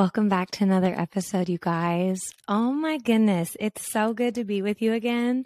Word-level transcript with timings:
Welcome 0.00 0.30
back 0.30 0.50
to 0.52 0.64
another 0.64 0.98
episode, 0.98 1.50
you 1.50 1.58
guys. 1.58 2.22
Oh 2.48 2.72
my 2.72 2.96
goodness, 2.96 3.54
it's 3.60 3.92
so 3.92 4.14
good 4.14 4.36
to 4.36 4.44
be 4.44 4.62
with 4.62 4.80
you 4.80 4.94
again. 4.94 5.44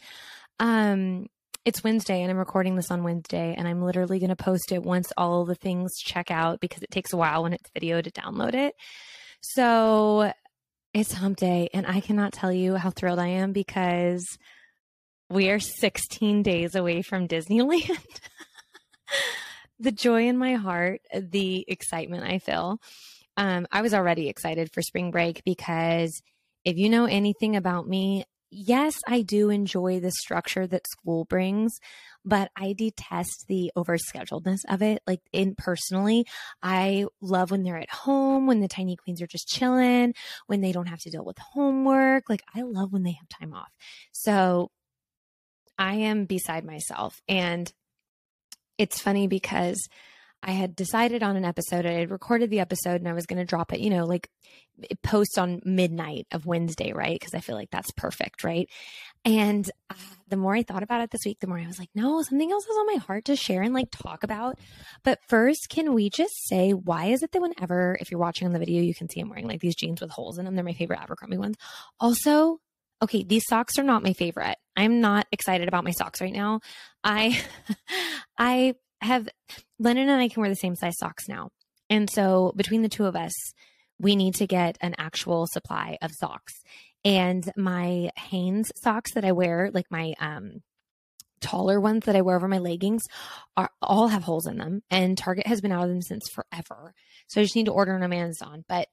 Um, 0.60 1.26
it's 1.64 1.82
Wednesday 1.82 2.22
and 2.22 2.30
I'm 2.30 2.36
recording 2.36 2.76
this 2.76 2.92
on 2.92 3.02
Wednesday 3.02 3.56
and 3.58 3.66
I'm 3.66 3.82
literally 3.82 4.20
going 4.20 4.30
to 4.30 4.36
post 4.36 4.70
it 4.70 4.84
once 4.84 5.12
all 5.16 5.44
the 5.44 5.56
things 5.56 5.98
check 5.98 6.30
out 6.30 6.60
because 6.60 6.84
it 6.84 6.92
takes 6.92 7.12
a 7.12 7.16
while 7.16 7.42
when 7.42 7.52
it's 7.52 7.68
video 7.74 8.00
to 8.00 8.12
download 8.12 8.54
it. 8.54 8.76
So 9.40 10.32
it's 10.92 11.12
hump 11.12 11.38
day 11.38 11.68
and 11.74 11.84
I 11.84 11.98
cannot 11.98 12.32
tell 12.32 12.52
you 12.52 12.76
how 12.76 12.90
thrilled 12.90 13.18
I 13.18 13.30
am 13.30 13.52
because 13.52 14.24
we 15.28 15.50
are 15.50 15.58
16 15.58 16.44
days 16.44 16.76
away 16.76 17.02
from 17.02 17.26
Disneyland. 17.26 17.98
the 19.80 19.90
joy 19.90 20.28
in 20.28 20.38
my 20.38 20.54
heart, 20.54 21.00
the 21.12 21.64
excitement 21.66 22.22
I 22.22 22.38
feel. 22.38 22.78
Um, 23.36 23.66
I 23.72 23.82
was 23.82 23.94
already 23.94 24.28
excited 24.28 24.72
for 24.72 24.82
spring 24.82 25.10
break 25.10 25.42
because 25.44 26.22
if 26.64 26.76
you 26.76 26.88
know 26.88 27.04
anything 27.06 27.56
about 27.56 27.88
me, 27.88 28.24
yes, 28.50 28.94
I 29.06 29.22
do 29.22 29.50
enjoy 29.50 30.00
the 30.00 30.12
structure 30.12 30.66
that 30.66 30.86
school 30.86 31.24
brings, 31.24 31.72
but 32.24 32.50
I 32.56 32.72
detest 32.72 33.46
the 33.48 33.72
overscheduledness 33.76 34.60
of 34.68 34.80
it. 34.80 35.02
Like 35.06 35.20
in 35.32 35.54
personally, 35.56 36.26
I 36.62 37.06
love 37.20 37.50
when 37.50 37.64
they're 37.64 37.76
at 37.76 37.90
home, 37.90 38.46
when 38.46 38.60
the 38.60 38.68
tiny 38.68 38.96
queens 38.96 39.20
are 39.20 39.26
just 39.26 39.48
chilling, 39.48 40.14
when 40.46 40.60
they 40.60 40.72
don't 40.72 40.88
have 40.88 41.00
to 41.00 41.10
deal 41.10 41.24
with 41.24 41.38
homework. 41.38 42.28
Like 42.28 42.42
I 42.54 42.62
love 42.62 42.92
when 42.92 43.02
they 43.02 43.12
have 43.12 43.28
time 43.28 43.52
off. 43.52 43.72
So 44.12 44.70
I 45.76 45.94
am 45.96 46.24
beside 46.24 46.64
myself. 46.64 47.20
And 47.28 47.72
it's 48.78 49.00
funny 49.00 49.26
because 49.26 49.88
I 50.46 50.50
had 50.50 50.76
decided 50.76 51.22
on 51.22 51.36
an 51.36 51.44
episode. 51.44 51.86
I 51.86 51.92
had 51.92 52.10
recorded 52.10 52.50
the 52.50 52.60
episode 52.60 53.00
and 53.00 53.08
I 53.08 53.14
was 53.14 53.24
going 53.24 53.38
to 53.38 53.46
drop 53.46 53.72
it, 53.72 53.80
you 53.80 53.88
know, 53.88 54.04
like 54.04 54.28
post 55.02 55.38
on 55.38 55.62
midnight 55.64 56.26
of 56.32 56.44
Wednesday, 56.44 56.92
right? 56.92 57.18
Because 57.18 57.32
I 57.32 57.40
feel 57.40 57.54
like 57.54 57.70
that's 57.70 57.90
perfect, 57.92 58.44
right? 58.44 58.68
And 59.24 59.68
uh, 59.88 59.94
the 60.28 60.36
more 60.36 60.54
I 60.54 60.62
thought 60.62 60.82
about 60.82 61.00
it 61.00 61.10
this 61.10 61.24
week, 61.24 61.40
the 61.40 61.46
more 61.46 61.58
I 61.58 61.66
was 61.66 61.78
like, 61.78 61.88
no, 61.94 62.20
something 62.22 62.52
else 62.52 62.64
is 62.64 62.76
on 62.76 62.86
my 62.86 62.96
heart 62.96 63.24
to 63.26 63.36
share 63.36 63.62
and 63.62 63.72
like 63.72 63.90
talk 63.90 64.22
about. 64.22 64.58
But 65.02 65.20
first, 65.28 65.68
can 65.70 65.94
we 65.94 66.10
just 66.10 66.34
say, 66.46 66.72
why 66.72 67.06
is 67.06 67.22
it 67.22 67.32
that 67.32 67.40
whenever, 67.40 67.96
if 68.00 68.10
you're 68.10 68.20
watching 68.20 68.46
on 68.46 68.52
the 68.52 68.58
video, 68.58 68.82
you 68.82 68.94
can 68.94 69.08
see 69.08 69.20
I'm 69.20 69.30
wearing 69.30 69.48
like 69.48 69.60
these 69.60 69.76
jeans 69.76 70.02
with 70.02 70.10
holes 70.10 70.36
in 70.36 70.44
them? 70.44 70.56
They're 70.56 70.64
my 70.64 70.74
favorite 70.74 71.00
Abercrombie 71.00 71.38
ones. 71.38 71.56
Also, 71.98 72.58
okay, 73.00 73.24
these 73.24 73.44
socks 73.48 73.78
are 73.78 73.82
not 73.82 74.02
my 74.02 74.12
favorite. 74.12 74.56
I'm 74.76 75.00
not 75.00 75.26
excited 75.32 75.68
about 75.68 75.84
my 75.84 75.92
socks 75.92 76.20
right 76.20 76.32
now. 76.32 76.60
I, 77.02 77.40
I 78.38 78.74
have 79.04 79.28
Lennon 79.78 80.08
and 80.08 80.20
I 80.20 80.28
can 80.28 80.40
wear 80.40 80.50
the 80.50 80.56
same 80.56 80.76
size 80.76 80.98
socks 80.98 81.28
now. 81.28 81.50
And 81.90 82.10
so 82.10 82.52
between 82.56 82.82
the 82.82 82.88
two 82.88 83.06
of 83.06 83.16
us, 83.16 83.32
we 83.98 84.16
need 84.16 84.34
to 84.36 84.46
get 84.46 84.76
an 84.80 84.94
actual 84.98 85.46
supply 85.46 85.98
of 86.02 86.10
socks. 86.12 86.54
And 87.04 87.50
my 87.56 88.10
Hanes 88.16 88.72
socks 88.76 89.14
that 89.14 89.24
I 89.24 89.32
wear, 89.32 89.70
like 89.72 89.86
my 89.90 90.14
um 90.18 90.62
taller 91.40 91.78
ones 91.78 92.06
that 92.06 92.16
I 92.16 92.22
wear 92.22 92.36
over 92.36 92.48
my 92.48 92.58
leggings 92.58 93.02
are 93.54 93.68
all 93.82 94.08
have 94.08 94.22
holes 94.22 94.46
in 94.46 94.56
them 94.56 94.82
and 94.90 95.18
Target 95.18 95.46
has 95.46 95.60
been 95.60 95.72
out 95.72 95.84
of 95.84 95.90
them 95.90 96.00
since 96.00 96.22
forever. 96.32 96.94
So 97.26 97.40
I 97.40 97.44
just 97.44 97.54
need 97.54 97.66
to 97.66 97.72
order 97.72 97.92
them 97.92 98.02
on 98.02 98.12
Amazon. 98.14 98.64
But 98.66 98.88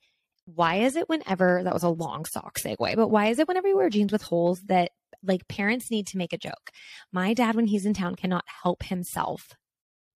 why 0.46 0.78
is 0.78 0.98
it 0.98 1.08
whenever 1.08 1.64
that 1.64 1.74
was 1.74 1.84
a 1.84 1.90
long 1.90 2.26
sock 2.26 2.60
segue, 2.60 2.96
but 2.96 3.08
why 3.08 3.28
is 3.28 3.40
it 3.40 3.48
whenever 3.48 3.70
you 3.70 3.78
wear 3.78 3.90
jeans 3.90 4.12
with 4.12 4.24
holes 4.24 4.60
that 4.66 4.92
like 5.24 5.48
parents 5.48 5.90
need 5.90 6.08
to 6.08 6.18
make 6.18 6.34
a 6.34 6.38
joke? 6.38 6.72
My 7.14 7.34
dad, 7.34 7.56
when 7.56 7.68
he's 7.68 7.86
in 7.86 7.94
town, 7.94 8.16
cannot 8.16 8.44
help 8.64 8.84
himself 8.84 9.42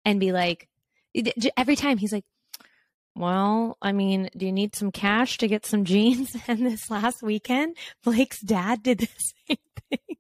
and 0.06 0.20
be 0.20 0.32
like, 0.32 0.70
every 1.58 1.76
time 1.76 1.98
he's 1.98 2.14
like, 2.14 2.24
well, 3.16 3.78
I 3.82 3.94
mean, 3.94 4.30
do 4.36 4.46
you 4.46 4.52
need 4.52 4.76
some 4.76 4.92
cash 4.92 5.38
to 5.40 5.48
get 5.48 5.66
some 5.66 5.84
jeans? 5.86 6.36
And 6.48 6.66
this 6.66 6.90
last 6.90 7.24
weekend, 7.24 7.78
Blake's 8.04 8.42
dad 8.42 8.84
did 8.84 9.00
the 9.00 9.08
same 9.48 9.58
thing. 9.90 10.18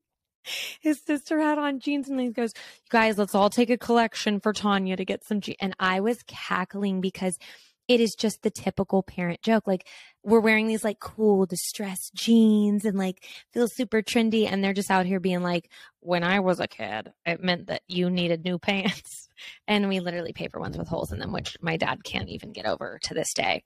His 0.79 1.01
sister 1.01 1.39
had 1.39 1.57
on 1.57 1.79
jeans 1.79 2.07
and 2.07 2.19
he 2.19 2.29
goes, 2.29 2.53
guys, 2.89 3.17
let's 3.17 3.33
all 3.33 3.49
take 3.49 3.71
a 3.71 3.77
collection 3.77 4.39
for 4.39 4.53
Tanya 4.53 4.95
to 4.95 5.03
get 5.03 5.23
some 5.23 5.41
jeans. 5.41 5.57
And 5.59 5.75
I 5.79 6.01
was 6.01 6.21
cackling 6.27 7.01
because 7.01 7.39
it 7.87 7.99
is 7.99 8.15
just 8.15 8.41
the 8.41 8.49
typical 8.49 9.03
parent 9.03 9.41
joke. 9.41 9.67
Like 9.67 9.87
we're 10.23 10.39
wearing 10.39 10.67
these 10.67 10.83
like 10.83 10.99
cool 10.99 11.45
distressed 11.45 12.13
jeans 12.15 12.85
and 12.85 12.97
like 12.97 13.25
feel 13.53 13.67
super 13.67 14.01
trendy. 14.01 14.51
And 14.51 14.63
they're 14.63 14.73
just 14.73 14.91
out 14.91 15.05
here 15.05 15.19
being 15.19 15.43
like, 15.43 15.69
when 15.99 16.23
I 16.23 16.39
was 16.39 16.59
a 16.59 16.67
kid, 16.67 17.11
it 17.25 17.43
meant 17.43 17.67
that 17.67 17.81
you 17.87 18.09
needed 18.09 18.43
new 18.43 18.57
pants. 18.59 19.29
And 19.67 19.87
we 19.87 19.99
literally 19.99 20.33
pay 20.33 20.47
for 20.47 20.59
ones 20.59 20.77
with 20.77 20.87
holes 20.87 21.11
in 21.11 21.19
them, 21.19 21.31
which 21.31 21.57
my 21.61 21.77
dad 21.77 22.03
can't 22.03 22.29
even 22.29 22.53
get 22.53 22.65
over 22.65 22.99
to 23.03 23.13
this 23.13 23.33
day. 23.33 23.63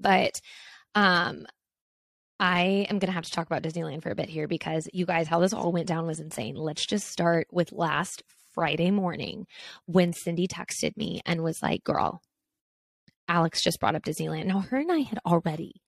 But, 0.00 0.40
um, 0.94 1.46
I 2.40 2.86
am 2.90 2.98
going 2.98 3.06
to 3.06 3.14
have 3.14 3.24
to 3.24 3.30
talk 3.30 3.46
about 3.46 3.62
Disneyland 3.62 4.02
for 4.02 4.10
a 4.10 4.16
bit 4.16 4.28
here 4.28 4.48
because 4.48 4.88
you 4.92 5.06
guys, 5.06 5.28
how 5.28 5.38
this 5.38 5.52
all 5.52 5.70
went 5.70 5.86
down 5.86 6.08
was 6.08 6.18
insane. 6.18 6.56
Let's 6.56 6.84
just 6.84 7.06
start 7.06 7.46
with 7.52 7.70
last 7.70 8.24
Friday 8.52 8.90
morning 8.90 9.46
when 9.86 10.12
Cindy 10.12 10.48
texted 10.48 10.96
me 10.96 11.20
and 11.24 11.44
was 11.44 11.62
like, 11.62 11.84
girl, 11.84 12.20
Alex 13.32 13.62
just 13.62 13.80
brought 13.80 13.94
up 13.94 14.04
Disneyland. 14.04 14.44
Now, 14.44 14.60
her 14.60 14.76
and 14.76 14.92
I 14.92 14.98
had 14.98 15.18
already 15.24 15.80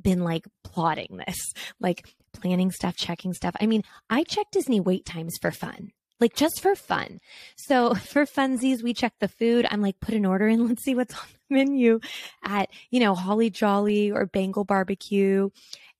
been 0.00 0.22
like 0.22 0.46
plotting 0.62 1.20
this, 1.26 1.52
like 1.80 2.06
planning 2.32 2.70
stuff, 2.70 2.96
checking 2.96 3.32
stuff. 3.32 3.56
I 3.60 3.66
mean, 3.66 3.82
I 4.08 4.22
check 4.22 4.46
Disney 4.52 4.78
wait 4.78 5.04
times 5.04 5.34
for 5.42 5.50
fun, 5.50 5.90
like 6.20 6.36
just 6.36 6.62
for 6.62 6.76
fun. 6.76 7.18
So 7.56 7.94
for 8.12 8.26
funsies, 8.26 8.82
we 8.82 8.94
check 8.94 9.14
the 9.18 9.26
food. 9.26 9.66
I'm 9.68 9.82
like, 9.82 9.98
put 9.98 10.14
an 10.14 10.24
order 10.24 10.46
in. 10.46 10.66
Let's 10.68 10.84
see 10.84 10.94
what's 10.94 11.14
on 11.14 11.26
the 11.48 11.56
menu 11.56 11.98
at, 12.44 12.70
you 12.90 13.00
know, 13.00 13.16
Holly 13.16 13.50
Jolly 13.50 14.12
or 14.12 14.26
Bengal 14.26 14.64
Barbecue. 14.64 15.50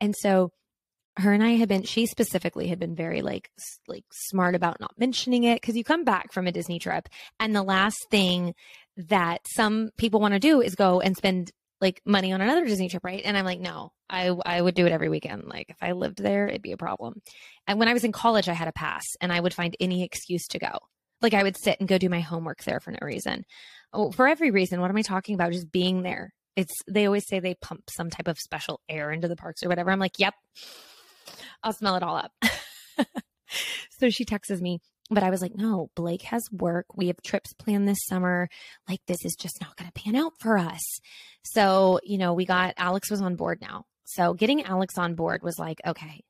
And 0.01 0.15
so 0.17 0.53
her 1.17 1.33
and 1.33 1.43
I 1.43 1.51
had 1.51 1.69
been, 1.69 1.83
she 1.83 2.07
specifically 2.07 2.69
had 2.69 2.79
been 2.79 2.95
very 2.95 3.23
like, 3.23 3.51
like 3.89 4.05
smart 4.13 4.55
about 4.55 4.81
not 4.81 4.95
mentioning 4.97 5.43
it. 5.45 5.61
Cause 5.61 5.77
you 5.77 5.83
come 5.83 6.05
back 6.05 6.33
from 6.33 6.47
a 6.47 6.53
Disney 6.53 6.79
trip 6.79 7.09
and 7.41 7.55
the 7.55 7.63
last 7.63 7.99
thing 8.11 8.55
that 8.97 9.47
some 9.47 9.91
people 9.97 10.21
want 10.21 10.35
to 10.35 10.41
do 10.41 10.61
is 10.61 10.75
go 10.75 11.01
and 11.01 11.17
spend 11.17 11.51
like 11.81 12.01
money 12.05 12.33
on 12.33 12.41
another 12.41 12.65
Disney 12.65 12.89
trip, 12.89 13.05
right? 13.05 13.23
And 13.25 13.37
I'm 13.37 13.45
like, 13.45 13.61
no, 13.61 13.93
I 14.09 14.29
I 14.29 14.61
would 14.61 14.75
do 14.75 14.87
it 14.87 14.93
every 14.93 15.09
weekend. 15.09 15.45
Like 15.47 15.71
if 15.71 15.77
I 15.83 15.93
lived 15.93 16.23
there, 16.23 16.49
it'd 16.49 16.63
be 16.63 16.73
a 16.73 16.77
problem. 16.77 17.21
And 17.67 17.79
when 17.79 17.89
I 17.89 17.93
was 17.93 18.05
in 18.05 18.13
college, 18.13 18.49
I 18.49 18.55
had 18.55 18.69
a 18.69 18.73
pass 18.73 19.05
and 19.21 19.33
I 19.33 19.41
would 19.41 19.55
find 19.55 19.77
any 19.81 20.03
excuse 20.03 20.47
to 20.49 20.59
go. 20.59 20.79
Like 21.21 21.35
I 21.35 21.43
would 21.43 21.57
sit 21.57 21.79
and 21.81 21.89
go 21.89 21.99
do 21.99 22.09
my 22.09 22.21
homework 22.21 22.63
there 22.65 22.81
for 22.81 22.91
no 22.91 22.99
reason. 23.03 23.45
Oh, 23.93 24.13
for 24.13 24.27
every 24.27 24.51
reason. 24.51 24.81
What 24.81 24.91
am 24.91 24.97
I 24.97 25.03
talking 25.03 25.35
about? 25.35 25.53
Just 25.53 25.73
being 25.73 26.03
there. 26.03 26.33
It's 26.57 26.75
they 26.89 27.07
always 27.07 27.27
say 27.27 27.41
they 27.41 27.55
pump 27.55 27.91
some 27.91 28.11
type 28.11 28.29
of 28.29 28.39
special 28.39 28.81
air 28.89 29.11
into 29.11 29.29
the 29.29 29.37
parks 29.37 29.63
or 29.63 29.69
whatever. 29.69 29.91
I'm 29.91 29.99
like, 29.99 30.19
yep. 30.19 30.35
I'll 31.63 31.73
smell 31.73 31.97
it 31.97 32.03
all 32.03 32.17
up. 32.17 32.33
so 33.99 34.11
she 34.11 34.25
texts 34.25 34.61
me, 34.61 34.81
but 35.11 35.23
I 35.23 35.31
was 35.31 35.43
like, 35.43 35.55
no, 35.55 35.91
Blake 35.95 36.23
has 36.23 36.49
work. 36.51 36.87
We 36.97 37.09
have 37.09 37.21
trips 37.23 37.53
planned 37.53 37.87
this 37.87 38.05
summer. 38.07 38.49
Like, 38.89 39.01
this 39.07 39.25
is 39.25 39.37
just 39.37 39.61
not 39.61 39.77
going 39.77 39.91
to 39.91 40.03
pan 40.03 40.17
out 40.17 40.33
for 40.39 40.57
us. 40.59 41.01
So, 41.43 42.01
you 42.03 42.19
know, 42.19 42.33
we 42.33 42.47
got 42.47 42.75
Alex 42.77 43.11
was 43.11 43.21
on 43.21 43.37
board 43.37 43.61
now. 43.61 43.85
So, 44.05 44.35
getting 44.35 44.65
Alex 44.65 44.97
on 44.97 45.15
board 45.15 45.43
was 45.43 45.59
like, 45.59 45.81
okay, 45.87 46.25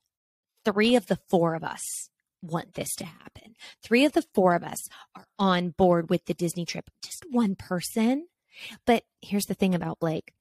three 0.65 0.95
of 0.95 1.07
the 1.07 1.19
four 1.29 1.55
of 1.55 1.63
us 1.63 2.09
want 2.41 2.73
this 2.73 2.93
to 2.95 3.05
happen. 3.05 3.55
Three 3.81 4.05
of 4.05 4.11
the 4.11 4.25
four 4.33 4.55
of 4.55 4.63
us 4.63 4.79
are 5.15 5.25
on 5.39 5.69
board 5.69 6.09
with 6.09 6.25
the 6.25 6.33
Disney 6.33 6.65
trip. 6.65 6.89
Just 7.01 7.23
one 7.29 7.55
person. 7.55 8.27
But 8.85 9.03
here's 9.21 9.45
the 9.45 9.53
thing 9.53 9.73
about 9.73 9.99
Blake 9.99 10.33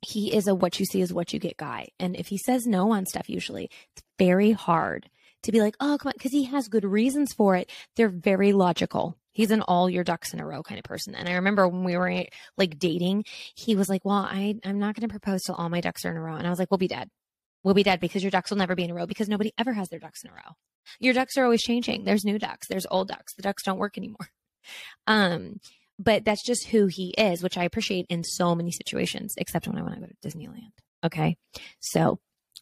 he 0.00 0.34
is 0.34 0.46
a 0.46 0.54
what 0.54 0.78
you 0.78 0.86
see 0.86 1.00
is 1.00 1.12
what 1.12 1.32
you 1.32 1.40
get 1.40 1.56
guy. 1.56 1.88
And 1.98 2.14
if 2.16 2.28
he 2.28 2.38
says 2.38 2.66
no 2.66 2.92
on 2.92 3.06
stuff, 3.06 3.28
usually 3.28 3.70
it's 3.92 4.02
very 4.18 4.52
hard 4.52 5.10
to 5.44 5.52
be 5.52 5.60
like, 5.60 5.76
oh, 5.80 5.98
come 6.00 6.10
on, 6.10 6.14
because 6.16 6.32
he 6.32 6.44
has 6.44 6.68
good 6.68 6.84
reasons 6.84 7.32
for 7.32 7.56
it. 7.56 7.70
They're 7.96 8.08
very 8.08 8.52
logical. 8.52 9.16
He's 9.32 9.50
an 9.50 9.62
all 9.62 9.88
your 9.88 10.04
ducks 10.04 10.34
in 10.34 10.40
a 10.40 10.46
row 10.46 10.62
kind 10.62 10.78
of 10.78 10.84
person. 10.84 11.14
And 11.14 11.28
I 11.28 11.34
remember 11.34 11.68
when 11.68 11.84
we 11.84 11.96
were 11.96 12.24
like 12.56 12.78
dating, 12.78 13.24
he 13.54 13.76
was 13.76 13.88
like, 13.88 14.04
well, 14.04 14.16
I, 14.28 14.58
I'm 14.64 14.78
not 14.78 14.96
going 14.96 15.08
to 15.08 15.12
propose 15.12 15.42
till 15.42 15.54
all 15.54 15.68
my 15.68 15.80
ducks 15.80 16.04
are 16.04 16.10
in 16.10 16.16
a 16.16 16.20
row. 16.20 16.34
And 16.34 16.46
I 16.46 16.50
was 16.50 16.58
like, 16.58 16.70
we'll 16.70 16.78
be 16.78 16.88
dead. 16.88 17.08
We'll 17.62 17.74
be 17.74 17.82
dead 17.82 18.00
because 18.00 18.22
your 18.22 18.30
ducks 18.30 18.50
will 18.50 18.58
never 18.58 18.74
be 18.74 18.84
in 18.84 18.90
a 18.90 18.94
row 18.94 19.06
because 19.06 19.28
nobody 19.28 19.52
ever 19.58 19.72
has 19.72 19.88
their 19.88 20.00
ducks 20.00 20.24
in 20.24 20.30
a 20.30 20.34
row. 20.34 20.56
Your 21.00 21.14
ducks 21.14 21.36
are 21.36 21.44
always 21.44 21.62
changing. 21.62 22.04
There's 22.04 22.24
new 22.24 22.38
ducks. 22.38 22.66
There's 22.68 22.86
old 22.90 23.08
ducks. 23.08 23.34
The 23.34 23.42
ducks 23.42 23.62
don't 23.62 23.78
work 23.78 23.98
anymore. 23.98 24.28
Um, 25.06 25.60
but 25.98 26.24
that's 26.26 26.44
just 26.44 26.66
who 26.66 26.86
he 26.86 27.14
is, 27.16 27.42
which 27.42 27.56
I 27.56 27.64
appreciate 27.64 28.04
in 28.10 28.22
so 28.22 28.54
many 28.54 28.70
situations, 28.70 29.34
except 29.38 29.66
when 29.66 29.78
I 29.78 29.82
want 29.82 29.94
to 29.94 30.00
go 30.00 30.06
to 30.06 30.28
Disneyland. 30.28 30.72
Okay. 31.02 31.38
So 31.80 32.18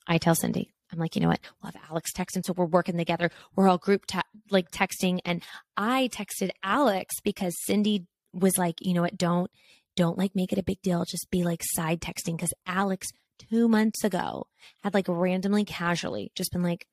I 0.07 0.19
tell 0.19 0.37
Cindy, 0.37 0.73
I'm 0.93 0.99
like, 0.99 1.17
you 1.17 1.23
know 1.23 1.29
what? 1.29 1.41
We'll 1.63 1.73
have 1.73 1.83
Alex 1.91 2.13
text. 2.13 2.37
And 2.37 2.45
so 2.45 2.53
we're 2.57 2.65
working 2.67 2.97
together. 2.97 3.31
We're 3.55 3.69
all 3.69 3.79
group 3.79 4.07
te- 4.07 4.21
like 4.51 4.71
texting. 4.71 5.19
And 5.25 5.43
I 5.77 6.09
texted 6.13 6.51
Alex 6.63 7.17
because 7.25 7.55
Cindy 7.65 8.07
was 8.33 8.57
like, 8.57 8.77
you 8.81 8.95
know 8.95 9.03
what? 9.03 9.17
Don't, 9.17 9.51
don't 9.97 10.19
like 10.19 10.35
make 10.37 10.53
it 10.53 10.59
a 10.59 10.63
big 10.63 10.81
deal. 10.83 11.05
Just 11.05 11.31
be 11.31 11.43
like 11.43 11.63
side 11.63 12.01
texting. 12.01 12.39
Cause 12.39 12.53
Alex 12.67 13.09
two 13.51 13.69
months 13.69 14.05
ago 14.05 14.47
had 14.83 14.95
like 14.95 15.07
randomly 15.09 15.65
casually 15.65 16.31
just 16.35 16.53
been 16.53 16.63
like, 16.63 16.87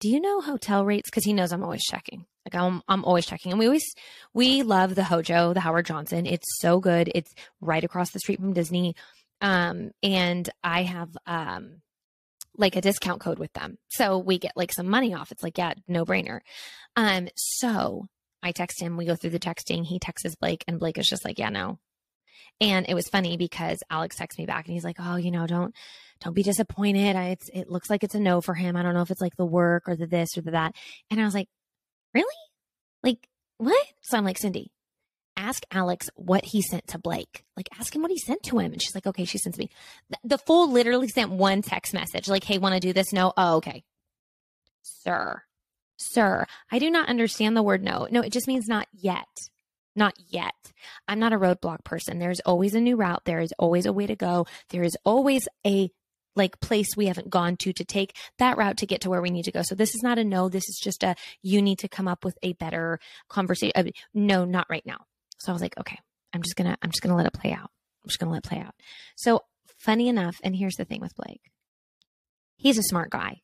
do 0.00 0.08
you 0.08 0.20
know 0.20 0.40
hotel 0.40 0.84
rates? 0.84 1.10
Cause 1.10 1.24
he 1.24 1.32
knows 1.32 1.52
I'm 1.52 1.64
always 1.64 1.84
checking. 1.84 2.26
Like 2.44 2.54
I'm, 2.54 2.82
I'm 2.88 3.04
always 3.04 3.26
checking. 3.26 3.52
And 3.52 3.58
we 3.58 3.66
always, 3.66 3.84
we 4.32 4.62
love 4.62 4.94
the 4.94 5.04
Hojo, 5.04 5.52
the 5.52 5.60
Howard 5.60 5.86
Johnson. 5.86 6.26
It's 6.26 6.46
so 6.60 6.78
good. 6.80 7.10
It's 7.14 7.34
right 7.60 7.82
across 7.82 8.10
the 8.10 8.20
street 8.20 8.40
from 8.40 8.52
Disney 8.52 8.94
Um, 9.40 9.90
and 10.02 10.48
I 10.62 10.82
have 10.84 11.10
um 11.26 11.82
like 12.58 12.76
a 12.76 12.80
discount 12.80 13.20
code 13.20 13.38
with 13.38 13.52
them. 13.52 13.78
So 13.88 14.18
we 14.18 14.38
get 14.38 14.56
like 14.56 14.72
some 14.72 14.88
money 14.88 15.14
off. 15.14 15.32
It's 15.32 15.42
like, 15.42 15.58
yeah, 15.58 15.74
no 15.88 16.04
brainer. 16.04 16.40
Um, 16.96 17.28
so 17.36 18.06
I 18.42 18.52
text 18.52 18.80
him, 18.80 18.96
we 18.96 19.06
go 19.06 19.16
through 19.16 19.30
the 19.30 19.38
texting, 19.38 19.84
he 19.84 19.98
texts 19.98 20.36
Blake, 20.36 20.64
and 20.66 20.78
Blake 20.78 20.98
is 20.98 21.06
just 21.06 21.24
like, 21.24 21.38
yeah, 21.38 21.50
no. 21.50 21.78
And 22.60 22.86
it 22.88 22.94
was 22.94 23.08
funny 23.08 23.36
because 23.36 23.82
Alex 23.90 24.16
texts 24.16 24.38
me 24.38 24.46
back 24.46 24.66
and 24.66 24.74
he's 24.74 24.84
like, 24.84 24.96
oh, 24.98 25.16
you 25.16 25.30
know, 25.30 25.46
don't 25.46 25.74
don't 26.20 26.34
be 26.34 26.42
disappointed. 26.42 27.14
I, 27.14 27.28
it's 27.30 27.50
it 27.52 27.68
looks 27.68 27.90
like 27.90 28.02
it's 28.02 28.14
a 28.14 28.20
no 28.20 28.40
for 28.40 28.54
him. 28.54 28.76
I 28.76 28.82
don't 28.82 28.94
know 28.94 29.02
if 29.02 29.10
it's 29.10 29.20
like 29.20 29.36
the 29.36 29.44
work 29.44 29.84
or 29.86 29.96
the 29.96 30.06
this 30.06 30.38
or 30.38 30.40
the 30.40 30.52
that. 30.52 30.74
And 31.10 31.20
I 31.20 31.24
was 31.24 31.34
like, 31.34 31.48
really? 32.14 32.26
Like 33.02 33.28
what? 33.58 33.86
So 34.02 34.16
I'm 34.16 34.24
like, 34.24 34.38
Cindy, 34.38 34.70
ask 35.36 35.62
Alex 35.70 36.08
what 36.14 36.44
he 36.44 36.62
sent 36.62 36.86
to 36.88 36.98
Blake. 36.98 37.44
Like, 37.56 37.68
ask 37.78 37.94
him 37.94 38.02
what 38.02 38.10
he 38.10 38.18
sent 38.18 38.42
to 38.44 38.58
him. 38.58 38.72
And 38.72 38.82
she's 38.82 38.94
like, 38.94 39.06
okay, 39.06 39.24
she 39.24 39.38
sends 39.38 39.58
me. 39.58 39.70
The 40.24 40.38
fool 40.38 40.70
literally 40.70 41.08
sent 41.08 41.30
one 41.30 41.62
text 41.62 41.94
message, 41.94 42.28
like, 42.28 42.44
hey, 42.44 42.58
want 42.58 42.74
to 42.74 42.80
do 42.80 42.92
this? 42.92 43.12
No. 43.12 43.32
Oh, 43.36 43.56
okay. 43.56 43.84
Sir, 44.82 45.42
sir, 45.96 46.46
I 46.70 46.78
do 46.78 46.90
not 46.90 47.08
understand 47.08 47.56
the 47.56 47.62
word 47.62 47.82
no. 47.82 48.06
No, 48.10 48.20
it 48.20 48.32
just 48.32 48.48
means 48.48 48.66
not 48.68 48.86
yet. 48.92 49.26
Not 49.94 50.14
yet. 50.28 50.54
I'm 51.08 51.18
not 51.18 51.32
a 51.32 51.38
roadblock 51.38 51.82
person. 51.84 52.18
There's 52.18 52.40
always 52.40 52.74
a 52.74 52.80
new 52.80 52.96
route. 52.96 53.22
There 53.24 53.40
is 53.40 53.52
always 53.58 53.86
a 53.86 53.92
way 53.92 54.06
to 54.06 54.14
go. 54.14 54.46
There 54.68 54.82
is 54.82 54.96
always 55.04 55.48
a 55.66 55.90
like 56.36 56.60
place 56.60 56.88
we 56.96 57.06
haven't 57.06 57.30
gone 57.30 57.56
to 57.56 57.72
to 57.72 57.84
take 57.84 58.14
that 58.38 58.58
route 58.58 58.76
to 58.76 58.86
get 58.86 59.00
to 59.00 59.10
where 59.10 59.22
we 59.22 59.30
need 59.30 59.46
to 59.46 59.52
go. 59.52 59.62
So 59.62 59.74
this 59.74 59.94
is 59.94 60.02
not 60.02 60.18
a 60.18 60.24
no. 60.24 60.50
This 60.50 60.68
is 60.68 60.78
just 60.78 61.02
a 61.02 61.16
you 61.42 61.62
need 61.62 61.78
to 61.78 61.88
come 61.88 62.06
up 62.06 62.24
with 62.24 62.36
a 62.42 62.52
better 62.52 63.00
conversation. 63.28 63.72
Uh, 63.74 63.84
no, 64.12 64.44
not 64.44 64.66
right 64.68 64.84
now. 64.84 65.06
So 65.38 65.52
I 65.52 65.54
was 65.54 65.62
like, 65.62 65.78
okay, 65.78 65.98
I'm 66.32 66.42
just 66.42 66.56
gonna 66.56 66.76
I'm 66.82 66.90
just 66.90 67.02
gonna 67.02 67.16
let 67.16 67.26
it 67.26 67.32
play 67.32 67.52
out. 67.52 67.70
I'm 68.04 68.08
just 68.08 68.18
gonna 68.18 68.32
let 68.32 68.44
it 68.44 68.48
play 68.48 68.60
out. 68.60 68.74
So 69.16 69.42
funny 69.78 70.08
enough, 70.08 70.36
and 70.42 70.54
here's 70.54 70.76
the 70.76 70.84
thing 70.84 71.00
with 71.00 71.14
Blake. 71.16 71.40
He's 72.56 72.78
a 72.78 72.82
smart 72.82 73.10
guy 73.10 73.42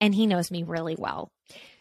and 0.00 0.14
he 0.14 0.26
knows 0.26 0.50
me 0.50 0.62
really 0.62 0.96
well. 0.98 1.30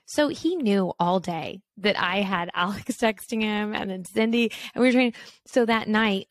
So 0.06 0.28
he 0.28 0.56
knew 0.56 0.94
all 1.00 1.20
day 1.20 1.62
that 1.78 2.00
I 2.02 2.22
had 2.22 2.50
Alex 2.56 2.98
texting 2.98 3.42
him 3.42 3.74
and 3.74 3.90
then 3.90 4.06
Cindy 4.06 4.52
and 4.74 4.82
we 4.82 4.88
were 4.88 4.94
trying. 4.94 5.14
So 5.48 5.66
that 5.66 5.88
night, 5.88 6.28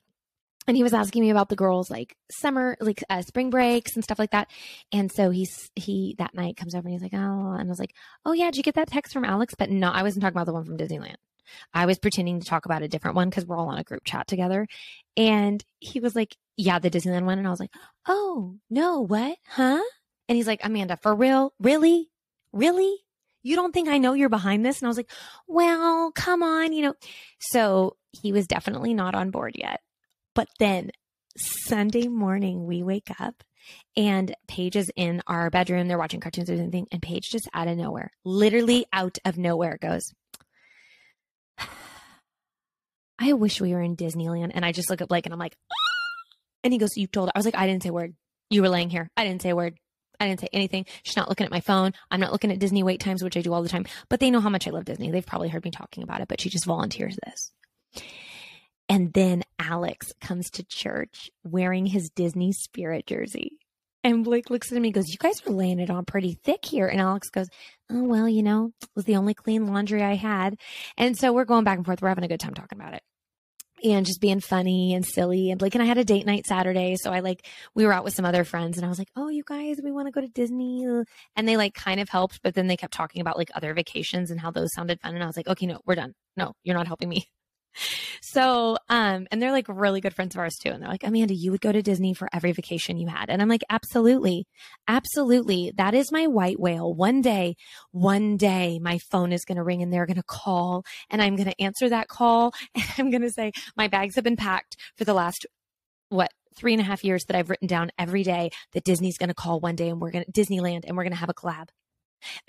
and 0.67 0.77
he 0.77 0.83
was 0.83 0.95
asking 0.95 1.23
me 1.23 1.31
about 1.31 1.49
the 1.49 1.57
girls 1.57 1.91
like 1.91 2.15
summer 2.31 2.77
like 2.81 3.03
uh, 3.11 3.23
spring 3.23 3.51
breaks 3.51 3.95
and 3.95 4.05
stuff 4.05 4.19
like 4.19 4.31
that 4.31 4.49
and 4.93 5.11
so 5.11 5.31
he's 5.31 5.71
he 5.75 6.15
that 6.19 6.35
night 6.35 6.57
comes 6.57 6.75
over 6.75 6.87
and 6.87 6.93
he's 6.93 7.03
like 7.03 7.15
oh 7.15 7.53
and 7.53 7.63
i 7.63 7.65
was 7.65 7.79
like 7.81 7.95
oh 8.25 8.33
yeah 8.33 8.47
did 8.47 8.57
you 8.57 8.63
get 8.63 8.75
that 8.75 8.87
text 8.87 9.13
from 9.13 9.25
alex 9.25 9.55
but 9.59 9.71
no 9.71 9.89
i 9.89 10.03
wasn't 10.03 10.23
talking 10.23 10.37
about 10.37 10.47
the 10.47 10.53
one 10.53 10.65
from 10.65 10.77
disneyland 10.77 11.17
I 11.73 11.87
was 11.87 11.99
pretending 11.99 12.41
to 12.41 12.47
talk 12.47 12.65
about 12.65 12.83
a 12.83 12.89
different 12.89 13.17
one 13.17 13.29
because 13.29 13.47
we're 13.47 13.57
all 13.57 13.69
on 13.69 13.79
a 13.79 13.85
group 13.85 14.05
chat 14.05 14.27
together. 14.27 14.67
And 15.17 15.65
he 15.79 16.01
was 16.01 16.15
like, 16.15 16.37
Yeah, 16.57 16.79
the 16.79 16.91
Disneyland 16.91 17.25
one. 17.25 17.39
And 17.39 17.47
I 17.47 17.51
was 17.51 17.61
like, 17.61 17.73
Oh, 18.07 18.57
no, 18.69 19.01
what? 19.01 19.37
Huh? 19.47 19.83
And 20.29 20.37
he's 20.37 20.47
like, 20.47 20.61
Amanda, 20.65 20.97
for 20.97 21.15
real? 21.15 21.53
Really? 21.59 22.11
Really? 22.53 22.97
You 23.43 23.57
don't 23.57 23.73
think 23.73 23.89
I 23.89 23.99
know 23.99 24.13
you're 24.13 24.29
behind 24.29 24.65
this? 24.65 24.81
And 24.81 24.87
I 24.87 24.91
was 24.91 24.97
like, 24.97 25.11
Well, 25.47 26.13
come 26.13 26.43
on, 26.43 26.73
you 26.73 26.83
know. 26.83 26.95
So 27.39 27.97
he 28.13 28.33
was 28.33 28.47
definitely 28.47 28.95
not 28.95 29.15
on 29.15 29.31
board 29.31 29.57
yet. 29.57 29.81
But 30.35 30.49
then 30.59 30.91
Sunday 31.37 32.09
morning, 32.09 32.67
we 32.67 32.83
wake 32.83 33.11
up 33.19 33.43
and 33.97 34.35
Paige 34.49 34.77
is 34.77 34.91
in 34.97 35.23
our 35.27 35.51
bedroom. 35.51 35.89
They're 35.89 35.99
watching 35.99 36.21
cartoons 36.21 36.51
or 36.51 36.55
anything. 36.55 36.87
And 36.93 37.03
Paige 37.03 37.29
just 37.31 37.49
out 37.55 37.69
of 37.69 37.77
nowhere, 37.77 38.11
literally 38.25 38.87
out 38.93 39.19
of 39.25 39.39
nowhere, 39.39 39.79
goes, 39.81 40.13
I 43.21 43.35
wish 43.35 43.61
we 43.61 43.75
were 43.75 43.83
in 43.83 43.97
Disneyland. 43.97 44.53
And 44.55 44.65
I 44.65 44.73
just 44.73 44.89
look 44.89 45.03
at 45.03 45.09
Blake 45.09 45.27
and 45.27 45.33
I'm 45.33 45.39
like, 45.39 45.57
ah! 45.71 45.75
and 46.65 46.73
he 46.73 46.79
goes, 46.79 46.97
You 46.97 47.07
told 47.07 47.29
her. 47.29 47.33
I 47.35 47.39
was 47.39 47.45
like, 47.45 47.57
I 47.57 47.67
didn't 47.67 47.83
say 47.83 47.91
a 47.91 47.93
word. 47.93 48.15
You 48.49 48.63
were 48.63 48.69
laying 48.69 48.91
here. 48.91 49.11
I 49.17 49.25
didn't 49.25 49.43
say 49.43 49.51
a 49.51 49.57
word. 49.57 49.79
I 50.19 50.27
didn't 50.27 50.41
say 50.41 50.49
anything. 50.53 50.87
She's 51.03 51.17
not 51.17 51.29
looking 51.29 51.47
at 51.47 51.51
my 51.51 51.61
phone. 51.61 51.93
I'm 52.11 52.21
not 52.21 52.33
looking 52.33 52.53
at 52.53 52.59
Disney 52.59 52.83
wait 52.83 53.01
times, 53.01 53.23
which 53.23 53.37
I 53.37 53.41
do 53.41 53.53
all 53.55 53.63
the 53.63 53.71
time. 53.71 53.87
But 54.09 54.21
they 54.21 54.31
know 54.31 54.41
how 54.41 54.51
much 54.51 54.67
I 54.67 54.71
love 54.71 54.85
Disney. 54.85 55.11
They've 55.11 55.25
probably 55.25 55.49
heard 55.49 55.65
me 55.65 55.71
talking 55.71 56.03
about 56.03 56.21
it, 56.21 56.29
but 56.29 56.41
she 56.41 56.51
just 56.51 56.67
volunteers 56.67 57.17
this. 57.25 57.53
And 58.89 59.13
then 59.15 59.45
Alex 59.59 60.13
comes 60.21 60.51
to 60.51 60.65
church 60.65 61.31
wearing 61.43 61.87
his 61.87 62.11
Disney 62.11 62.53
spirit 62.53 63.07
jersey. 63.07 63.59
And 64.03 64.25
Blake 64.25 64.51
looks 64.51 64.73
at 64.73 64.81
me 64.81 64.89
and 64.89 64.95
goes, 64.95 65.09
You 65.09 65.19
guys 65.19 65.41
are 65.47 65.53
laying 65.53 65.79
it 65.79 65.91
on 65.91 66.05
pretty 66.05 66.35
thick 66.35 66.65
here. 66.65 66.87
And 66.87 67.01
Alex 67.01 67.31
goes, 67.31 67.49
Oh, 67.91 68.03
well, 68.03 68.29
you 68.29 68.43
know, 68.43 68.73
it 68.83 68.89
was 68.95 69.05
the 69.07 69.17
only 69.17 69.33
clean 69.33 69.67
laundry 69.67 70.03
I 70.03 70.17
had. 70.17 70.57
And 70.99 71.17
so 71.17 71.33
we're 71.33 71.45
going 71.45 71.65
back 71.65 71.79
and 71.79 71.87
forth. 71.87 72.03
We're 72.03 72.09
having 72.09 72.25
a 72.25 72.29
good 72.29 72.41
time 72.41 72.55
talking 72.55 72.79
about 72.79 72.95
it 72.95 73.03
and 73.85 74.07
just 74.07 74.21
being 74.21 74.41
funny 74.41 74.95
and 74.95 75.05
silly. 75.05 75.51
And 75.51 75.59
Blake 75.59 75.75
and 75.75 75.83
I 75.83 75.87
had 75.87 75.99
a 75.99 76.05
date 76.05 76.27
night 76.27 76.47
Saturday. 76.47 76.97
So 77.01 77.13
I 77.13 77.21
like, 77.21 77.47
we 77.75 77.85
were 77.85 77.93
out 77.93 78.05
with 78.05 78.15
some 78.15 78.25
other 78.25 78.45
friends 78.45 78.77
and 78.77 78.85
I 78.85 78.89
was 78.89 78.99
like, 78.99 79.11
Oh, 79.17 79.29
you 79.29 79.43
guys, 79.47 79.81
we 79.83 79.93
want 79.93 80.07
to 80.07 80.13
go 80.13 80.21
to 80.21 80.29
Disney. 80.29 80.85
And 81.37 81.49
they 81.49 81.57
like 81.57 81.75
kind 81.75 82.01
of 82.01 82.09
helped, 82.09 82.41
but 82.43 82.55
then 82.55 82.67
they 82.67 82.77
kept 82.77 82.93
talking 82.93 83.21
about 83.21 83.37
like 83.37 83.51
other 83.55 83.75
vacations 83.75 84.31
and 84.31 84.41
how 84.41 84.51
those 84.51 84.73
sounded 84.75 85.01
fun. 85.01 85.15
And 85.15 85.23
I 85.23 85.27
was 85.27 85.37
like, 85.37 85.49
Okay, 85.49 85.67
no, 85.67 85.81
we're 85.87 85.95
done. 85.95 86.15
No, 86.37 86.55
you're 86.63 86.77
not 86.77 86.87
helping 86.87 87.09
me. 87.09 87.27
So, 88.21 88.77
um, 88.89 89.27
and 89.31 89.41
they're 89.41 89.53
like 89.53 89.67
really 89.69 90.01
good 90.01 90.15
friends 90.15 90.35
of 90.35 90.41
ours 90.41 90.57
too. 90.61 90.71
And 90.71 90.83
they're 90.83 90.91
like, 90.91 91.05
Amanda, 91.05 91.35
you 91.35 91.51
would 91.51 91.61
go 91.61 91.73
to 91.73 91.83
Disney 91.83 92.15
for 92.15 92.29
every 92.33 92.53
vacation 92.53 92.99
you 92.99 93.09
had. 93.09 93.31
And 93.31 93.41
I'm 93.41 93.49
like, 93.49 93.65
absolutely. 93.71 94.47
Absolutely. 94.89 95.73
That 95.77 95.95
is 95.95 96.13
my 96.13 96.27
white 96.27 96.61
whale. 96.61 96.93
One 96.93 97.21
day, 97.23 97.57
one 97.93 98.37
day 98.37 98.79
my 98.81 98.99
phone 99.11 99.33
is 99.33 99.45
going 99.45 99.57
to 99.57 99.65
ring 99.65 99.83
and 99.83 99.93
they're 99.93 100.07
going 100.07 100.17
to 100.17 100.23
call 100.23 100.85
and 101.09 101.23
I'm 101.23 101.37
going 101.37 101.51
to 101.51 101.63
answer 101.63 101.89
that 101.89 102.09
call. 102.09 102.53
And 102.75 102.85
I'm 102.99 103.11
going 103.11 103.23
to 103.23 103.31
say, 103.31 103.53
my 103.77 103.89
bags 103.89 104.15
have 104.15 104.25
been 104.25 104.37
packed 104.37 104.77
for 104.97 105.05
the 105.05 105.13
last, 105.13 105.47
what, 106.09 106.31
three 106.57 106.73
and 106.73 106.81
a 106.81 106.85
half 106.85 107.05
years 107.05 107.25
that 107.27 107.37
I've 107.37 107.51
written 107.51 107.69
down 107.69 107.91
every 107.99 108.23
day 108.23 108.51
that 108.73 108.85
Disney's 108.85 109.19
going 109.19 109.29
to 109.29 109.35
call 109.35 109.61
one 109.61 109.77
day 109.77 109.89
and 109.89 110.01
we're 110.01 110.11
going 110.11 110.25
to 110.25 110.33
Disneyland 110.33 110.85
and 110.87 110.97
we're 110.97 111.05
going 111.05 111.13
to 111.13 111.19
have 111.19 111.29
a 111.29 111.35
collab. 111.35 111.69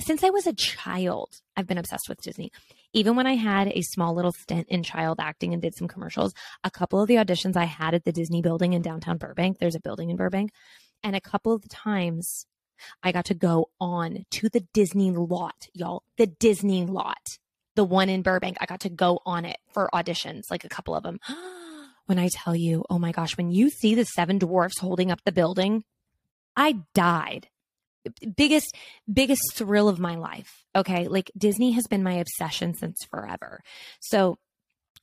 Since 0.01 0.23
I 0.23 0.29
was 0.29 0.47
a 0.47 0.53
child, 0.53 1.41
I've 1.55 1.67
been 1.67 1.77
obsessed 1.77 2.09
with 2.09 2.21
Disney. 2.21 2.51
Even 2.93 3.15
when 3.15 3.27
I 3.27 3.35
had 3.35 3.67
a 3.67 3.81
small 3.81 4.13
little 4.13 4.31
stint 4.31 4.67
in 4.69 4.83
child 4.83 5.19
acting 5.19 5.53
and 5.53 5.61
did 5.61 5.75
some 5.75 5.87
commercials, 5.87 6.33
a 6.63 6.71
couple 6.71 7.01
of 7.01 7.07
the 7.07 7.15
auditions 7.15 7.55
I 7.55 7.65
had 7.65 7.93
at 7.93 8.03
the 8.03 8.11
Disney 8.11 8.41
building 8.41 8.73
in 8.73 8.81
downtown 8.81 9.17
Burbank, 9.17 9.59
there's 9.59 9.75
a 9.75 9.79
building 9.79 10.09
in 10.09 10.17
Burbank, 10.17 10.51
and 11.03 11.15
a 11.15 11.21
couple 11.21 11.53
of 11.53 11.61
the 11.61 11.69
times 11.69 12.45
I 13.03 13.11
got 13.11 13.25
to 13.25 13.33
go 13.33 13.69
on 13.79 14.25
to 14.31 14.49
the 14.49 14.65
Disney 14.73 15.11
lot, 15.11 15.67
y'all, 15.73 16.03
the 16.17 16.27
Disney 16.27 16.85
lot, 16.85 17.25
the 17.75 17.83
one 17.83 18.09
in 18.09 18.21
Burbank. 18.21 18.57
I 18.59 18.65
got 18.65 18.81
to 18.81 18.89
go 18.89 19.19
on 19.25 19.45
it 19.45 19.57
for 19.71 19.89
auditions, 19.93 20.43
like 20.49 20.65
a 20.65 20.69
couple 20.69 20.95
of 20.95 21.03
them. 21.03 21.19
when 22.05 22.19
I 22.19 22.29
tell 22.33 22.55
you, 22.55 22.83
oh 22.89 22.99
my 22.99 23.11
gosh, 23.11 23.37
when 23.37 23.51
you 23.51 23.69
see 23.69 23.95
the 23.95 24.05
seven 24.05 24.37
dwarfs 24.37 24.79
holding 24.79 25.11
up 25.11 25.21
the 25.23 25.31
building, 25.31 25.83
I 26.55 26.81
died 26.93 27.47
biggest 28.35 28.75
biggest 29.11 29.53
thrill 29.53 29.87
of 29.87 29.99
my 29.99 30.15
life 30.15 30.61
okay? 30.75 31.07
Like 31.07 31.31
disney 31.37 31.71
has 31.71 31.87
been 31.87 32.03
my 32.03 32.13
obsession 32.13 32.73
since 32.73 33.03
forever. 33.09 33.61
So 33.99 34.37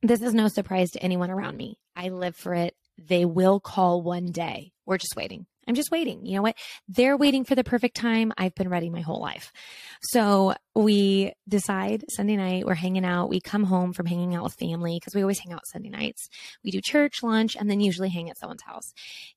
this 0.03 0.23
is 0.23 0.35
no 0.35 0.49
surprise 0.49 0.91
to 0.93 1.03
anyone 1.03 1.31
around 1.31 1.57
me. 1.57 1.79
I 1.97 2.09
live 2.09 2.37
for 2.37 2.55
it. 2.55 2.75
They 2.99 3.25
will 3.25 3.61
call 3.61 4.03
one 4.03 4.27
day. 4.27 4.73
We're 4.87 4.99
just 4.99 5.17
waiting. 5.17 5.47
I'm 5.67 5.75
just 5.75 5.91
waiting. 5.91 6.25
You 6.25 6.37
know 6.37 6.43
what? 6.43 6.57
They're 6.89 7.17
waiting 7.17 7.45
for 7.45 7.55
the 7.55 7.63
perfect 7.63 7.95
time. 7.95 8.33
I've 8.39 8.55
been 8.55 8.71
ready 8.71 8.89
my 8.89 9.03
whole 9.03 9.21
life. 9.21 9.53
So 10.01 10.55
we 10.75 11.35
decide 11.47 12.05
sunday 12.09 12.37
night 12.37 12.65
we're 12.65 12.75
hanging 12.75 13.05
out. 13.05 13.29
We 13.29 13.41
come 13.41 13.65
home 13.65 13.93
from 13.93 14.07
hanging 14.07 14.35
out 14.35 14.45
with 14.45 14.55
family 14.55 14.99
because 14.99 15.15
we 15.15 15.21
always 15.21 15.41
hang 15.41 15.53
out 15.53 15.67
sunday 15.71 15.91
nights. 15.91 16.29
We 16.65 16.71
do 16.71 16.81
church 16.81 17.23
lunch 17.23 17.55
and 17.55 17.71
then 17.71 17.81
usually 17.81 18.09
hang 18.09 18.31
at 18.31 18.39
someone's 18.39 18.63
house. 18.63 18.95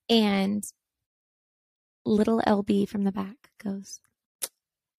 And 0.10 0.64
little 2.06 2.42
LB 2.46 2.88
from 2.88 3.04
the 3.04 3.12
back 3.12 3.36
goes, 3.64 4.00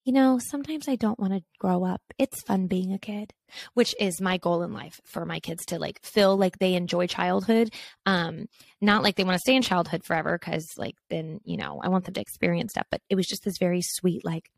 You 0.05 0.13
know, 0.13 0.39
sometimes 0.39 0.89
I 0.89 0.97
don't 0.97 1.19
want 1.19 1.33
to 1.33 1.43
grow 1.59 1.85
up. 1.85 2.01
It's 2.19 2.43
fun 2.43 2.67
being 2.67 2.93
a 2.93 2.99
kid, 2.99 3.33
which 3.75 3.95
is 4.01 4.21
my 4.21 4.37
goal 4.39 4.63
in 4.63 4.73
life 4.73 5.01
for 5.05 5.25
my 5.25 5.41
kids 5.41 5.65
to 5.67 5.79
like 5.79 6.01
feel 6.03 6.37
like 6.37 6.59
they 6.59 6.75
enjoy 6.75 7.07
childhood. 7.07 7.73
Um, 8.07 8.47
not 8.81 9.03
like 9.03 9.17
they 9.17 9.25
want 9.25 9.35
to 9.35 9.41
stay 9.41 9.55
in 9.57 9.63
childhood 9.63 10.05
forever, 10.05 10.39
because 10.39 10.67
like 10.77 10.97
then, 11.11 11.41
you 11.45 11.57
know, 11.57 11.81
I 11.83 11.89
want 11.89 12.05
them 12.05 12.15
to 12.15 12.21
experience 12.21 12.73
stuff. 12.73 12.87
But 12.91 13.01
it 13.09 13.15
was 13.17 13.27
just 13.27 13.45
this 13.45 13.59
very 13.59 13.81
sweet, 13.83 14.25
like, 14.25 14.51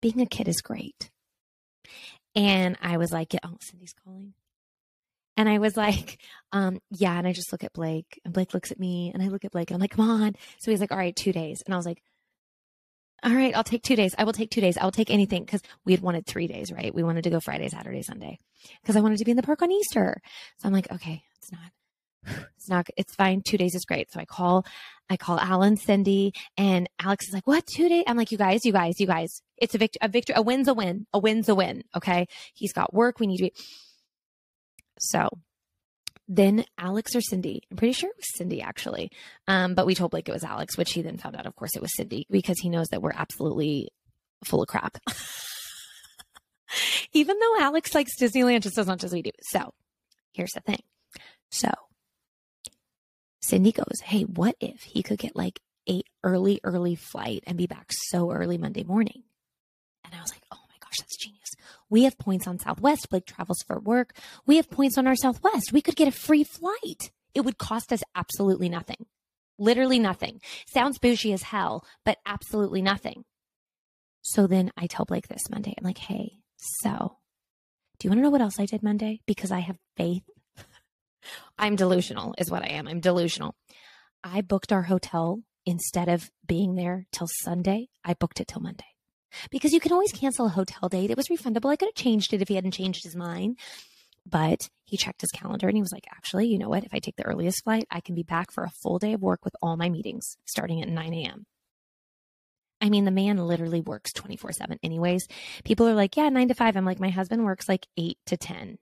being 0.00 0.20
a 0.20 0.26
kid 0.26 0.48
is 0.48 0.60
great. 0.62 1.10
And 2.34 2.76
I 2.80 2.96
was 2.96 3.12
like, 3.12 3.34
Oh, 3.44 3.58
Cindy's 3.60 3.94
calling. 4.04 4.34
And 5.36 5.48
I 5.48 5.58
was 5.58 5.76
like, 5.76 6.18
um, 6.52 6.80
yeah. 6.90 7.16
And 7.16 7.26
I 7.26 7.32
just 7.32 7.52
look 7.52 7.64
at 7.64 7.72
Blake 7.72 8.20
and 8.24 8.34
Blake 8.34 8.54
looks 8.54 8.70
at 8.70 8.78
me 8.78 9.10
and 9.12 9.22
I 9.22 9.28
look 9.28 9.44
at 9.44 9.52
Blake 9.52 9.70
and 9.70 9.76
I'm 9.76 9.80
like, 9.80 9.92
come 9.92 10.08
on. 10.08 10.34
So 10.58 10.70
he's 10.70 10.80
like, 10.80 10.92
all 10.92 10.98
right, 10.98 11.16
two 11.16 11.32
days. 11.32 11.62
And 11.64 11.74
I 11.74 11.76
was 11.76 11.86
like, 11.86 12.02
all 13.24 13.32
right, 13.32 13.56
I'll 13.56 13.64
take 13.64 13.82
two 13.82 13.96
days. 13.96 14.14
I 14.18 14.24
will 14.24 14.32
take 14.32 14.50
two 14.50 14.60
days. 14.60 14.76
I 14.76 14.84
will 14.84 14.90
take 14.90 15.10
anything 15.10 15.44
because 15.44 15.62
we 15.84 15.92
had 15.92 16.02
wanted 16.02 16.26
three 16.26 16.48
days, 16.48 16.72
right? 16.72 16.92
We 16.92 17.04
wanted 17.04 17.24
to 17.24 17.30
go 17.30 17.40
Friday, 17.40 17.68
Saturday, 17.68 18.02
Sunday 18.02 18.38
because 18.82 18.96
I 18.96 19.00
wanted 19.00 19.18
to 19.18 19.24
be 19.24 19.30
in 19.30 19.36
the 19.36 19.44
park 19.44 19.62
on 19.62 19.70
Easter. 19.70 20.20
So 20.58 20.66
I'm 20.66 20.72
like, 20.74 20.90
okay, 20.90 21.22
it's 21.38 21.52
not, 21.52 22.44
it's 22.56 22.68
not, 22.68 22.88
it's 22.96 23.14
fine. 23.14 23.40
Two 23.42 23.56
days 23.56 23.76
is 23.76 23.84
great. 23.84 24.10
So 24.10 24.18
I 24.18 24.24
call, 24.24 24.66
I 25.08 25.16
call 25.16 25.38
Alan, 25.38 25.76
Cindy, 25.76 26.32
and 26.56 26.88
Alex 27.00 27.28
is 27.28 27.34
like, 27.34 27.46
what? 27.46 27.64
Two 27.64 27.88
days? 27.88 28.04
I'm 28.08 28.16
like, 28.16 28.32
you 28.32 28.38
guys, 28.38 28.64
you 28.64 28.72
guys, 28.72 28.98
you 28.98 29.06
guys. 29.06 29.40
It's 29.56 29.74
a 29.76 29.78
victory, 29.78 29.98
a 30.02 30.08
victory, 30.08 30.34
a 30.36 30.42
win's 30.42 30.66
a 30.66 30.74
win. 30.74 31.06
A 31.12 31.20
win's 31.20 31.48
a 31.48 31.54
win. 31.54 31.84
Okay. 31.96 32.26
He's 32.54 32.72
got 32.72 32.92
work. 32.92 33.20
We 33.20 33.28
need 33.28 33.36
to 33.36 33.42
be. 33.44 33.52
So 35.02 35.28
then 36.28 36.64
Alex 36.78 37.16
or 37.16 37.20
Cindy, 37.20 37.62
I'm 37.70 37.76
pretty 37.76 37.92
sure 37.92 38.08
it 38.08 38.16
was 38.16 38.36
Cindy 38.36 38.62
actually. 38.62 39.10
Um, 39.48 39.74
but 39.74 39.86
we 39.86 39.94
told 39.94 40.12
Blake 40.12 40.28
it 40.28 40.32
was 40.32 40.44
Alex, 40.44 40.78
which 40.78 40.92
he 40.92 41.02
then 41.02 41.18
found 41.18 41.36
out, 41.36 41.46
of 41.46 41.56
course, 41.56 41.76
it 41.76 41.82
was 41.82 41.94
Cindy 41.94 42.26
because 42.30 42.58
he 42.60 42.68
knows 42.68 42.88
that 42.88 43.02
we're 43.02 43.12
absolutely 43.12 43.90
full 44.44 44.62
of 44.62 44.68
crap. 44.68 44.98
Even 47.12 47.38
though 47.38 47.60
Alex 47.60 47.94
likes 47.94 48.18
Disneyland 48.18 48.62
just 48.62 48.78
as 48.78 48.86
much 48.86 49.04
as 49.04 49.12
we 49.12 49.22
do. 49.22 49.32
So 49.42 49.74
here's 50.32 50.52
the 50.52 50.60
thing. 50.60 50.80
So 51.50 51.68
Cindy 53.40 53.72
goes, 53.72 54.00
Hey, 54.04 54.22
what 54.22 54.54
if 54.60 54.82
he 54.82 55.02
could 55.02 55.18
get 55.18 55.36
like 55.36 55.60
a 55.88 56.02
early, 56.22 56.60
early 56.62 56.94
flight 56.94 57.42
and 57.46 57.58
be 57.58 57.66
back 57.66 57.86
so 57.90 58.30
early 58.30 58.56
Monday 58.56 58.84
morning? 58.84 59.24
And 60.04 60.14
I 60.14 60.20
was 60.20 60.30
like, 60.30 60.44
Oh 60.52 60.60
my 60.70 60.76
gosh, 60.80 60.98
that's 60.98 61.18
genius. 61.18 61.41
We 61.92 62.04
have 62.04 62.16
points 62.16 62.46
on 62.46 62.58
Southwest. 62.58 63.10
Blake 63.10 63.26
travels 63.26 63.62
for 63.66 63.78
work. 63.78 64.16
We 64.46 64.56
have 64.56 64.70
points 64.70 64.96
on 64.96 65.06
our 65.06 65.14
Southwest. 65.14 65.74
We 65.74 65.82
could 65.82 65.94
get 65.94 66.08
a 66.08 66.10
free 66.10 66.42
flight. 66.42 67.10
It 67.34 67.42
would 67.42 67.58
cost 67.58 67.92
us 67.92 68.02
absolutely 68.14 68.70
nothing. 68.70 69.04
Literally 69.58 69.98
nothing. 69.98 70.40
Sounds 70.72 70.98
bougie 70.98 71.34
as 71.34 71.42
hell, 71.42 71.84
but 72.02 72.16
absolutely 72.24 72.80
nothing. 72.80 73.24
So 74.22 74.46
then 74.46 74.72
I 74.74 74.86
tell 74.86 75.04
Blake 75.04 75.28
this 75.28 75.50
Monday. 75.50 75.74
I'm 75.76 75.84
like, 75.84 75.98
hey, 75.98 76.38
so 76.56 77.18
do 77.98 78.06
you 78.06 78.10
want 78.10 78.20
to 78.20 78.22
know 78.22 78.30
what 78.30 78.40
else 78.40 78.58
I 78.58 78.64
did 78.64 78.82
Monday? 78.82 79.20
Because 79.26 79.52
I 79.52 79.58
have 79.58 79.76
faith. 79.98 80.22
I'm 81.58 81.76
delusional, 81.76 82.34
is 82.38 82.50
what 82.50 82.62
I 82.62 82.68
am. 82.68 82.88
I'm 82.88 83.00
delusional. 83.00 83.54
I 84.24 84.40
booked 84.40 84.72
our 84.72 84.84
hotel 84.84 85.42
instead 85.66 86.08
of 86.08 86.30
being 86.46 86.74
there 86.74 87.04
till 87.12 87.28
Sunday. 87.42 87.90
I 88.02 88.14
booked 88.14 88.40
it 88.40 88.48
till 88.48 88.62
Monday 88.62 88.91
because 89.50 89.72
you 89.72 89.80
can 89.80 89.92
always 89.92 90.12
cancel 90.12 90.46
a 90.46 90.50
hotel 90.50 90.88
date. 90.88 91.10
It 91.10 91.16
was 91.16 91.28
refundable. 91.28 91.70
I 91.70 91.76
could 91.76 91.88
have 91.88 91.94
changed 91.94 92.32
it 92.32 92.42
if 92.42 92.48
he 92.48 92.54
hadn't 92.54 92.72
changed 92.72 93.04
his 93.04 93.16
mind. 93.16 93.58
But 94.24 94.68
he 94.84 94.96
checked 94.96 95.20
his 95.20 95.32
calendar 95.32 95.66
and 95.66 95.76
he 95.76 95.82
was 95.82 95.92
like, 95.92 96.06
actually, 96.14 96.46
you 96.46 96.58
know 96.58 96.68
what? 96.68 96.84
If 96.84 96.94
I 96.94 97.00
take 97.00 97.16
the 97.16 97.26
earliest 97.26 97.64
flight, 97.64 97.86
I 97.90 98.00
can 98.00 98.14
be 98.14 98.22
back 98.22 98.52
for 98.52 98.62
a 98.62 98.70
full 98.70 98.98
day 98.98 99.14
of 99.14 99.20
work 99.20 99.44
with 99.44 99.56
all 99.60 99.76
my 99.76 99.88
meetings 99.88 100.36
starting 100.46 100.80
at 100.80 100.88
9 100.88 101.14
a.m. 101.14 101.46
I 102.80 102.90
mean, 102.90 103.04
the 103.04 103.10
man 103.10 103.38
literally 103.38 103.80
works 103.80 104.12
24 104.12 104.52
7 104.52 104.78
anyways. 104.82 105.26
People 105.64 105.88
are 105.88 105.94
like, 105.94 106.16
yeah, 106.16 106.28
nine 106.28 106.48
to 106.48 106.54
five. 106.54 106.76
I'm 106.76 106.84
like, 106.84 107.00
my 107.00 107.10
husband 107.10 107.44
works 107.44 107.68
like 107.68 107.86
eight 107.96 108.18
to 108.26 108.36
10. 108.36 108.78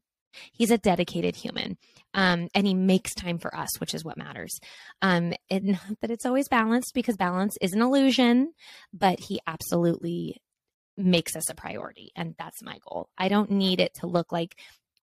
He's 0.53 0.71
a 0.71 0.79
dedicated 0.79 1.37
human. 1.37 1.79
Um, 2.13 2.49
and 2.55 2.67
he 2.67 2.75
makes 2.75 3.15
time 3.15 3.39
for 3.39 3.55
us, 3.55 3.69
which 3.79 3.95
is 3.95 4.05
what 4.05 4.17
matters. 4.17 4.59
Um, 5.01 5.33
and 5.49 5.65
not 5.67 6.01
that 6.01 6.11
it's 6.11 6.27
always 6.27 6.49
balanced 6.49 6.93
because 6.95 7.17
balance 7.17 7.57
is 7.61 7.73
an 7.73 7.83
illusion, 7.83 8.53
but 8.93 9.21
he 9.21 9.41
absolutely 9.47 10.41
makes 10.97 11.37
us 11.37 11.49
a 11.51 11.55
priority. 11.55 12.11
And 12.17 12.35
that's 12.39 12.63
my 12.63 12.79
goal. 12.89 13.09
I 13.17 13.29
don't 13.29 13.51
need 13.51 13.81
it 13.81 13.95
to 14.01 14.07
look 14.07 14.33
like 14.33 14.57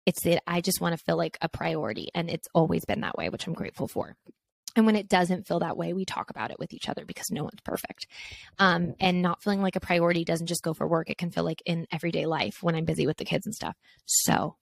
it's 0.06 0.24
that 0.24 0.42
I 0.46 0.60
just 0.60 0.80
want 0.80 0.96
to 0.96 1.04
feel 1.04 1.16
like 1.16 1.38
a 1.40 1.48
priority. 1.48 2.08
And 2.14 2.30
it's 2.30 2.48
always 2.54 2.84
been 2.84 3.00
that 3.00 3.16
way, 3.16 3.28
which 3.28 3.46
I'm 3.46 3.52
grateful 3.52 3.88
for. 3.88 4.16
And 4.74 4.86
when 4.86 4.96
it 4.96 5.08
doesn't 5.08 5.46
feel 5.46 5.60
that 5.60 5.76
way, 5.76 5.92
we 5.92 6.04
talk 6.04 6.30
about 6.30 6.50
it 6.50 6.58
with 6.58 6.72
each 6.72 6.88
other 6.88 7.04
because 7.04 7.30
no 7.30 7.42
one's 7.44 7.60
perfect. 7.62 8.06
Um, 8.58 8.94
and 9.00 9.20
not 9.20 9.42
feeling 9.42 9.60
like 9.60 9.76
a 9.76 9.80
priority 9.80 10.24
doesn't 10.24 10.46
just 10.46 10.62
go 10.62 10.72
for 10.72 10.88
work. 10.88 11.10
It 11.10 11.18
can 11.18 11.30
feel 11.30 11.44
like 11.44 11.62
in 11.66 11.86
everyday 11.92 12.26
life 12.26 12.62
when 12.62 12.74
I'm 12.74 12.86
busy 12.86 13.06
with 13.06 13.18
the 13.18 13.24
kids 13.24 13.46
and 13.46 13.54
stuff. 13.54 13.76
So 14.06 14.56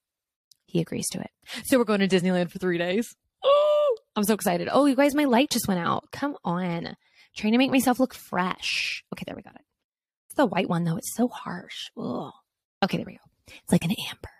he 0.71 0.81
agrees 0.81 1.09
to 1.11 1.21
it. 1.21 1.31
So 1.65 1.79
we're 1.79 1.85
going 1.85 2.00
to 2.00 2.09
Disneyland 2.09 2.50
for 2.50 2.59
three 2.59 2.79
days. 2.79 3.15
Oh, 3.45 3.97
I'm 4.17 4.25
so 4.25 4.35
excited. 4.35 4.69
Oh, 4.71 4.87
you 4.87 4.97
guys, 4.97 5.15
my 5.15 5.25
light 5.25 5.50
just 5.50 5.69
went 5.69 5.81
out. 5.81 6.05
Come 6.12 6.37
on. 6.45 6.97
trying 7.37 7.53
to 7.53 7.59
make 7.59 7.71
myself 7.71 8.00
look 8.00 8.15
fresh. 8.15 9.05
Okay, 9.12 9.25
there 9.27 9.37
we 9.37 9.43
got 9.43 9.55
it. 9.55 9.62
It's 10.29 10.37
the 10.37 10.47
white 10.47 10.69
one 10.69 10.85
though. 10.85 10.97
It's 10.97 11.15
so 11.17 11.29
harsh. 11.29 11.91
Ugh. 11.99 12.33
Okay, 12.85 12.97
there 12.97 13.07
we 13.07 13.15
go. 13.15 13.19
It's 13.49 13.73
like 13.73 13.85
an 13.85 13.95
amber. 14.09 14.31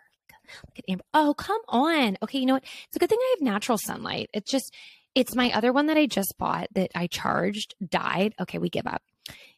Like 0.67 0.79
an 0.79 0.83
amber. 0.93 1.03
Oh, 1.13 1.33
come 1.37 1.61
on. 1.69 2.17
Okay, 2.21 2.39
you 2.39 2.45
know 2.45 2.53
what? 2.55 2.63
It's 2.87 2.95
a 2.95 2.99
good 2.99 3.09
thing 3.09 3.19
I 3.21 3.35
have 3.37 3.45
natural 3.45 3.77
sunlight. 3.77 4.29
It's 4.33 4.51
just 4.51 4.73
it's 5.15 5.35
my 5.35 5.51
other 5.51 5.73
one 5.73 5.87
that 5.87 5.97
I 5.97 6.05
just 6.05 6.35
bought 6.37 6.67
that 6.73 6.91
I 6.95 7.07
charged 7.07 7.75
died. 7.85 8.33
Okay, 8.39 8.57
we 8.57 8.69
give 8.69 8.87
up. 8.87 9.01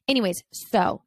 Anyways, 0.08 0.44
so 0.52 1.02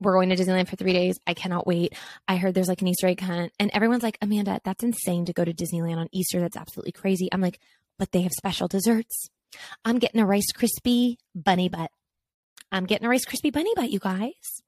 we're 0.00 0.14
going 0.14 0.28
to 0.28 0.36
Disneyland 0.36 0.68
for 0.68 0.76
three 0.76 0.92
days. 0.92 1.18
I 1.26 1.34
cannot 1.34 1.66
wait. 1.66 1.94
I 2.26 2.36
heard 2.36 2.54
there's 2.54 2.68
like 2.68 2.82
an 2.82 2.88
Easter 2.88 3.08
egg 3.08 3.20
hunt, 3.20 3.52
and 3.58 3.70
everyone's 3.72 4.02
like, 4.02 4.18
Amanda, 4.20 4.60
that's 4.64 4.84
insane 4.84 5.24
to 5.26 5.32
go 5.32 5.44
to 5.44 5.52
Disneyland 5.52 5.98
on 5.98 6.08
Easter. 6.12 6.40
That's 6.40 6.56
absolutely 6.56 6.92
crazy. 6.92 7.28
I'm 7.32 7.40
like, 7.40 7.58
but 7.98 8.12
they 8.12 8.22
have 8.22 8.32
special 8.32 8.68
desserts. 8.68 9.28
I'm 9.84 9.98
getting 9.98 10.20
a 10.20 10.26
Rice 10.26 10.52
Krispie 10.54 11.16
bunny 11.34 11.68
butt. 11.68 11.90
I'm 12.70 12.86
getting 12.86 13.06
a 13.06 13.10
Rice 13.10 13.24
Krispie 13.24 13.52
bunny 13.52 13.72
butt, 13.74 13.90
you 13.90 13.98
guys. 13.98 14.62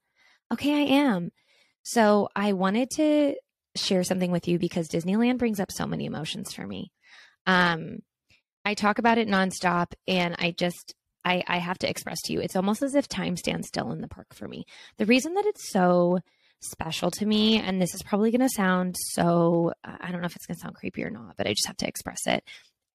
Okay, 0.51 0.73
I 0.73 0.95
am. 0.95 1.31
So 1.83 2.29
I 2.35 2.53
wanted 2.53 2.89
to 2.91 3.35
share 3.75 4.03
something 4.03 4.31
with 4.31 4.47
you 4.47 4.59
because 4.59 4.87
Disneyland 4.87 5.37
brings 5.37 5.59
up 5.59 5.71
so 5.71 5.85
many 5.85 6.05
emotions 6.05 6.53
for 6.53 6.65
me. 6.65 6.91
Um, 7.45 7.99
I 8.65 8.73
talk 8.73 8.99
about 8.99 9.17
it 9.17 9.27
nonstop 9.27 9.93
and 10.07 10.35
I 10.37 10.51
just 10.51 10.93
I, 11.23 11.43
I 11.47 11.57
have 11.57 11.77
to 11.79 11.89
express 11.89 12.21
to 12.23 12.33
you, 12.33 12.41
it's 12.41 12.55
almost 12.55 12.81
as 12.81 12.95
if 12.95 13.07
time 13.07 13.37
stands 13.37 13.67
still 13.67 13.91
in 13.91 14.01
the 14.01 14.07
park 14.07 14.33
for 14.33 14.47
me. 14.47 14.65
The 14.97 15.05
reason 15.05 15.33
that 15.35 15.45
it's 15.45 15.71
so 15.71 16.19
special 16.61 17.11
to 17.11 17.25
me, 17.25 17.57
and 17.57 17.81
this 17.81 17.93
is 17.95 18.03
probably 18.03 18.31
going 18.31 18.41
to 18.41 18.49
sound 18.49 18.95
so, 18.97 19.73
I 19.83 20.11
don't 20.11 20.21
know 20.21 20.27
if 20.27 20.35
it's 20.35 20.45
going 20.45 20.55
to 20.55 20.61
sound 20.61 20.75
creepy 20.75 21.03
or 21.03 21.09
not, 21.09 21.35
but 21.37 21.47
I 21.47 21.51
just 21.51 21.67
have 21.67 21.77
to 21.77 21.87
express 21.87 22.27
it. 22.27 22.43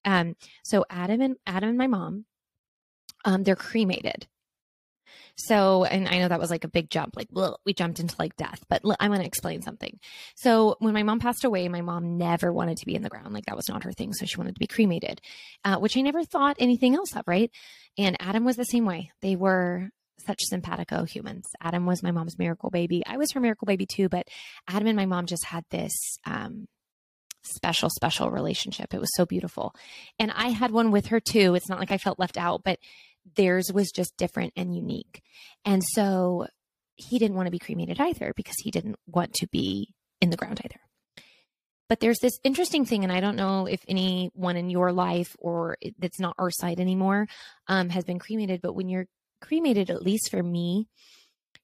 Um, 0.05 0.37
so 0.65 0.85
Adam 0.89 1.21
and 1.21 1.37
Adam 1.47 1.71
and 1.71 1.79
my 1.79 1.89
mom, 1.89 2.25
um, 3.25 3.43
they're 3.43 3.57
cremated. 3.57 4.27
So, 5.37 5.85
and 5.85 6.09
I 6.09 6.19
know 6.19 6.29
that 6.29 6.41
was 6.41 6.51
like 6.51 6.65
a 6.65 6.69
big 6.69 6.91
jump, 6.91 7.17
like 7.17 7.29
ugh, 7.37 7.57
we 7.65 7.75
jumped 7.75 8.01
into 8.01 8.15
like 8.19 8.37
death, 8.37 8.65
but 8.69 8.83
I 9.01 9.09
want 9.09 9.21
to 9.21 9.27
explain 9.27 9.63
something. 9.63 9.99
So, 10.35 10.77
when 10.79 10.95
my 10.95 11.03
mom 11.03 11.21
passed 11.21 11.45
away, 11.45 11.69
my 11.69 11.81
mom 11.81 12.19
never 12.19 12.53
wanted 12.53 12.79
to 12.79 12.87
be 12.87 12.95
in 12.95 13.03
the 13.03 13.09
ground. 13.09 13.33
Like 13.33 13.47
that 13.47 13.57
was 13.57 13.69
not 13.69 13.85
her 13.85 13.93
thing. 13.93 14.13
So, 14.13 14.27
she 14.27 14.37
wanted 14.37 14.55
to 14.55 14.61
be 14.61 14.67
cremated, 14.67 15.21
uh, 15.65 15.79
which 15.79 15.97
I 15.97 16.01
never 16.01 16.25
thought 16.25 16.57
anything 16.59 16.95
else 16.95 17.15
of, 17.15 17.25
right? 17.27 17.51
And 17.99 18.17
Adam 18.21 18.45
was 18.45 18.57
the 18.57 18.65
same 18.65 18.85
way. 18.85 19.13
They 19.23 19.37
were 19.37 19.91
such 20.27 20.41
simpatico 20.43 21.05
humans. 21.05 21.47
Adam 21.61 21.87
was 21.87 22.03
my 22.03 22.11
mom's 22.11 22.39
miracle 22.39 22.71
baby. 22.71 23.03
I 23.07 23.17
was 23.17 23.33
her 23.33 23.41
miracle 23.41 23.67
baby 23.67 23.87
too, 23.87 24.09
but 24.09 24.29
Adam 24.69 24.89
and 24.89 24.97
my 24.97 25.07
mom 25.07 25.27
just 25.27 25.45
had 25.45 25.65
this, 25.71 25.93
um, 26.25 26.67
special, 27.43 27.91
special 27.91 28.31
relationship. 28.31 28.93
It 28.93 29.01
was 29.01 29.15
so 29.15 29.25
beautiful. 29.25 29.75
And 30.19 30.33
I 30.33 30.49
had 30.49 30.71
one 30.73 30.91
with 30.91 31.07
her 31.07 31.21
too. 31.21 31.55
It's 31.55 31.69
not 31.69 31.79
like 31.79 31.91
I 31.91 31.99
felt 31.99 32.19
left 32.19 32.37
out, 32.37 32.63
but 32.65 32.79
theirs 33.35 33.73
was 33.73 33.91
just 33.91 34.17
different 34.17 34.53
and 34.57 34.75
unique. 34.75 35.23
And 35.65 35.83
so 35.85 36.47
he 36.97 37.19
didn't 37.19 37.37
want 37.37 37.47
to 37.47 37.53
be 37.53 37.59
cremated 37.59 38.01
either 38.01 38.33
because 38.37 38.57
he 38.59 38.71
didn't 38.71 38.97
want 39.07 39.35
to 39.35 39.49
be 39.49 39.95
in 40.21 40.31
the 40.31 40.37
ground 40.37 40.61
either. 40.65 40.81
But 41.89 42.01
there's 42.01 42.19
this 42.19 42.39
interesting 42.43 42.85
thing, 42.85 43.05
and 43.05 43.13
I 43.13 43.21
don't 43.21 43.37
know 43.37 43.67
if 43.67 43.81
anyone 43.87 44.57
in 44.57 44.71
your 44.71 44.93
life 44.93 45.37
or 45.39 45.77
that's 45.99 46.19
not 46.19 46.35
our 46.39 46.51
side 46.51 46.81
anymore 46.81 47.29
um, 47.69 47.91
has 47.91 48.05
been 48.05 48.19
cremated, 48.19 48.61
but 48.61 48.75
when 48.75 48.89
you're 48.89 49.07
cremated, 49.41 49.91
at 49.91 50.03
least 50.03 50.31
for 50.31 50.43
me, 50.43 50.89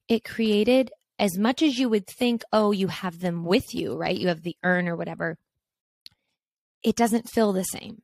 it 0.09 0.25
created 0.25 0.93
as 1.19 1.37
much 1.39 1.63
as 1.63 1.79
you 1.79 1.89
would 1.89 2.07
think, 2.07 2.43
oh, 2.53 2.71
you 2.71 2.89
have 2.89 3.19
them 3.19 3.45
with 3.45 3.75
you, 3.75 3.97
right? 3.97 4.17
You 4.17 4.29
have 4.29 4.43
the 4.43 4.57
urn 4.63 4.89
or 4.89 4.97
whatever. 4.97 5.39
It 6.85 6.97
doesn't 6.97 7.31
feel 7.31 7.53
the 7.53 7.65
same 7.65 8.03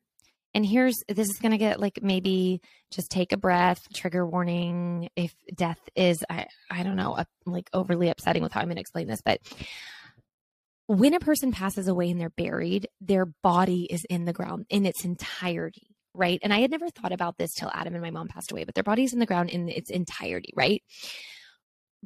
and 0.54 0.64
here's 0.64 0.96
this 1.08 1.28
is 1.28 1.38
going 1.38 1.52
to 1.52 1.58
get 1.58 1.80
like 1.80 2.00
maybe 2.02 2.60
just 2.90 3.10
take 3.10 3.32
a 3.32 3.36
breath 3.36 3.80
trigger 3.94 4.26
warning 4.26 5.08
if 5.16 5.34
death 5.54 5.80
is 5.94 6.24
i 6.30 6.46
i 6.70 6.82
don't 6.82 6.96
know 6.96 7.22
like 7.46 7.68
overly 7.72 8.08
upsetting 8.08 8.42
with 8.42 8.52
how 8.52 8.60
i'm 8.60 8.66
going 8.66 8.76
to 8.76 8.80
explain 8.80 9.06
this 9.06 9.22
but 9.24 9.40
when 10.86 11.12
a 11.12 11.20
person 11.20 11.52
passes 11.52 11.86
away 11.86 12.10
and 12.10 12.20
they're 12.20 12.30
buried 12.30 12.88
their 13.00 13.26
body 13.26 13.86
is 13.90 14.04
in 14.08 14.24
the 14.24 14.32
ground 14.32 14.66
in 14.70 14.86
its 14.86 15.04
entirety 15.04 15.86
right? 16.14 16.40
And 16.42 16.52
i 16.52 16.60
had 16.60 16.70
never 16.70 16.88
thought 16.88 17.12
about 17.12 17.38
this 17.38 17.52
till 17.54 17.70
adam 17.72 17.94
and 17.94 18.02
my 18.02 18.10
mom 18.10 18.28
passed 18.28 18.50
away 18.50 18.64
but 18.64 18.74
their 18.74 18.84
body's 18.84 19.12
in 19.12 19.18
the 19.18 19.26
ground 19.26 19.50
in 19.50 19.68
its 19.68 19.90
entirety 19.90 20.52
right? 20.56 20.82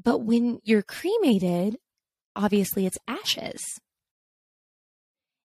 But 0.02 0.18
when 0.20 0.58
you're 0.64 0.82
cremated 0.82 1.76
obviously 2.34 2.86
it's 2.86 2.98
ashes 3.06 3.62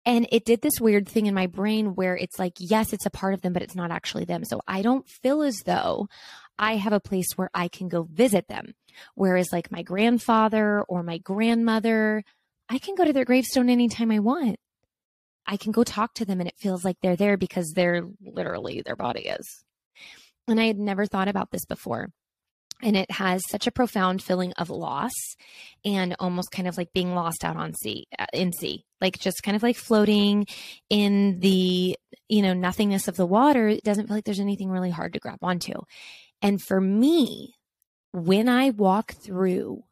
and 0.05 0.27
it 0.33 0.45
did 0.45 0.63
this 0.63 0.81
weird 0.81 1.09
thing 1.09 1.27
in 1.27 1.35
my 1.35 1.47
brain 1.47 1.95
where 1.95 2.17
it's 2.17 2.39
like, 2.39 2.55
yes, 2.59 2.93
it's 2.93 3.07
a 3.07 3.11
part 3.11 3.35
of 3.35 3.43
them, 3.43 3.53
but 3.53 3.63
it's 3.63 3.77
not 3.77 3.91
actually 3.91 4.25
them. 4.25 4.45
So 4.45 4.61
I 4.67 4.83
don't 4.83 5.09
feel 5.09 5.43
as 5.43 5.57
though 5.65 6.09
I 6.59 6.77
have 6.77 6.93
a 6.93 7.01
place 7.01 7.33
where 7.37 7.51
I 7.55 7.69
can 7.69 7.89
go 7.89 8.03
visit 8.11 8.49
them. 8.49 8.75
Whereas, 9.15 9.49
like 9.53 9.71
my 9.71 9.83
grandfather 9.83 10.83
or 10.83 11.03
my 11.03 11.19
grandmother, 11.19 12.25
I 12.69 12.79
can 12.79 12.95
go 12.95 13.05
to 13.05 13.13
their 13.13 13.25
gravestone 13.25 13.71
anytime 13.71 14.11
I 14.11 14.19
want. 14.19 14.57
I 15.47 15.57
can 15.57 15.73
go 15.73 15.85
talk 15.85 16.15
to 16.15 16.25
them 16.25 16.41
and 16.41 16.49
it 16.49 16.59
feels 16.59 16.85
like 16.85 16.97
they're 17.01 17.17
there 17.17 17.37
because 17.37 17.73
they're 17.73 18.03
literally 18.21 18.83
their 18.85 18.97
body 18.97 19.23
is. 19.23 19.65
And 20.49 20.61
I 20.61 20.67
had 20.67 20.79
never 20.79 21.07
thought 21.07 21.29
about 21.29 21.51
this 21.51 21.65
before 21.65 22.11
and 22.83 22.97
it 22.97 23.11
has 23.11 23.43
such 23.49 23.67
a 23.67 23.73
profound 23.73 24.23
feeling 24.23 24.53
of 24.55 24.71
loss 24.71 25.13
and 25.85 26.17
almost 26.19 26.51
kind 26.51 26.69
of 26.69 26.77
like 26.77 26.93
being 26.93 27.15
lost 27.15 27.45
out 27.45 27.57
on 27.57 27.75
sea 27.75 28.07
uh, 28.19 28.27
in 28.33 28.53
sea 28.53 28.85
like 29.01 29.19
just 29.19 29.43
kind 29.43 29.57
of 29.57 29.63
like 29.63 29.77
floating 29.77 30.47
in 30.91 31.39
the 31.41 31.97
you 32.29 32.43
know 32.43 32.53
nothingness 32.53 33.09
of 33.09 33.17
the 33.17 33.27
water 33.27 33.69
it 33.69 33.85
doesn't 33.85 34.07
feel 34.07 34.17
like 34.17 34.25
there's 34.25 34.41
anything 34.41 34.71
really 34.71 34.91
hard 34.91 35.13
to 35.13 35.21
grab 35.21 35.39
onto 35.43 35.75
and 36.41 36.61
for 36.61 36.81
me 36.81 37.55
when 38.13 38.49
i 38.49 38.71
walk 38.71 39.13
through 39.13 39.83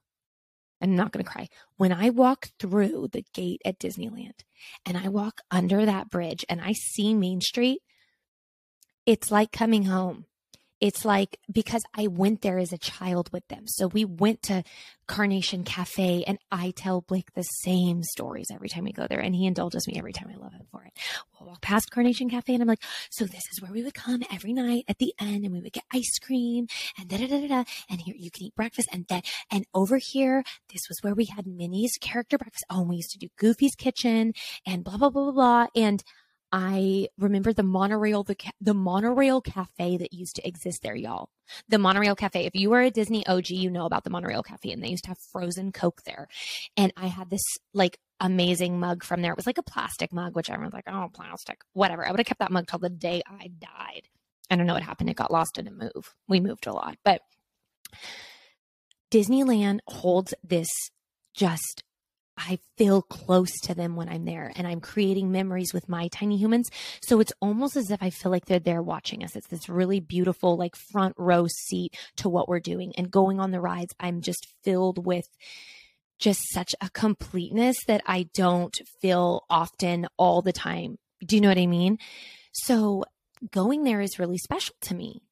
I'm 0.82 0.96
not 0.96 1.12
going 1.12 1.22
to 1.22 1.30
cry. 1.30 1.48
When 1.76 1.92
I 1.92 2.10
walk 2.10 2.48
through 2.58 3.08
the 3.12 3.24
gate 3.34 3.60
at 3.64 3.78
Disneyland 3.78 4.44
and 4.86 4.96
I 4.96 5.08
walk 5.08 5.42
under 5.50 5.84
that 5.84 6.08
bridge 6.08 6.44
and 6.48 6.60
I 6.60 6.72
see 6.72 7.12
Main 7.12 7.40
Street, 7.42 7.82
it's 9.04 9.30
like 9.30 9.52
coming 9.52 9.84
home 9.84 10.24
it's 10.80 11.04
like 11.04 11.38
because 11.52 11.82
I 11.94 12.06
went 12.06 12.40
there 12.40 12.58
as 12.58 12.72
a 12.72 12.78
child 12.78 13.30
with 13.32 13.46
them. 13.48 13.64
So 13.66 13.86
we 13.86 14.04
went 14.04 14.42
to 14.44 14.62
Carnation 15.06 15.64
Cafe 15.64 16.24
and 16.26 16.38
I 16.50 16.72
tell 16.74 17.02
Blake 17.02 17.34
the 17.34 17.42
same 17.42 18.02
stories 18.02 18.46
every 18.52 18.68
time 18.68 18.84
we 18.84 18.92
go 18.92 19.06
there 19.08 19.20
and 19.20 19.34
he 19.34 19.46
indulges 19.46 19.86
me 19.86 19.94
every 19.98 20.12
time 20.12 20.30
I 20.32 20.36
love 20.36 20.52
him 20.52 20.66
for 20.70 20.84
it. 20.84 20.92
We'll 21.38 21.48
walk 21.48 21.60
past 21.60 21.90
Carnation 21.90 22.30
Cafe 22.30 22.54
and 22.54 22.62
I'm 22.62 22.68
like, 22.68 22.82
so 23.10 23.24
this 23.24 23.42
is 23.52 23.60
where 23.60 23.72
we 23.72 23.82
would 23.82 23.94
come 23.94 24.22
every 24.32 24.52
night 24.52 24.84
at 24.88 24.98
the 24.98 25.12
end 25.20 25.44
and 25.44 25.52
we 25.52 25.60
would 25.60 25.72
get 25.72 25.84
ice 25.92 26.18
cream 26.18 26.68
and 26.98 27.08
da 27.08 27.18
da 27.18 27.26
da 27.26 27.40
da 27.40 27.48
da. 27.48 27.64
And 27.90 28.00
here 28.00 28.14
you 28.16 28.30
can 28.30 28.44
eat 28.44 28.54
breakfast 28.54 28.88
and 28.92 29.04
then, 29.08 29.22
and 29.50 29.66
over 29.74 29.98
here, 29.98 30.44
this 30.72 30.88
was 30.88 30.98
where 31.02 31.14
we 31.14 31.26
had 31.26 31.46
Minnie's 31.46 31.98
character 32.00 32.38
breakfast. 32.38 32.64
Oh, 32.70 32.82
we 32.82 32.96
used 32.96 33.10
to 33.10 33.18
do 33.18 33.28
Goofy's 33.36 33.74
kitchen 33.74 34.32
and 34.66 34.84
blah, 34.84 34.96
blah, 34.96 35.10
blah, 35.10 35.24
blah, 35.24 35.32
blah. 35.32 35.66
And 35.74 36.02
I 36.52 37.08
remember 37.18 37.52
the 37.52 37.62
monorail, 37.62 38.24
the, 38.24 38.36
the 38.60 38.74
monorail 38.74 39.40
cafe 39.40 39.96
that 39.98 40.12
used 40.12 40.36
to 40.36 40.46
exist 40.46 40.82
there, 40.82 40.96
y'all. 40.96 41.30
The 41.68 41.78
monorail 41.78 42.16
cafe. 42.16 42.46
If 42.46 42.54
you 42.54 42.70
were 42.70 42.80
a 42.80 42.90
Disney 42.90 43.26
OG, 43.26 43.50
you 43.50 43.70
know 43.70 43.86
about 43.86 44.04
the 44.04 44.10
monorail 44.10 44.42
cafe 44.42 44.72
and 44.72 44.82
they 44.82 44.88
used 44.88 45.04
to 45.04 45.10
have 45.10 45.18
frozen 45.32 45.70
Coke 45.70 46.02
there. 46.04 46.28
And 46.76 46.92
I 46.96 47.06
had 47.06 47.30
this 47.30 47.42
like 47.72 47.98
amazing 48.18 48.80
mug 48.80 49.04
from 49.04 49.22
there. 49.22 49.32
It 49.32 49.36
was 49.36 49.46
like 49.46 49.58
a 49.58 49.62
plastic 49.62 50.12
mug, 50.12 50.34
which 50.34 50.50
everyone's 50.50 50.74
like, 50.74 50.88
oh, 50.88 51.08
plastic, 51.12 51.60
whatever. 51.72 52.06
I 52.06 52.10
would 52.10 52.20
have 52.20 52.26
kept 52.26 52.40
that 52.40 52.52
mug 52.52 52.66
till 52.66 52.78
the 52.78 52.90
day 52.90 53.22
I 53.26 53.48
died. 53.48 54.08
I 54.50 54.56
don't 54.56 54.66
know 54.66 54.74
what 54.74 54.82
happened. 54.82 55.08
It 55.08 55.16
got 55.16 55.32
lost 55.32 55.58
in 55.58 55.68
a 55.68 55.70
move. 55.70 56.14
We 56.28 56.40
moved 56.40 56.66
a 56.66 56.72
lot, 56.72 56.96
but 57.04 57.22
Disneyland 59.10 59.78
holds 59.86 60.34
this 60.42 60.68
just 61.34 61.84
I 62.36 62.58
feel 62.76 63.02
close 63.02 63.52
to 63.64 63.74
them 63.74 63.96
when 63.96 64.08
I'm 64.08 64.24
there 64.24 64.52
and 64.56 64.66
I'm 64.66 64.80
creating 64.80 65.30
memories 65.30 65.74
with 65.74 65.88
my 65.88 66.08
tiny 66.08 66.36
humans. 66.38 66.70
So 67.02 67.20
it's 67.20 67.32
almost 67.40 67.76
as 67.76 67.90
if 67.90 68.02
I 68.02 68.10
feel 68.10 68.32
like 68.32 68.46
they're 68.46 68.58
there 68.58 68.82
watching 68.82 69.22
us. 69.22 69.36
It's 69.36 69.48
this 69.48 69.68
really 69.68 70.00
beautiful, 70.00 70.56
like 70.56 70.74
front 70.74 71.14
row 71.18 71.46
seat 71.48 71.94
to 72.16 72.28
what 72.28 72.48
we're 72.48 72.60
doing 72.60 72.92
and 72.96 73.10
going 73.10 73.40
on 73.40 73.50
the 73.50 73.60
rides. 73.60 73.94
I'm 74.00 74.20
just 74.22 74.46
filled 74.64 75.04
with 75.04 75.26
just 76.18 76.40
such 76.52 76.74
a 76.80 76.90
completeness 76.90 77.76
that 77.86 78.02
I 78.06 78.28
don't 78.34 78.76
feel 79.00 79.44
often 79.48 80.06
all 80.16 80.42
the 80.42 80.52
time. 80.52 80.98
Do 81.24 81.36
you 81.36 81.42
know 81.42 81.48
what 81.48 81.58
I 81.58 81.66
mean? 81.66 81.98
So 82.52 83.04
going 83.50 83.84
there 83.84 84.00
is 84.00 84.18
really 84.18 84.38
special 84.38 84.74
to 84.82 84.94
me. 84.94 85.22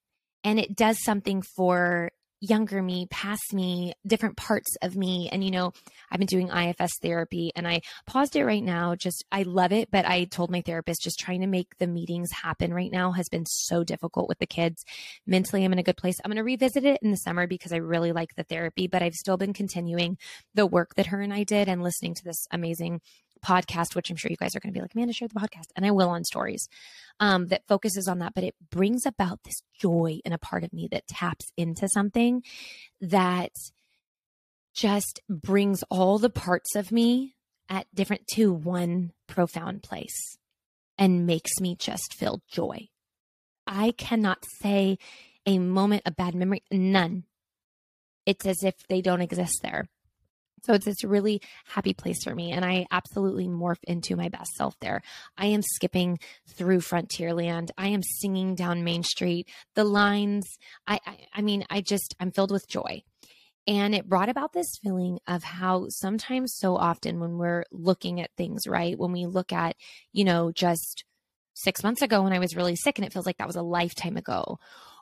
And 0.45 0.59
it 0.59 0.77
does 0.77 1.03
something 1.03 1.43
for 1.43 2.11
younger 2.41 2.83
me, 2.83 3.07
past 3.11 3.53
me, 3.53 3.93
different 4.07 4.37
parts 4.37 4.77
of 4.83 4.97
me. 4.97 5.29
And, 5.31 5.43
you 5.43 5.51
know, 5.51 5.73
I've 6.11 6.19
been 6.19 6.27
doing 6.27 6.49
IFS 6.49 6.93
therapy 7.03 7.53
and 7.57 7.67
I 7.67 7.81
paused 8.07 8.37
it 8.37 8.45
right 8.45 8.63
now. 8.63 8.95
Just, 8.95 9.25
I 9.33 9.43
love 9.43 9.73
it. 9.73 9.91
But 9.91 10.07
I 10.07 10.25
told 10.25 10.51
my 10.51 10.61
therapist, 10.61 11.03
just 11.03 11.19
trying 11.19 11.41
to 11.41 11.47
make 11.47 11.79
the 11.79 11.87
meetings 11.87 12.31
happen 12.33 12.73
right 12.73 12.93
now 12.93 13.13
has 13.13 13.29
been 13.29 13.47
so 13.47 13.85
difficult 13.85 14.29
with 14.29 14.39
the 14.39 14.47
kids. 14.47 14.85
Mentally, 15.27 15.65
I'm 15.65 15.73
in 15.73 15.79
a 15.79 15.85
good 15.85 15.97
place. 15.97 16.17
I'm 16.25 16.31
going 16.31 16.37
to 16.37 16.43
revisit 16.43 16.85
it 16.85 17.01
in 17.03 17.11
the 17.11 17.17
summer 17.17 17.47
because 17.47 17.73
I 17.73 17.77
really 17.77 18.13
like 18.13 18.35
the 18.37 18.45
therapy, 18.45 18.87
but 18.87 19.03
I've 19.03 19.15
still 19.15 19.37
been 19.37 19.53
continuing 19.53 20.19
the 20.55 20.67
work 20.67 20.95
that 20.95 21.07
her 21.07 21.21
and 21.21 21.33
I 21.33 21.45
did 21.45 21.69
and 21.69 21.83
listening 21.83 22.15
to 22.15 22.25
this 22.25 22.47
amazing 22.53 23.01
podcast, 23.39 23.95
which 23.95 24.11
I'm 24.11 24.17
sure 24.17 24.31
you 24.31 24.37
guys 24.37 24.55
are 24.55 24.61
going 24.61 24.73
to 24.73 24.79
be 24.79 24.83
like, 24.83 24.95
Amanda, 24.95 25.13
share 25.13 25.29
the 25.29 25.39
podcast. 25.39 25.69
And 25.77 25.87
I 25.87 25.91
will 25.91 26.09
on 26.09 26.25
stories 26.25 26.69
um, 27.21 27.49
that 27.49 27.67
focuses 27.67 28.09
on 28.09 28.19
that. 28.19 28.35
But 28.35 28.45
it 28.45 28.55
brings 28.71 29.07
about 29.07 29.41
this 29.45 29.63
joy 29.79 30.21
in 30.25 30.33
a 30.33 30.39
part 30.39 30.65
of 30.65 30.73
me 30.73 30.89
that 30.91 31.07
taps 31.07 31.53
into 31.57 31.89
something 31.89 32.43
that 33.01 33.53
just 34.75 35.21
brings 35.29 35.83
all 35.91 36.19
the 36.19 36.31
parts 36.31 36.77
of 36.77 36.93
me 36.93 37.35
at 37.69 37.87
different 37.95 38.27
to 38.35 38.53
one 38.53 39.13
profound 39.27 39.83
place 39.83 40.39
and 40.97 41.27
makes 41.27 41.61
me 41.61 41.77
just 41.77 42.15
feel 42.15 42.43
joy. 42.49 42.89
I 43.67 43.93
cannot 43.93 44.45
say 44.61 44.99
a 45.47 45.59
moment, 45.59 46.03
of 46.07 46.17
bad 46.17 46.35
memory, 46.35 46.63
none. 46.71 47.25
It's 48.27 48.47
as 48.47 48.63
if 48.63 48.75
they 48.89 49.01
don't 49.01 49.21
exist 49.21 49.61
there. 49.63 49.89
So 50.65 50.75
it's 50.75 50.85
this 50.85 51.05
really 51.05 51.41
happy 51.67 51.95
place 51.95 52.23
for 52.25 52.35
me. 52.35 52.53
And 52.53 52.65
I 52.65 52.87
absolutely 52.91 53.49
morph 53.49 53.83
into 53.85 54.17
my 54.17 54.29
best 54.29 54.55
self 54.55 54.79
there. 54.81 55.03
I 55.37 55.47
am 55.47 55.63
skipping 55.63 56.19
through 56.47 56.81
Frontierland. 56.81 57.71
I 57.77 57.89
am 57.89 58.03
singing 58.03 58.55
down 58.55 58.85
Main 58.85 59.03
Street. 59.03 59.49
The 59.75 59.85
lines, 59.85 60.47
I, 60.87 61.01
I, 61.07 61.19
I 61.35 61.43
mean, 61.43 61.65
I 61.71 61.81
just, 61.81 62.15
I'm 62.21 62.31
filled 62.31 62.51
with 62.51 62.69
joy. 62.69 63.03
And 63.67 63.95
it 63.95 64.09
brought 64.09 64.31
about 64.31 64.55
this 64.55 64.79
feeling 64.83 65.19
of 65.27 65.45
how 65.45 65.89
sometimes 65.91 66.55
so 66.57 66.77
often 66.77 67.21
when 67.21 67.37
we're 67.37 67.65
looking 67.71 68.19
at 68.21 68.31
things, 68.35 68.67
right? 68.67 68.99
When 68.99 69.13
we 69.13 69.27
look 69.27 69.53
at, 69.53 69.77
you 70.13 70.25
know, 70.25 70.51
just 70.53 71.05
six 71.55 71.83
months 71.83 72.03
ago 72.03 72.23
when 72.23 72.33
I 72.33 72.39
was 72.39 72.57
really 72.57 72.77
sick 72.77 72.99
and 72.99 73.07
it 73.07 73.13
feels 73.13 73.27
like 73.27 73.39
that 73.39 73.47
was 73.47 73.57
a 73.57 73.63
lifetime 73.63 74.17
ago 74.17 74.59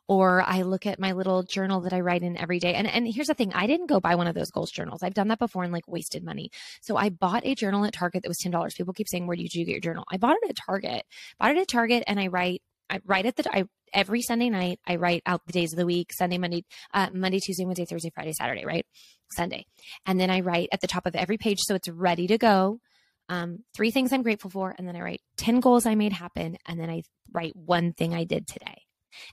or 0.09 0.42
I 0.42 0.62
look 0.62 0.87
at 0.87 1.01
my 1.01 1.12
little 1.12 1.42
journal 1.42 1.81
that 1.83 1.92
I 1.92 2.01
write 2.01 2.23
in 2.23 2.37
every 2.37 2.59
day. 2.59 2.75
And 2.75 2.87
and 2.87 3.07
here's 3.12 3.27
the 3.27 3.35
thing, 3.35 3.53
I 3.55 3.66
didn't 3.66 3.87
go 3.87 4.01
buy 4.01 4.14
one 4.14 4.27
of 4.27 4.35
those 4.35 4.51
goals 4.51 4.71
journals. 4.71 5.03
I've 5.03 5.14
done 5.14 5.29
that 5.29 5.38
before 5.38 5.64
and 5.64 5.73
like 5.73 5.88
wasted 5.88 6.25
money. 6.25 6.51
So 6.81 6.97
I 6.97 7.11
bought 7.11 7.45
a 7.45 7.55
journal 7.55 7.85
at 7.85 7.92
Target 7.92 8.23
that 8.23 8.29
was 8.29 8.38
$10. 8.38 8.77
People 8.77 8.95
keep 8.95 9.09
saying, 9.09 9.27
"Where 9.27 9.37
did 9.37 9.55
you 9.55 9.64
get 9.64 9.73
your 9.73 9.81
journal?" 9.81 10.05
I 10.11 10.16
bought 10.16 10.37
it 10.42 10.51
at 10.51 10.57
Target. 10.57 11.05
Bought 11.38 11.53
it 11.53 11.59
at 11.59 11.69
Target 11.69 12.05
and 12.07 12.21
I 12.21 12.29
write 12.29 12.62
I 12.88 13.01
write 13.05 13.27
at 13.27 13.37
the 13.37 13.57
I 13.57 13.64
every 13.92 14.23
Sunday 14.23 14.51
night 14.51 14.79
I 14.87 14.97
write 14.97 15.23
out 15.27 15.45
the 15.47 15.53
days 15.53 15.73
of 15.73 15.79
the 15.79 15.87
week, 15.87 16.12
Sunday, 16.12 16.38
Monday, 16.38 16.64
uh, 16.95 17.09
Monday, 17.12 17.40
Tuesday, 17.40 17.64
Wednesday, 17.64 17.85
Thursday, 17.85 18.11
Friday, 18.14 18.33
Saturday, 18.33 18.64
right? 18.64 18.87
Sunday. 19.33 19.66
And 20.05 20.21
then 20.21 20.31
I 20.31 20.40
write 20.40 20.69
at 20.73 20.81
the 20.81 20.87
top 20.87 21.07
of 21.07 21.16
every 21.16 21.38
page 21.38 21.59
so 21.61 21.75
it's 21.75 21.88
ready 21.88 22.29
to 22.29 22.38
go. 22.38 22.81
Um, 23.29 23.64
three 23.75 23.90
things 23.90 24.12
I'm 24.12 24.23
grateful 24.23 24.51
for, 24.51 24.73
and 24.79 24.87
then 24.87 24.95
I 24.95 25.01
write 25.01 25.21
10 25.37 25.59
goals 25.59 25.85
I 25.85 25.97
made 25.97 26.12
happen, 26.12 26.59
and 26.64 26.79
then 26.79 26.88
I 26.88 27.03
write 27.33 27.57
one 27.57 27.92
thing 27.92 28.14
I 28.14 28.23
did 28.23 28.47
today 28.47 28.86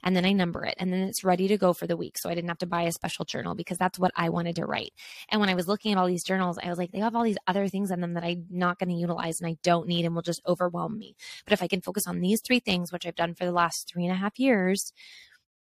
and 0.04 0.16
then 0.16 0.26
I 0.26 0.32
number 0.34 0.66
it 0.66 0.76
and 0.78 0.92
then 0.92 1.02
it's 1.02 1.24
ready 1.24 1.48
to 1.50 1.58
go 1.58 1.74
for 1.74 1.88
the 1.88 1.98
week. 1.98 2.18
So 2.18 2.30
I 2.30 2.36
didn't 2.36 2.50
have 2.50 2.60
to 2.60 2.66
buy 2.66 2.84
a 2.84 2.92
special 2.92 3.26
journal 3.26 3.56
because 3.56 3.78
that's 3.78 4.00
what 4.00 4.12
I 4.16 4.30
wanted 4.30 4.56
to 4.58 4.66
write. 4.66 4.94
And 5.30 5.40
when 5.40 5.50
I 5.50 5.56
was 5.56 5.68
looking 5.68 5.92
at 5.92 5.98
all 5.98 6.08
these 6.08 6.24
journals, 6.24 6.60
I 6.62 6.70
was 6.70 6.78
like, 6.78 6.92
they 6.92 7.00
have 7.00 7.16
all 7.16 7.24
these 7.24 7.38
other 7.48 7.68
things 7.68 7.92
in 7.92 8.02
them 8.02 8.14
that 8.14 8.24
I'm 8.24 8.46
not 8.50 8.80
going 8.80 8.90
to 8.90 8.96
utilize 8.96 9.40
and 9.40 9.50
I 9.50 9.58
don't 9.64 9.88
need 9.88 10.06
and 10.06 10.16
will 10.16 10.22
just 10.22 10.42
overwhelm 10.48 10.98
me. 10.98 11.16
But 11.46 11.54
if 11.54 11.64
I 11.64 11.68
can 11.68 11.82
focus 11.82 12.08
on 12.08 12.20
these 12.20 12.42
three 12.42 12.60
things, 12.60 12.92
which 12.92 13.06
I've 13.06 13.16
done 13.16 13.36
for 13.36 13.46
the 13.46 13.52
last 13.52 13.90
three 13.92 14.06
and 14.06 14.14
a 14.14 14.18
half 14.18 14.40
years, 14.40 14.94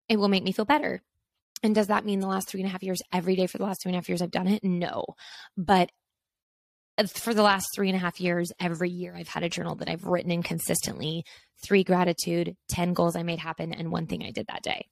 it 0.10 0.18
will 0.18 0.30
make 0.30 0.44
me 0.44 0.52
feel 0.52 0.66
better. 0.66 1.02
And 1.64 1.76
does 1.76 1.88
that 1.88 2.06
mean 2.06 2.20
the 2.20 2.28
last 2.28 2.50
three 2.50 2.62
and 2.62 2.68
a 2.68 2.72
half 2.72 2.84
years, 2.84 3.02
every 3.14 3.36
day 3.36 3.48
for 3.48 3.58
the 3.58 3.66
last 3.66 3.84
three 3.84 3.92
and 3.92 3.96
a 3.96 4.00
half 4.00 4.10
years, 4.10 4.22
I've 4.22 4.32
done 4.32 4.48
it? 4.48 4.64
No. 4.64 5.06
But 5.56 5.92
Uh, 6.98 7.08
for 7.08 7.34
the 7.34 7.44
last 7.44 7.68
three 7.76 7.90
and 7.90 7.96
a 7.96 8.00
half 8.00 8.20
years, 8.20 8.52
every 8.60 8.90
year 8.90 9.16
I've 9.16 9.28
had 9.28 9.44
a 9.44 9.50
journal 9.50 9.76
that 9.76 9.90
I've 9.90 10.06
written 10.06 10.32
in 10.32 10.44
consistently 10.44 11.24
three 11.64 11.84
gratitude, 11.84 12.56
10 12.70 12.94
goals 12.94 13.16
I 13.16 13.24
made 13.24 13.40
happen, 13.40 13.74
and 13.74 13.92
one 13.92 14.08
thing 14.08 14.24
I 14.24 14.32
did 14.32 14.48
that 14.48 14.64
day. 14.64 14.88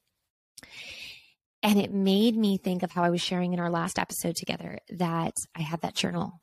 And 1.61 1.77
it 1.77 1.91
made 1.91 2.37
me 2.37 2.57
think 2.57 2.83
of 2.83 2.91
how 2.91 3.03
I 3.03 3.09
was 3.09 3.21
sharing 3.21 3.53
in 3.53 3.59
our 3.59 3.69
last 3.69 3.99
episode 3.99 4.35
together 4.35 4.79
that 4.89 5.33
I 5.55 5.61
had 5.61 5.81
that 5.81 5.95
journal 5.95 6.41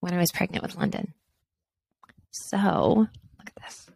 when 0.00 0.14
I 0.14 0.18
was 0.18 0.30
pregnant 0.32 0.62
with 0.62 0.76
London. 0.76 1.12
So 2.30 3.06
look 3.38 3.46
at 3.46 3.62
this. 3.62 3.86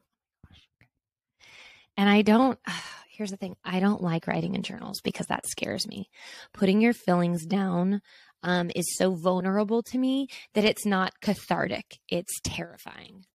And 1.97 2.09
I 2.09 2.23
don't, 2.23 2.59
here's 3.11 3.31
the 3.31 3.37
thing 3.37 3.57
I 3.65 3.81
don't 3.81 4.03
like 4.03 4.27
writing 4.27 4.55
in 4.55 4.63
journals 4.63 5.01
because 5.03 5.27
that 5.27 5.47
scares 5.47 5.87
me. 5.87 6.11
Putting 6.53 6.81
your 6.81 6.93
feelings 6.93 7.47
down 7.47 8.03
um, 8.43 8.71
is 8.75 8.97
so 8.97 9.15
vulnerable 9.15 9.83
to 9.85 9.99
me 9.99 10.29
that 10.55 10.65
it's 10.65 10.87
not 10.87 11.21
cathartic, 11.21 11.99
it's 12.09 12.41
terrifying. 12.43 13.27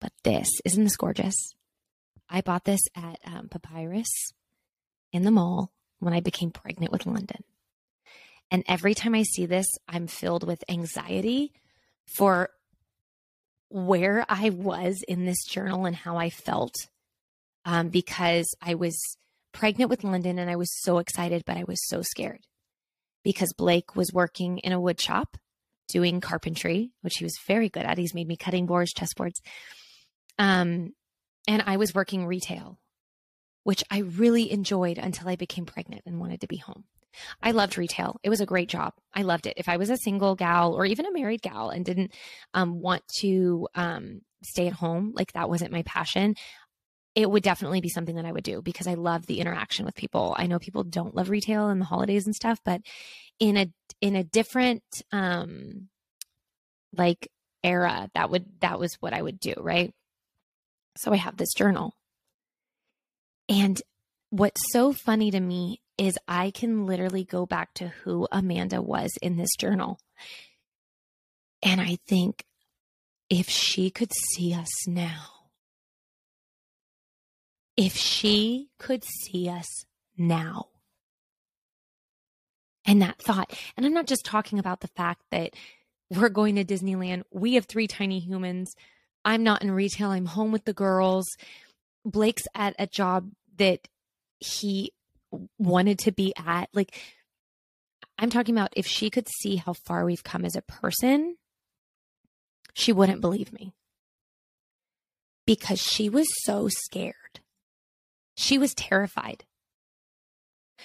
But 0.00 0.12
this, 0.22 0.50
isn't 0.64 0.84
this 0.84 0.96
gorgeous? 0.96 1.34
I 2.28 2.40
bought 2.40 2.64
this 2.64 2.82
at 2.94 3.18
um, 3.24 3.48
Papyrus 3.48 4.32
in 5.12 5.24
the 5.24 5.30
mall 5.30 5.70
when 6.00 6.12
I 6.12 6.20
became 6.20 6.50
pregnant 6.50 6.92
with 6.92 7.06
London. 7.06 7.44
And 8.50 8.64
every 8.68 8.94
time 8.94 9.14
I 9.14 9.22
see 9.22 9.46
this, 9.46 9.66
I'm 9.88 10.06
filled 10.06 10.46
with 10.46 10.62
anxiety 10.68 11.52
for 12.16 12.50
where 13.70 14.24
I 14.28 14.50
was 14.50 15.02
in 15.08 15.24
this 15.24 15.42
journal 15.44 15.86
and 15.86 15.96
how 15.96 16.16
I 16.16 16.30
felt 16.30 16.74
um, 17.64 17.88
because 17.88 18.46
I 18.60 18.74
was 18.74 18.96
pregnant 19.52 19.88
with 19.88 20.04
London 20.04 20.38
and 20.38 20.50
I 20.50 20.56
was 20.56 20.70
so 20.82 20.98
excited, 20.98 21.44
but 21.46 21.56
I 21.56 21.64
was 21.66 21.78
so 21.88 22.02
scared 22.02 22.40
because 23.24 23.52
Blake 23.52 23.96
was 23.96 24.12
working 24.12 24.58
in 24.58 24.72
a 24.72 24.80
wood 24.80 25.00
shop 25.00 25.36
doing 25.88 26.20
carpentry, 26.20 26.92
which 27.02 27.16
he 27.16 27.24
was 27.24 27.38
very 27.46 27.68
good 27.68 27.84
at. 27.84 27.98
He's 27.98 28.14
made 28.14 28.28
me 28.28 28.36
cutting 28.36 28.66
boards, 28.66 28.94
chessboards. 28.94 29.40
Um, 30.38 30.92
and 31.48 31.62
I 31.66 31.76
was 31.76 31.94
working 31.94 32.26
retail, 32.26 32.78
which 33.64 33.82
I 33.90 33.98
really 33.98 34.50
enjoyed 34.50 34.98
until 34.98 35.28
I 35.28 35.36
became 35.36 35.66
pregnant 35.66 36.02
and 36.06 36.20
wanted 36.20 36.40
to 36.42 36.46
be 36.46 36.56
home. 36.56 36.84
I 37.42 37.52
loved 37.52 37.78
retail. 37.78 38.18
It 38.22 38.30
was 38.30 38.40
a 38.40 38.46
great 38.46 38.68
job. 38.68 38.94
I 39.12 39.22
loved 39.22 39.46
it. 39.46 39.54
If 39.56 39.68
I 39.68 39.76
was 39.76 39.90
a 39.90 39.96
single 39.96 40.34
gal 40.34 40.74
or 40.74 40.84
even 40.84 41.06
a 41.06 41.12
married 41.12 41.42
gal 41.42 41.70
and 41.70 41.84
didn't 41.84 42.12
um, 42.54 42.80
want 42.80 43.02
to 43.20 43.68
um, 43.74 44.22
stay 44.42 44.66
at 44.66 44.72
home, 44.72 45.12
like 45.14 45.32
that 45.32 45.48
wasn't 45.48 45.72
my 45.72 45.82
passion, 45.82 46.34
it 47.14 47.30
would 47.30 47.42
definitely 47.42 47.80
be 47.80 47.88
something 47.88 48.16
that 48.16 48.24
I 48.24 48.32
would 48.32 48.44
do 48.44 48.60
because 48.60 48.86
I 48.86 48.94
love 48.94 49.26
the 49.26 49.40
interaction 49.40 49.84
with 49.86 49.94
people. 49.94 50.34
I 50.36 50.46
know 50.46 50.58
people 50.58 50.82
don't 50.82 51.14
love 51.14 51.30
retail 51.30 51.68
and 51.68 51.80
the 51.80 51.86
holidays 51.86 52.26
and 52.26 52.34
stuff, 52.34 52.58
but 52.64 52.80
in 53.38 53.56
a 53.56 53.66
in 54.00 54.16
a 54.16 54.24
different 54.24 54.82
um 55.12 55.88
like 56.96 57.28
era, 57.62 58.08
that 58.14 58.30
would 58.30 58.46
that 58.60 58.78
was 58.78 58.94
what 59.00 59.12
I 59.12 59.22
would 59.22 59.38
do, 59.38 59.54
right? 59.58 59.92
So 60.96 61.12
I 61.12 61.16
have 61.16 61.36
this 61.36 61.54
journal. 61.54 61.94
And 63.48 63.80
what's 64.30 64.72
so 64.72 64.92
funny 64.92 65.30
to 65.30 65.40
me 65.40 65.80
is 65.98 66.18
I 66.26 66.50
can 66.50 66.86
literally 66.86 67.24
go 67.24 67.46
back 67.46 67.74
to 67.74 67.88
who 67.88 68.26
Amanda 68.32 68.82
was 68.82 69.12
in 69.22 69.36
this 69.36 69.54
journal. 69.58 69.98
And 71.62 71.80
I 71.80 71.98
think 72.08 72.44
if 73.30 73.48
she 73.48 73.90
could 73.90 74.12
see 74.12 74.54
us 74.54 74.86
now, 74.86 75.33
if 77.76 77.96
she 77.96 78.68
could 78.78 79.04
see 79.04 79.48
us 79.48 79.84
now. 80.16 80.68
And 82.86 83.00
that 83.02 83.18
thought, 83.18 83.52
and 83.76 83.86
I'm 83.86 83.94
not 83.94 84.06
just 84.06 84.24
talking 84.24 84.58
about 84.58 84.80
the 84.80 84.88
fact 84.88 85.22
that 85.30 85.54
we're 86.10 86.28
going 86.28 86.56
to 86.56 86.64
Disneyland. 86.64 87.22
We 87.32 87.54
have 87.54 87.64
three 87.64 87.86
tiny 87.86 88.18
humans. 88.18 88.74
I'm 89.24 89.42
not 89.42 89.62
in 89.62 89.70
retail. 89.70 90.10
I'm 90.10 90.26
home 90.26 90.52
with 90.52 90.64
the 90.64 90.74
girls. 90.74 91.26
Blake's 92.04 92.46
at 92.54 92.74
a 92.78 92.86
job 92.86 93.30
that 93.56 93.88
he 94.38 94.92
wanted 95.58 95.98
to 96.00 96.12
be 96.12 96.34
at. 96.36 96.68
Like, 96.74 96.94
I'm 98.18 98.30
talking 98.30 98.54
about 98.54 98.74
if 98.76 98.86
she 98.86 99.10
could 99.10 99.28
see 99.40 99.56
how 99.56 99.72
far 99.72 100.04
we've 100.04 100.22
come 100.22 100.44
as 100.44 100.54
a 100.54 100.62
person, 100.62 101.36
she 102.74 102.92
wouldn't 102.92 103.20
believe 103.20 103.52
me 103.52 103.72
because 105.46 105.80
she 105.80 106.08
was 106.08 106.26
so 106.44 106.68
scared. 106.68 107.40
She 108.36 108.58
was 108.58 108.74
terrified. 108.74 109.44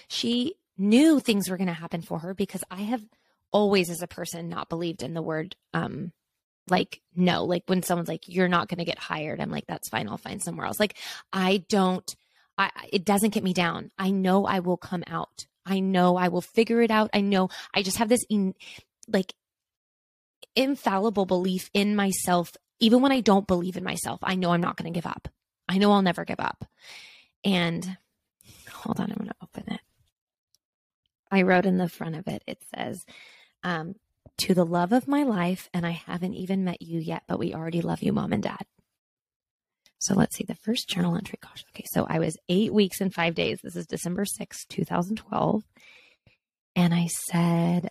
She 0.07 0.55
knew 0.77 1.19
things 1.19 1.49
were 1.49 1.57
going 1.57 1.67
to 1.67 1.73
happen 1.73 2.01
for 2.01 2.19
her 2.19 2.33
because 2.33 2.63
I 2.69 2.81
have 2.81 3.03
always, 3.51 3.89
as 3.89 4.01
a 4.01 4.07
person, 4.07 4.49
not 4.49 4.69
believed 4.69 5.03
in 5.03 5.13
the 5.13 5.21
word, 5.21 5.55
um, 5.73 6.11
like, 6.69 7.01
no, 7.15 7.45
like 7.45 7.63
when 7.65 7.81
someone's 7.81 8.07
like, 8.07 8.27
you're 8.27 8.47
not 8.47 8.67
going 8.67 8.77
to 8.77 8.85
get 8.85 8.99
hired, 8.99 9.41
I'm 9.41 9.49
like, 9.49 9.65
that's 9.67 9.89
fine. 9.89 10.07
I'll 10.07 10.17
find 10.17 10.41
somewhere 10.41 10.67
else. 10.67 10.79
Like, 10.79 10.97
I 11.33 11.63
don't, 11.67 12.15
I, 12.57 12.69
it 12.91 13.05
doesn't 13.05 13.33
get 13.33 13.43
me 13.43 13.53
down. 13.53 13.91
I 13.97 14.11
know 14.11 14.45
I 14.45 14.59
will 14.59 14.77
come 14.77 15.03
out. 15.07 15.47
I 15.65 15.79
know 15.79 16.15
I 16.15 16.27
will 16.27 16.41
figure 16.41 16.81
it 16.81 16.91
out. 16.91 17.09
I 17.13 17.21
know 17.21 17.49
I 17.73 17.81
just 17.81 17.97
have 17.97 18.09
this, 18.09 18.23
in, 18.29 18.53
like, 19.07 19.33
infallible 20.55 21.25
belief 21.25 21.69
in 21.73 21.95
myself. 21.95 22.55
Even 22.79 23.01
when 23.01 23.11
I 23.11 23.21
don't 23.21 23.47
believe 23.47 23.75
in 23.75 23.83
myself, 23.83 24.19
I 24.23 24.35
know 24.35 24.51
I'm 24.51 24.61
not 24.61 24.77
going 24.77 24.91
to 24.93 24.97
give 24.97 25.07
up. 25.07 25.27
I 25.67 25.77
know 25.77 25.91
I'll 25.91 26.01
never 26.01 26.23
give 26.23 26.39
up. 26.39 26.65
And 27.43 27.97
hold 28.69 28.99
on, 28.99 29.11
I'm 29.11 29.17
going 29.17 29.29
to 29.29 29.35
open 29.41 29.73
it. 29.73 29.81
I 31.31 31.43
wrote 31.43 31.65
in 31.65 31.77
the 31.77 31.89
front 31.89 32.15
of 32.15 32.27
it, 32.27 32.43
it 32.47 32.63
says, 32.75 33.05
um, 33.63 33.95
to 34.39 34.53
the 34.53 34.65
love 34.65 34.91
of 34.93 35.07
my 35.07 35.23
life, 35.23 35.69
and 35.73 35.85
I 35.85 35.91
haven't 35.91 36.33
even 36.33 36.63
met 36.63 36.81
you 36.81 36.99
yet, 36.99 37.23
but 37.27 37.39
we 37.39 37.53
already 37.53 37.81
love 37.81 38.01
you, 38.01 38.13
mom 38.13 38.33
and 38.33 38.41
dad. 38.41 38.65
So 39.99 40.15
let's 40.15 40.37
see 40.37 40.45
the 40.45 40.55
first 40.55 40.87
journal 40.87 41.15
entry. 41.15 41.37
Gosh, 41.41 41.65
okay. 41.75 41.83
So 41.91 42.07
I 42.09 42.19
was 42.19 42.37
eight 42.47 42.73
weeks 42.73 43.01
and 43.01 43.13
five 43.13 43.35
days. 43.35 43.59
This 43.61 43.75
is 43.75 43.85
December 43.85 44.23
6, 44.23 44.65
2012. 44.65 45.63
And 46.75 46.93
I 46.93 47.07
said, 47.07 47.89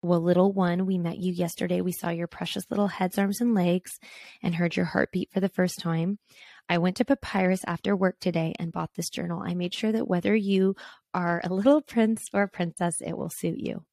Well, 0.00 0.20
little 0.20 0.52
one, 0.52 0.86
we 0.86 0.96
met 0.96 1.18
you 1.18 1.32
yesterday. 1.32 1.80
We 1.80 1.90
saw 1.90 2.10
your 2.10 2.28
precious 2.28 2.62
little 2.70 2.86
heads, 2.86 3.18
arms, 3.18 3.40
and 3.40 3.52
legs 3.52 3.98
and 4.42 4.54
heard 4.54 4.76
your 4.76 4.84
heartbeat 4.86 5.30
for 5.32 5.40
the 5.40 5.48
first 5.48 5.80
time. 5.80 6.20
I 6.68 6.78
went 6.78 6.96
to 6.98 7.04
Papyrus 7.04 7.62
after 7.66 7.96
work 7.96 8.20
today 8.20 8.54
and 8.60 8.70
bought 8.70 8.90
this 8.94 9.10
journal. 9.10 9.42
I 9.44 9.54
made 9.54 9.74
sure 9.74 9.90
that 9.90 10.06
whether 10.06 10.36
you 10.36 10.76
are 11.14 11.40
a 11.42 11.52
little 11.52 11.80
prince 11.80 12.28
or 12.32 12.42
a 12.42 12.48
princess, 12.48 13.00
it 13.00 13.18
will 13.18 13.30
suit 13.30 13.58
you. 13.58 13.84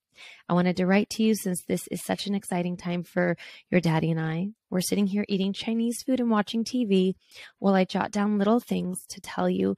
I 0.48 0.54
wanted 0.54 0.78
to 0.78 0.86
write 0.86 1.10
to 1.12 1.24
you 1.24 1.34
since 1.34 1.64
this 1.64 1.88
is 1.88 2.04
such 2.04 2.28
an 2.28 2.36
exciting 2.36 2.78
time 2.78 3.04
for 3.04 3.36
your 3.72 3.82
daddy 3.82 4.12
and 4.12 4.20
I. 4.20 4.50
We're 4.70 4.82
sitting 4.82 5.08
here 5.08 5.26
eating 5.28 5.54
Chinese 5.54 6.04
food 6.04 6.20
and 6.20 6.30
watching 6.30 6.64
TV 6.64 7.16
while 7.58 7.74
I 7.74 7.84
jot 7.84 8.12
down 8.12 8.38
little 8.38 8.60
things 8.60 9.04
to 9.10 9.22
tell 9.22 9.50
you, 9.50 9.76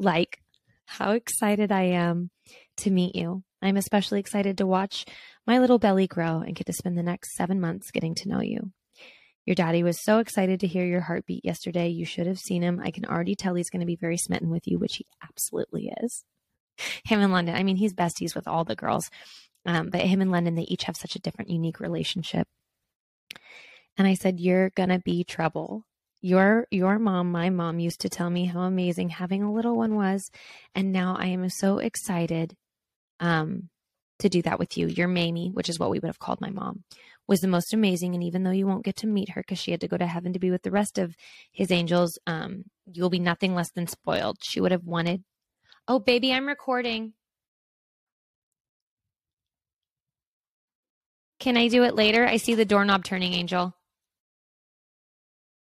like 0.00 0.40
how 0.84 1.12
excited 1.12 1.70
I 1.70 1.82
am 1.82 2.30
to 2.78 2.90
meet 2.90 3.14
you. 3.14 3.44
I'm 3.60 3.76
especially 3.76 4.20
excited 4.20 4.58
to 4.58 4.66
watch 4.66 5.04
my 5.46 5.58
little 5.58 5.78
belly 5.78 6.06
grow 6.06 6.40
and 6.40 6.54
get 6.54 6.66
to 6.66 6.72
spend 6.72 6.96
the 6.96 7.02
next 7.02 7.34
seven 7.34 7.60
months 7.60 7.90
getting 7.90 8.14
to 8.16 8.28
know 8.28 8.40
you. 8.40 8.72
Your 9.46 9.54
daddy 9.54 9.82
was 9.82 9.98
so 9.98 10.18
excited 10.18 10.60
to 10.60 10.66
hear 10.66 10.84
your 10.84 11.00
heartbeat 11.00 11.44
yesterday. 11.44 11.88
You 11.88 12.04
should 12.04 12.26
have 12.26 12.38
seen 12.38 12.62
him. 12.62 12.80
I 12.84 12.90
can 12.90 13.06
already 13.06 13.34
tell 13.34 13.54
he's 13.54 13.70
going 13.70 13.80
to 13.80 13.86
be 13.86 13.96
very 13.96 14.18
smitten 14.18 14.50
with 14.50 14.66
you, 14.66 14.78
which 14.78 14.96
he 14.96 15.06
absolutely 15.22 15.90
is. 16.02 16.24
Him 17.04 17.20
and 17.20 17.32
London, 17.32 17.54
I 17.54 17.62
mean, 17.62 17.76
he's 17.76 17.94
besties 17.94 18.34
with 18.34 18.46
all 18.46 18.64
the 18.64 18.76
girls, 18.76 19.10
um, 19.64 19.88
but 19.88 20.02
him 20.02 20.20
and 20.20 20.30
London, 20.30 20.54
they 20.54 20.62
each 20.62 20.84
have 20.84 20.96
such 20.96 21.16
a 21.16 21.20
different, 21.20 21.50
unique 21.50 21.80
relationship. 21.80 22.46
And 23.96 24.06
I 24.06 24.14
said, 24.14 24.38
You're 24.38 24.70
going 24.70 24.90
to 24.90 25.00
be 25.00 25.24
trouble. 25.24 25.84
Your 26.20 26.66
your 26.70 26.98
mom, 26.98 27.32
my 27.32 27.48
mom 27.48 27.78
used 27.78 28.00
to 28.00 28.08
tell 28.08 28.28
me 28.28 28.46
how 28.46 28.60
amazing 28.60 29.08
having 29.08 29.42
a 29.42 29.52
little 29.52 29.76
one 29.76 29.94
was, 29.94 30.30
and 30.74 30.92
now 30.92 31.16
I 31.18 31.26
am 31.26 31.48
so 31.48 31.78
excited 31.78 32.54
um, 33.20 33.68
to 34.20 34.28
do 34.28 34.42
that 34.42 34.58
with 34.58 34.76
you. 34.76 34.86
Your 34.86 35.08
Mamie, 35.08 35.50
which 35.52 35.68
is 35.68 35.78
what 35.78 35.90
we 35.90 35.98
would 35.98 36.08
have 36.08 36.18
called 36.18 36.40
my 36.40 36.50
mom, 36.50 36.84
was 37.26 37.40
the 37.40 37.48
most 37.48 37.72
amazing. 37.72 38.14
And 38.14 38.24
even 38.24 38.42
though 38.42 38.50
you 38.50 38.66
won't 38.66 38.84
get 38.84 38.96
to 38.96 39.06
meet 39.06 39.30
her 39.30 39.42
because 39.42 39.58
she 39.58 39.70
had 39.70 39.80
to 39.82 39.88
go 39.88 39.96
to 39.96 40.06
heaven 40.06 40.32
to 40.32 40.38
be 40.38 40.50
with 40.50 40.62
the 40.62 40.70
rest 40.70 40.98
of 40.98 41.14
his 41.52 41.70
angels, 41.70 42.18
um, 42.26 42.64
you 42.92 43.02
will 43.02 43.10
be 43.10 43.18
nothing 43.18 43.54
less 43.54 43.70
than 43.70 43.86
spoiled. 43.86 44.38
She 44.42 44.60
would 44.60 44.72
have 44.72 44.84
wanted. 44.84 45.22
Oh, 45.86 45.98
baby, 45.98 46.32
I'm 46.32 46.46
recording. 46.46 47.12
Can 51.38 51.56
I 51.56 51.68
do 51.68 51.84
it 51.84 51.94
later? 51.94 52.26
I 52.26 52.36
see 52.36 52.54
the 52.54 52.64
doorknob 52.64 53.04
turning, 53.04 53.32
Angel. 53.32 53.74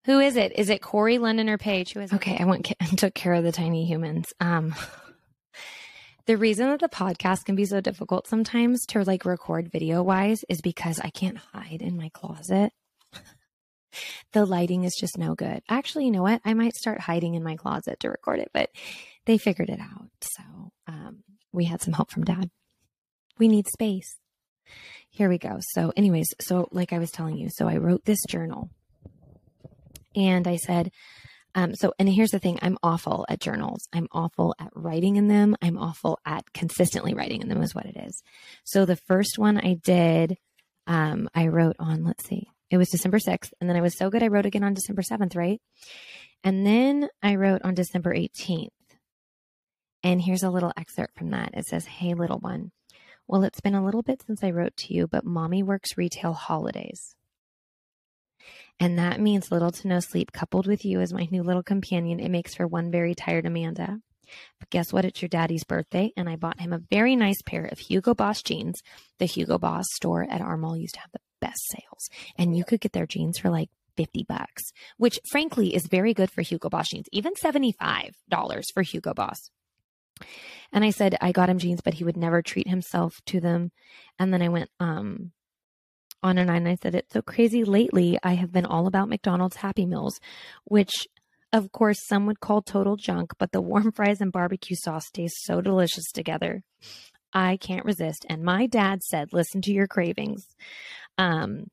Who 0.06 0.20
is 0.20 0.36
it? 0.36 0.58
Is 0.58 0.70
it 0.70 0.80
Corey, 0.80 1.18
London, 1.18 1.50
or 1.50 1.58
Paige? 1.58 1.92
Who 1.92 2.00
is 2.00 2.10
it? 2.10 2.16
Okay, 2.16 2.38
I 2.40 2.44
went 2.44 2.72
and 2.80 2.98
took 2.98 3.14
care 3.14 3.34
of 3.34 3.44
the 3.44 3.52
tiny 3.52 3.84
humans. 3.84 4.32
Um, 4.40 4.74
the 6.28 6.36
reason 6.36 6.68
that 6.68 6.80
the 6.80 6.90
podcast 6.90 7.46
can 7.46 7.56
be 7.56 7.64
so 7.64 7.80
difficult 7.80 8.28
sometimes 8.28 8.84
to 8.84 9.02
like 9.02 9.24
record 9.24 9.72
video 9.72 10.02
wise 10.02 10.44
is 10.50 10.60
because 10.60 11.00
I 11.00 11.08
can't 11.08 11.38
hide 11.38 11.80
in 11.80 11.96
my 11.96 12.10
closet. 12.10 12.70
the 14.34 14.44
lighting 14.44 14.84
is 14.84 14.94
just 14.94 15.16
no 15.16 15.34
good. 15.34 15.62
Actually, 15.70 16.04
you 16.04 16.10
know 16.10 16.22
what? 16.22 16.42
I 16.44 16.52
might 16.52 16.74
start 16.74 17.00
hiding 17.00 17.34
in 17.34 17.42
my 17.42 17.56
closet 17.56 18.00
to 18.00 18.10
record 18.10 18.40
it, 18.40 18.50
but 18.52 18.68
they 19.24 19.38
figured 19.38 19.70
it 19.70 19.80
out. 19.80 20.10
So 20.20 20.42
um, 20.86 21.24
we 21.50 21.64
had 21.64 21.80
some 21.80 21.94
help 21.94 22.10
from 22.10 22.26
dad. 22.26 22.50
We 23.38 23.48
need 23.48 23.66
space. 23.66 24.18
Here 25.08 25.30
we 25.30 25.38
go. 25.38 25.60
So, 25.72 25.94
anyways, 25.96 26.34
so 26.42 26.68
like 26.72 26.92
I 26.92 26.98
was 26.98 27.10
telling 27.10 27.38
you, 27.38 27.48
so 27.48 27.66
I 27.66 27.78
wrote 27.78 28.04
this 28.04 28.22
journal 28.28 28.68
and 30.14 30.46
I 30.46 30.56
said, 30.56 30.92
um, 31.54 31.74
so, 31.74 31.92
and 31.98 32.08
here's 32.08 32.30
the 32.30 32.38
thing 32.38 32.58
I'm 32.62 32.78
awful 32.82 33.26
at 33.28 33.40
journals. 33.40 33.88
I'm 33.92 34.08
awful 34.12 34.54
at 34.58 34.70
writing 34.74 35.16
in 35.16 35.28
them. 35.28 35.56
I'm 35.62 35.78
awful 35.78 36.18
at 36.24 36.52
consistently 36.52 37.14
writing 37.14 37.42
in 37.42 37.48
them, 37.48 37.62
is 37.62 37.74
what 37.74 37.86
it 37.86 37.96
is. 37.96 38.22
So, 38.64 38.84
the 38.84 38.96
first 38.96 39.38
one 39.38 39.58
I 39.58 39.74
did, 39.82 40.36
um, 40.86 41.28
I 41.34 41.48
wrote 41.48 41.76
on, 41.78 42.04
let's 42.04 42.24
see, 42.26 42.48
it 42.70 42.76
was 42.76 42.90
December 42.90 43.18
6th. 43.18 43.52
And 43.60 43.68
then 43.68 43.76
I 43.76 43.80
was 43.80 43.96
so 43.96 44.10
good, 44.10 44.22
I 44.22 44.28
wrote 44.28 44.46
again 44.46 44.64
on 44.64 44.74
December 44.74 45.02
7th, 45.02 45.36
right? 45.36 45.60
And 46.44 46.66
then 46.66 47.08
I 47.22 47.36
wrote 47.36 47.62
on 47.62 47.74
December 47.74 48.14
18th. 48.14 48.68
And 50.02 50.22
here's 50.22 50.42
a 50.42 50.50
little 50.50 50.72
excerpt 50.76 51.18
from 51.18 51.30
that. 51.30 51.50
It 51.54 51.66
says, 51.66 51.86
Hey, 51.86 52.14
little 52.14 52.38
one. 52.38 52.70
Well, 53.26 53.42
it's 53.42 53.60
been 53.60 53.74
a 53.74 53.84
little 53.84 54.02
bit 54.02 54.22
since 54.26 54.42
I 54.42 54.50
wrote 54.50 54.76
to 54.78 54.94
you, 54.94 55.06
but 55.06 55.24
mommy 55.24 55.62
works 55.62 55.98
retail 55.98 56.32
holidays. 56.32 57.14
And 58.80 58.98
that 58.98 59.20
means 59.20 59.50
little 59.50 59.72
to 59.72 59.88
no 59.88 60.00
sleep 60.00 60.32
coupled 60.32 60.66
with 60.66 60.84
you 60.84 61.00
as 61.00 61.12
my 61.12 61.26
new 61.30 61.42
little 61.42 61.62
companion. 61.62 62.20
It 62.20 62.30
makes 62.30 62.54
for 62.54 62.66
one 62.66 62.90
very 62.90 63.14
tired 63.14 63.46
Amanda. 63.46 63.98
But 64.60 64.70
guess 64.70 64.92
what? 64.92 65.04
It's 65.04 65.22
your 65.22 65.28
daddy's 65.28 65.64
birthday, 65.64 66.12
and 66.16 66.28
I 66.28 66.36
bought 66.36 66.60
him 66.60 66.72
a 66.72 66.82
very 66.90 67.16
nice 67.16 67.40
pair 67.42 67.64
of 67.64 67.78
Hugo 67.78 68.14
Boss 68.14 68.42
jeans. 68.42 68.80
The 69.18 69.24
Hugo 69.24 69.58
Boss 69.58 69.84
store 69.94 70.26
at 70.28 70.40
our 70.40 70.58
used 70.76 70.94
to 70.94 71.00
have 71.00 71.12
the 71.12 71.20
best 71.40 71.60
sales, 71.70 72.08
and 72.36 72.56
you 72.56 72.64
could 72.64 72.80
get 72.80 72.92
their 72.92 73.06
jeans 73.06 73.38
for 73.38 73.50
like 73.50 73.70
50 73.96 74.24
bucks, 74.28 74.72
which 74.96 75.18
frankly 75.30 75.74
is 75.74 75.86
very 75.86 76.14
good 76.14 76.30
for 76.30 76.42
Hugo 76.42 76.68
Boss 76.68 76.88
jeans, 76.88 77.06
even 77.12 77.34
$75 77.34 78.12
for 78.74 78.82
Hugo 78.82 79.14
Boss. 79.14 79.50
And 80.72 80.84
I 80.84 80.90
said 80.90 81.16
I 81.20 81.32
got 81.32 81.48
him 81.48 81.58
jeans, 81.58 81.80
but 81.82 81.94
he 81.94 82.04
would 82.04 82.16
never 82.16 82.42
treat 82.42 82.68
himself 82.68 83.14
to 83.26 83.40
them. 83.40 83.70
And 84.18 84.32
then 84.32 84.42
I 84.42 84.48
went, 84.48 84.70
um, 84.80 85.32
on 86.22 86.38
and 86.38 86.50
on 86.50 86.66
I 86.66 86.76
said, 86.76 86.94
It's 86.94 87.12
so 87.12 87.22
crazy 87.22 87.64
lately. 87.64 88.18
I 88.22 88.34
have 88.34 88.52
been 88.52 88.66
all 88.66 88.86
about 88.86 89.08
McDonald's 89.08 89.56
Happy 89.56 89.86
Meals, 89.86 90.20
which 90.64 91.06
of 91.52 91.72
course 91.72 91.98
some 92.06 92.26
would 92.26 92.40
call 92.40 92.60
total 92.62 92.96
junk, 92.96 93.32
but 93.38 93.52
the 93.52 93.60
warm 93.62 93.92
fries 93.92 94.20
and 94.20 94.32
barbecue 94.32 94.76
sauce 94.76 95.10
taste 95.10 95.44
so 95.44 95.60
delicious 95.60 96.10
together. 96.12 96.62
I 97.32 97.56
can't 97.58 97.84
resist. 97.84 98.26
And 98.28 98.42
my 98.42 98.66
dad 98.66 99.02
said, 99.02 99.32
Listen 99.32 99.62
to 99.62 99.72
your 99.72 99.86
cravings. 99.86 100.46
Um, 101.18 101.66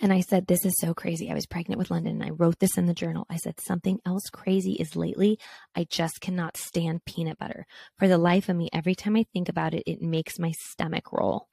And 0.00 0.12
I 0.12 0.20
said, 0.20 0.46
This 0.46 0.64
is 0.64 0.74
so 0.78 0.94
crazy. 0.94 1.30
I 1.30 1.34
was 1.34 1.46
pregnant 1.46 1.78
with 1.78 1.90
London 1.90 2.14
and 2.20 2.24
I 2.24 2.30
wrote 2.30 2.58
this 2.58 2.76
in 2.78 2.86
the 2.86 2.94
journal. 2.94 3.26
I 3.30 3.36
said, 3.36 3.60
Something 3.60 3.98
else 4.06 4.24
crazy 4.32 4.72
is 4.72 4.96
lately, 4.96 5.38
I 5.76 5.86
just 5.88 6.20
cannot 6.20 6.56
stand 6.56 7.04
peanut 7.04 7.38
butter. 7.38 7.66
For 7.98 8.08
the 8.08 8.18
life 8.18 8.48
of 8.48 8.56
me, 8.56 8.68
every 8.72 8.94
time 8.94 9.16
I 9.16 9.24
think 9.32 9.48
about 9.48 9.74
it, 9.74 9.84
it 9.86 10.02
makes 10.02 10.38
my 10.38 10.52
stomach 10.70 11.12
roll. 11.12 11.48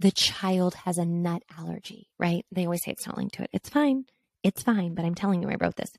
The 0.00 0.10
child 0.10 0.74
has 0.86 0.96
a 0.96 1.04
nut 1.04 1.42
allergy, 1.58 2.08
right? 2.18 2.46
They 2.50 2.64
always 2.64 2.82
say 2.82 2.92
it's 2.92 3.06
not 3.06 3.18
linked 3.18 3.34
to 3.34 3.42
it. 3.42 3.50
It's 3.52 3.68
fine. 3.68 4.06
It's 4.42 4.62
fine. 4.62 4.94
But 4.94 5.04
I'm 5.04 5.14
telling 5.14 5.42
you, 5.42 5.50
I 5.50 5.56
wrote 5.60 5.76
this. 5.76 5.92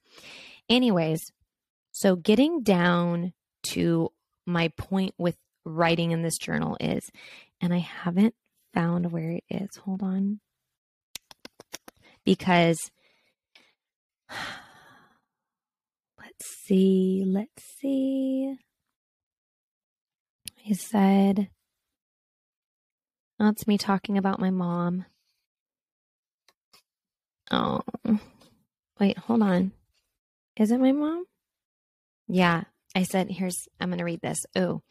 Anyways, 0.67 1.31
so 1.91 2.15
getting 2.15 2.63
down 2.63 3.33
to 3.67 4.09
my 4.47 4.69
point 4.69 5.13
with 5.19 5.37
writing 5.65 6.09
in 6.11 6.23
this 6.23 6.39
journal 6.39 6.77
is, 6.79 7.11
and 7.61 7.71
I 7.71 7.77
haven't 7.77 8.33
found 8.73 9.11
where 9.11 9.29
it 9.29 9.43
is. 9.51 9.69
Hold 9.85 10.01
on. 10.01 10.39
Because 12.25 12.79
let's 16.17 16.45
see, 16.65 17.23
let's 17.27 17.63
see. 17.79 18.55
He 20.57 20.73
said, 20.73 21.49
that's 23.45 23.67
me 23.67 23.77
talking 23.77 24.17
about 24.17 24.39
my 24.39 24.49
mom. 24.49 25.05
Oh, 27.51 27.81
wait, 28.99 29.17
hold 29.17 29.41
on. 29.41 29.71
Is 30.57 30.71
it 30.71 30.79
my 30.79 30.91
mom? 30.91 31.25
Yeah, 32.27 32.63
I 32.95 33.03
said, 33.03 33.29
here's, 33.29 33.67
I'm 33.79 33.89
going 33.89 33.97
to 33.97 34.05
read 34.05 34.21
this. 34.21 34.45
Oh, 34.55 34.81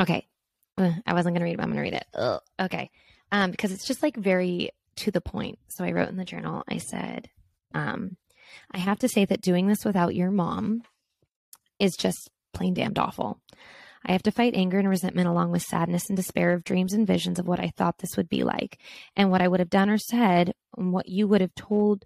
okay. 0.00 0.26
I 0.78 1.12
wasn't 1.12 1.34
going 1.34 1.40
to 1.40 1.44
read 1.44 1.52
it, 1.52 1.56
but 1.58 1.62
I'm 1.62 1.72
going 1.72 1.84
to 1.84 1.90
read 1.90 1.94
it. 1.94 2.06
Ugh. 2.14 2.40
Okay. 2.60 2.90
Um, 3.30 3.50
because 3.50 3.72
it's 3.72 3.86
just 3.86 4.02
like 4.02 4.16
very 4.16 4.70
to 4.96 5.10
the 5.10 5.20
point. 5.20 5.58
So 5.68 5.84
I 5.84 5.92
wrote 5.92 6.08
in 6.08 6.16
the 6.16 6.24
journal, 6.24 6.64
I 6.68 6.78
said, 6.78 7.28
um, 7.74 8.16
I 8.70 8.78
have 8.78 8.98
to 9.00 9.08
say 9.08 9.24
that 9.24 9.40
doing 9.40 9.66
this 9.68 9.84
without 9.84 10.14
your 10.14 10.30
mom 10.30 10.82
is 11.78 11.96
just 11.96 12.30
plain 12.52 12.74
damned 12.74 12.98
awful. 12.98 13.40
I 14.04 14.12
have 14.12 14.22
to 14.24 14.30
fight 14.30 14.54
anger 14.54 14.78
and 14.78 14.88
resentment 14.88 15.28
along 15.28 15.50
with 15.50 15.62
sadness 15.62 16.08
and 16.08 16.16
despair 16.16 16.52
of 16.52 16.64
dreams 16.64 16.92
and 16.92 17.06
visions 17.06 17.38
of 17.38 17.46
what 17.46 17.60
I 17.60 17.72
thought 17.76 17.98
this 17.98 18.16
would 18.16 18.28
be 18.28 18.42
like 18.42 18.78
and 19.16 19.30
what 19.30 19.42
I 19.42 19.48
would 19.48 19.60
have 19.60 19.70
done 19.70 19.90
or 19.90 19.98
said 19.98 20.52
and 20.76 20.92
what 20.92 21.08
you 21.08 21.28
would 21.28 21.40
have 21.40 21.54
told 21.54 22.04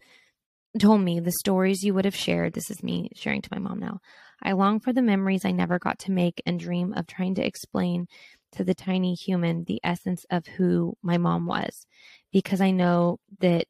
told 0.79 1.01
me, 1.01 1.21
the 1.21 1.33
stories 1.33 1.83
you 1.83 1.95
would 1.95 2.05
have 2.05 2.17
shared. 2.17 2.53
This 2.53 2.71
is 2.71 2.83
me 2.83 3.11
sharing 3.15 3.43
to 3.43 3.49
my 3.51 3.59
mom 3.59 3.79
now. 3.79 4.01
I 4.43 4.53
long 4.53 4.81
for 4.81 4.93
the 4.93 5.03
memories 5.03 5.45
I 5.45 5.53
never 5.53 5.79
got 5.79 5.99
to 6.01 6.13
make 6.13 6.43
and 6.45 6.61
dream 6.61 6.93
of 6.93 7.07
trying 7.07 7.35
to 7.37 7.47
explain 7.47 8.07
to 8.53 8.65
the 8.65 8.75
tiny 8.75 9.15
human 9.15 9.65
the 9.65 9.81
essence 9.83 10.25
of 10.31 10.47
who 10.47 10.97
my 11.03 11.19
mom 11.19 11.47
was 11.47 11.87
because 12.33 12.61
I 12.61 12.71
know 12.71 13.19
that 13.41 13.67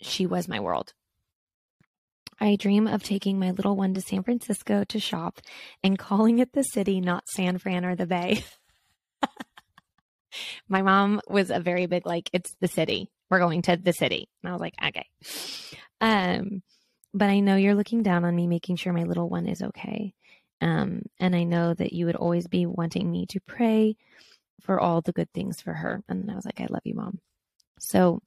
she 0.00 0.26
was 0.26 0.48
my 0.48 0.60
world. 0.60 0.92
I 2.40 2.56
dream 2.56 2.86
of 2.86 3.02
taking 3.02 3.38
my 3.38 3.50
little 3.50 3.76
one 3.76 3.94
to 3.94 4.00
San 4.00 4.22
Francisco 4.22 4.84
to 4.84 5.00
shop 5.00 5.40
and 5.82 5.98
calling 5.98 6.38
it 6.38 6.52
the 6.52 6.62
city, 6.62 7.00
not 7.00 7.28
San 7.28 7.58
Fran 7.58 7.84
or 7.84 7.96
the 7.96 8.06
Bay. 8.06 8.44
my 10.68 10.82
mom 10.82 11.20
was 11.28 11.50
a 11.50 11.60
very 11.60 11.86
big, 11.86 12.06
like, 12.06 12.30
it's 12.32 12.54
the 12.60 12.68
city. 12.68 13.10
We're 13.30 13.40
going 13.40 13.62
to 13.62 13.76
the 13.76 13.92
city. 13.92 14.28
And 14.42 14.50
I 14.50 14.52
was 14.52 14.60
like, 14.60 14.74
okay. 14.82 15.06
Um, 16.00 16.62
but 17.12 17.28
I 17.28 17.40
know 17.40 17.56
you're 17.56 17.74
looking 17.74 18.02
down 18.02 18.24
on 18.24 18.34
me, 18.34 18.46
making 18.46 18.76
sure 18.76 18.92
my 18.92 19.04
little 19.04 19.28
one 19.28 19.46
is 19.46 19.62
okay. 19.62 20.14
Um, 20.60 21.02
and 21.18 21.34
I 21.34 21.44
know 21.44 21.74
that 21.74 21.92
you 21.92 22.06
would 22.06 22.16
always 22.16 22.46
be 22.46 22.66
wanting 22.66 23.10
me 23.10 23.26
to 23.26 23.40
pray 23.40 23.96
for 24.60 24.80
all 24.80 25.00
the 25.00 25.12
good 25.12 25.32
things 25.32 25.60
for 25.60 25.72
her. 25.72 26.02
And 26.08 26.22
then 26.22 26.30
I 26.30 26.34
was 26.34 26.44
like, 26.44 26.60
I 26.60 26.66
love 26.68 26.82
you, 26.84 26.94
mom. 26.94 27.20
So 27.78 28.20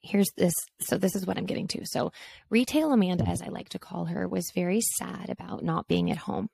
here's 0.00 0.30
this. 0.36 0.54
So 0.80 0.98
this 0.98 1.14
is 1.14 1.26
what 1.26 1.38
I'm 1.38 1.46
getting 1.46 1.68
to. 1.68 1.84
So 1.84 2.12
retail 2.48 2.92
Amanda, 2.92 3.28
as 3.28 3.42
I 3.42 3.48
like 3.48 3.70
to 3.70 3.78
call 3.78 4.06
her, 4.06 4.26
was 4.28 4.52
very 4.54 4.80
sad 4.80 5.30
about 5.30 5.62
not 5.62 5.88
being 5.88 6.10
at 6.10 6.18
home. 6.18 6.48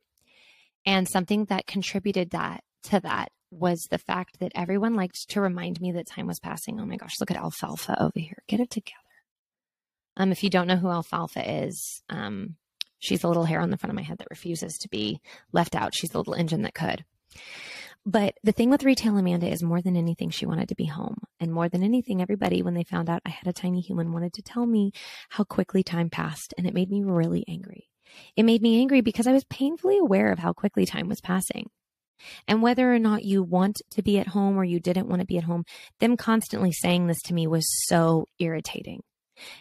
And 0.85 1.09
something 1.09 1.47
that 1.47 1.67
contributed 1.67 2.31
that 2.31 2.63
to 2.85 3.01
that 3.01 3.31
was 3.51 3.87
the 3.91 3.99
fact 3.99 4.39
that 4.41 4.53
everyone 4.55 4.95
liked 4.95 5.29
to 5.31 5.41
remind 5.41 5.81
me 5.81 5.93
that 5.93 6.07
time 6.07 6.27
was 6.27 6.41
passing. 6.41 6.81
Oh 6.81 6.87
my 6.87 6.97
gosh, 6.97 7.15
look 7.21 7.31
at 7.31 7.37
Alfalfa 7.37 8.01
over 8.01 8.19
here. 8.19 8.43
Get 8.49 8.61
it 8.61 8.71
together. 8.71 8.97
Um, 10.17 10.33
if 10.33 10.43
you 10.43 10.51
don't 10.51 10.67
know 10.67 10.77
who 10.77 10.89
Alfalfa 10.89 11.65
is, 11.65 12.03
um, 12.09 12.57
She's 12.99 13.25
a 13.25 13.29
little 13.29 13.45
hair 13.45 13.61
on 13.61 13.71
the 13.71 13.77
front 13.77 13.91
of 13.91 13.97
my 13.97 14.03
head 14.03 14.19
that 14.19 14.31
refuses 14.31 14.79
to 14.79 14.89
be 14.89 15.21
left 15.53 15.75
out. 15.75 15.95
She's 15.95 16.11
the 16.11 16.19
little 16.19 16.35
engine 16.35 16.63
that 16.63 16.75
could. 16.75 17.05
But 18.09 18.35
the 18.45 18.53
thing 18.53 18.71
with 18.71 18.85
retail 18.85 19.19
Amanda 19.19 19.49
is 19.49 19.65
more 19.65 19.83
than 19.83 19.97
anything, 19.97 20.31
she 20.31 20.47
wanted 20.47 20.69
to 20.69 20.77
be 20.77 20.85
home. 20.85 21.17
And 21.41 21.53
more 21.53 21.69
than 21.69 21.83
anything, 21.83 22.23
everybody, 22.23 22.63
when 22.63 22.75
they 22.75 22.85
found 22.85 23.11
out 23.11 23.21
I 23.27 23.31
had 23.31 23.49
a 23.49 23.53
tiny 23.53 23.81
human, 23.81 24.13
wanted 24.13 24.33
to 24.35 24.43
tell 24.43 24.65
me 24.65 24.93
how 25.29 25.43
quickly 25.43 25.83
time 25.83 26.09
passed. 26.09 26.55
And 26.57 26.69
it 26.69 26.75
made 26.75 26.89
me 26.89 27.03
really 27.03 27.45
angry. 27.49 27.89
It 28.37 28.45
made 28.45 28.63
me 28.63 28.81
angry 28.81 29.01
because 29.01 29.27
I 29.27 29.33
was 29.33 29.43
painfully 29.45 29.99
aware 29.99 30.31
of 30.31 30.39
how 30.39 30.53
quickly 30.53 30.87
time 30.87 31.09
was 31.09 31.21
passing. 31.21 31.69
And 32.47 32.63
whether 32.63 32.95
or 32.95 33.01
not 33.01 33.25
you 33.25 33.43
want 33.43 33.83
to 33.91 34.03
be 34.03 34.21
at 34.21 34.29
home 34.29 34.57
or 34.57 34.65
you 34.65 34.79
didn't 34.79 35.09
want 35.09 35.21
to 35.21 35.27
be 35.27 35.39
at 35.39 35.45
home, 35.45 35.65
them 35.99 36.17
constantly 36.17 36.71
saying 36.71 37.09
this 37.09 37.21
to 37.23 37.35
me 37.35 37.49
was 37.49 37.67
so 37.89 38.27
irritating 38.39 39.03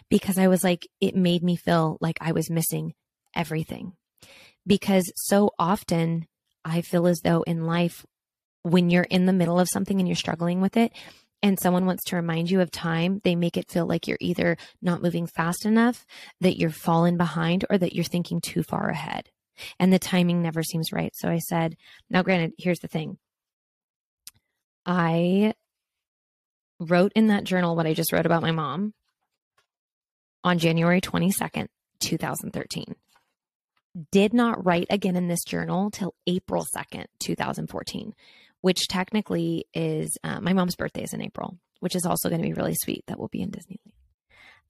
because 0.08 0.38
I 0.38 0.46
was 0.46 0.62
like, 0.62 0.86
it 1.00 1.16
made 1.16 1.42
me 1.42 1.56
feel 1.56 1.98
like 2.00 2.18
I 2.20 2.30
was 2.30 2.48
missing 2.48 2.94
everything. 3.34 3.94
Because 4.66 5.12
so 5.16 5.50
often 5.58 6.26
I 6.64 6.80
feel 6.80 7.08
as 7.08 7.20
though 7.22 7.42
in 7.42 7.66
life, 7.66 8.04
when 8.66 8.90
you're 8.90 9.04
in 9.04 9.26
the 9.26 9.32
middle 9.32 9.60
of 9.60 9.68
something 9.72 10.00
and 10.00 10.08
you're 10.08 10.16
struggling 10.16 10.60
with 10.60 10.76
it, 10.76 10.92
and 11.42 11.58
someone 11.60 11.86
wants 11.86 12.02
to 12.04 12.16
remind 12.16 12.50
you 12.50 12.60
of 12.60 12.70
time, 12.70 13.20
they 13.22 13.36
make 13.36 13.56
it 13.56 13.70
feel 13.70 13.86
like 13.86 14.08
you're 14.08 14.18
either 14.20 14.56
not 14.82 15.02
moving 15.02 15.26
fast 15.26 15.64
enough, 15.64 16.04
that 16.40 16.58
you're 16.58 16.70
falling 16.70 17.16
behind, 17.16 17.64
or 17.70 17.78
that 17.78 17.94
you're 17.94 18.04
thinking 18.04 18.40
too 18.40 18.62
far 18.62 18.88
ahead. 18.88 19.30
And 19.78 19.92
the 19.92 19.98
timing 19.98 20.42
never 20.42 20.62
seems 20.62 20.92
right. 20.92 21.12
So 21.14 21.28
I 21.28 21.38
said, 21.38 21.76
now, 22.10 22.22
granted, 22.22 22.54
here's 22.58 22.80
the 22.80 22.88
thing 22.88 23.18
I 24.84 25.54
wrote 26.80 27.12
in 27.14 27.28
that 27.28 27.44
journal 27.44 27.76
what 27.76 27.86
I 27.86 27.94
just 27.94 28.12
wrote 28.12 28.26
about 28.26 28.42
my 28.42 28.50
mom 28.50 28.94
on 30.42 30.58
January 30.58 31.00
22nd, 31.00 31.68
2013 32.00 32.96
did 34.10 34.34
not 34.34 34.64
write 34.64 34.86
again 34.90 35.16
in 35.16 35.28
this 35.28 35.44
journal 35.44 35.90
till 35.90 36.14
April 36.26 36.66
2nd, 36.76 37.06
2014, 37.18 38.14
which 38.66 38.88
technically 38.88 39.64
is 39.74 40.18
uh, 40.24 40.40
my 40.40 40.52
mom's 40.52 40.74
birthday 40.74 41.04
is 41.04 41.12
in 41.12 41.22
April, 41.22 41.56
which 41.78 41.94
is 41.94 42.04
also 42.04 42.28
going 42.28 42.42
to 42.42 42.48
be 42.48 42.52
really 42.52 42.74
sweet. 42.74 43.04
That 43.06 43.16
we'll 43.16 43.28
be 43.28 43.40
in 43.40 43.52
Disneyland. 43.52 43.92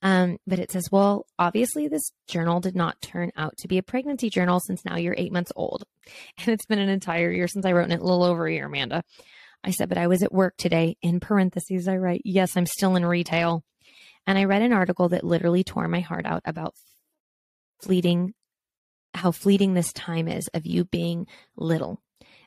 Um, 0.03 0.37
but 0.47 0.59
it 0.59 0.71
says, 0.71 0.91
well, 0.93 1.25
obviously, 1.39 1.89
this 1.89 2.13
journal 2.29 2.61
did 2.61 2.77
not 2.77 3.01
turn 3.01 3.33
out 3.39 3.57
to 3.57 3.69
be 3.69 3.79
a 3.79 3.83
pregnancy 3.83 4.29
journal 4.29 4.61
since 4.61 4.85
now 4.85 4.97
you're 4.97 5.15
eight 5.17 5.33
months 5.33 5.51
old. 5.57 5.85
And 6.37 6.49
it's 6.49 6.67
been 6.67 6.79
an 6.79 6.91
entire 6.91 7.31
year 7.31 7.49
since 7.49 7.65
I 7.65 7.73
wrote 7.73 7.87
in 7.87 7.93
it, 7.93 8.03
a 8.03 8.05
little 8.05 8.23
over 8.23 8.47
a 8.47 8.53
year, 8.53 8.67
Amanda. 8.67 9.03
I 9.65 9.71
said, 9.71 9.89
but 9.89 9.97
I 9.97 10.09
was 10.09 10.23
at 10.23 10.31
work 10.31 10.59
today. 10.59 10.99
In 11.01 11.19
parentheses, 11.19 11.89
I 11.89 11.97
write, 11.97 12.21
yes, 12.27 12.55
I'm 12.55 12.67
still 12.67 12.97
in 12.97 13.07
retail. 13.07 13.65
And 14.27 14.37
I 14.37 14.45
read 14.45 14.61
an 14.61 14.75
article 14.75 15.09
that 15.09 15.25
literally 15.25 15.65
tore 15.65 15.89
my 15.89 16.01
heart 16.01 16.27
out 16.27 16.43
about 16.45 16.75
fleeting 17.81 18.35
how 19.15 19.31
fleeting 19.31 19.73
this 19.73 19.91
time 19.95 20.29
is 20.29 20.51
of 20.53 20.67
you 20.67 20.85
being 20.85 21.27
little. 21.57 22.03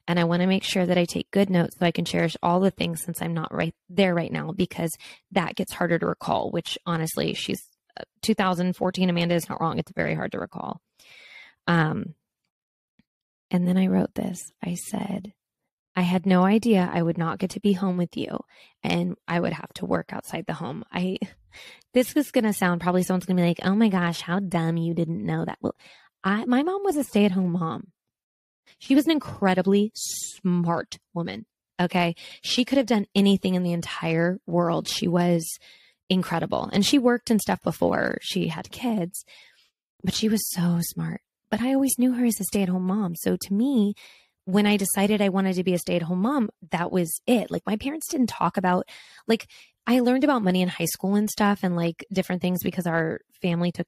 And 0.10 0.19
I 0.19 0.24
want 0.24 0.41
to 0.41 0.48
make 0.48 0.63
sure 0.63 0.88
that 0.88 0.98
I 0.98 1.06
take 1.06 1.30
good 1.30 1.52
notes 1.52 1.78
so 1.78 1.86
I 1.86 1.91
can 1.91 2.04
cherish 2.04 2.36
all 2.41 2.60
the 2.60 2.72
things 2.72 3.04
since 3.04 3.22
I'm 3.22 3.36
not 3.36 3.54
right 3.54 3.76
there 3.89 4.15
right 4.15 4.32
now 4.32 4.52
because 4.52 4.91
that 5.34 5.56
gets 5.56 5.72
harder 5.72 6.00
to 6.00 6.08
recall, 6.08 6.50
which 6.50 6.80
honestly, 6.84 7.36
she's 7.36 7.62
uh, 7.95 8.06
2014 8.24 9.08
Amanda 9.08 9.36
is 9.36 9.48
not 9.48 9.62
wrong. 9.62 9.78
It's 9.78 9.91
very 9.91 10.15
hard 10.15 10.32
to 10.32 10.39
recall. 10.39 10.82
Um, 11.67 12.15
and 13.52 13.67
then 13.67 13.78
I 13.78 13.86
wrote 13.86 14.15
this. 14.15 14.52
I 14.65 14.74
said, 14.74 15.32
I 15.95 16.02
had 16.02 16.26
no 16.26 16.43
idea 16.43 16.89
I 16.91 17.04
would 17.04 17.19
not 17.19 17.38
get 17.38 17.52
to 17.52 17.60
be 17.60 17.74
home 17.74 17.98
with 17.98 18.17
you 18.17 18.39
and 18.82 19.15
I 19.28 19.39
would 19.39 19.54
have 19.54 19.72
to 19.76 19.86
work 19.86 20.12
outside 20.12 20.45
the 20.48 20.54
home. 20.54 20.86
I, 20.91 21.19
this 21.93 22.15
is 22.15 22.32
going 22.32 22.45
to 22.45 22.54
sound 22.54 22.82
probably 22.82 23.04
someone's 23.04 23.26
going 23.28 23.38
to 23.38 23.43
be 23.43 23.48
like, 23.48 23.60
oh 23.63 23.76
my 23.76 23.89
gosh, 23.89 24.22
how 24.22 24.39
dumb 24.39 24.76
you 24.78 24.95
didn't 24.95 25.24
know 25.24 25.45
that. 25.45 25.60
Well, 25.62 25.76
I, 26.24 26.45
my 26.45 26.63
mom 26.63 26.82
was 26.84 26.98
a 26.98 27.04
stay 27.04 27.26
at 27.26 27.32
home 27.32 27.52
mom. 27.52 27.91
She 28.77 28.95
was 28.95 29.05
an 29.05 29.12
incredibly 29.12 29.91
smart 29.95 30.99
woman. 31.13 31.45
Okay. 31.82 32.15
She 32.41 32.65
could 32.65 32.77
have 32.77 32.88
done 32.88 33.05
anything 33.15 33.55
in 33.55 33.63
the 33.63 33.73
entire 33.73 34.39
world. 34.45 34.88
She 34.88 35.08
was 35.08 35.47
incredible. 36.10 36.69
And 36.71 36.86
she 36.86 36.99
worked 36.99 37.29
and 37.32 37.41
stuff 37.41 37.62
before 37.63 38.17
she 38.21 38.47
had 38.47 38.71
kids, 38.71 39.23
but 40.03 40.13
she 40.13 40.27
was 40.27 40.47
so 40.51 40.79
smart. 40.82 41.21
But 41.49 41.62
I 41.62 41.73
always 41.73 41.95
knew 41.97 42.13
her 42.13 42.25
as 42.25 42.39
a 42.39 42.43
stay 42.43 42.63
at 42.63 42.69
home 42.69 42.86
mom. 42.86 43.15
So 43.15 43.38
to 43.39 43.53
me, 43.53 43.95
when 44.45 44.65
I 44.65 44.77
decided 44.77 45.21
I 45.21 45.29
wanted 45.29 45.55
to 45.55 45.63
be 45.63 45.73
a 45.73 45.79
stay 45.79 45.95
at 45.95 46.01
home 46.03 46.21
mom, 46.21 46.49
that 46.71 46.91
was 46.91 47.21
it. 47.27 47.49
Like 47.49 47.63
my 47.65 47.77
parents 47.77 48.08
didn't 48.10 48.29
talk 48.29 48.58
about, 48.58 48.88
like, 49.27 49.47
I 49.88 50.01
learned 50.01 50.23
about 50.23 50.43
money 50.43 50.62
in 50.62 50.69
high 50.69 50.86
school 50.86 51.15
and 51.15 51.29
stuff 51.29 51.60
and 51.63 51.75
like 51.75 52.05
different 52.12 52.41
things 52.41 52.60
because 52.63 52.86
our 52.86 53.21
family 53.41 53.71
took 53.71 53.88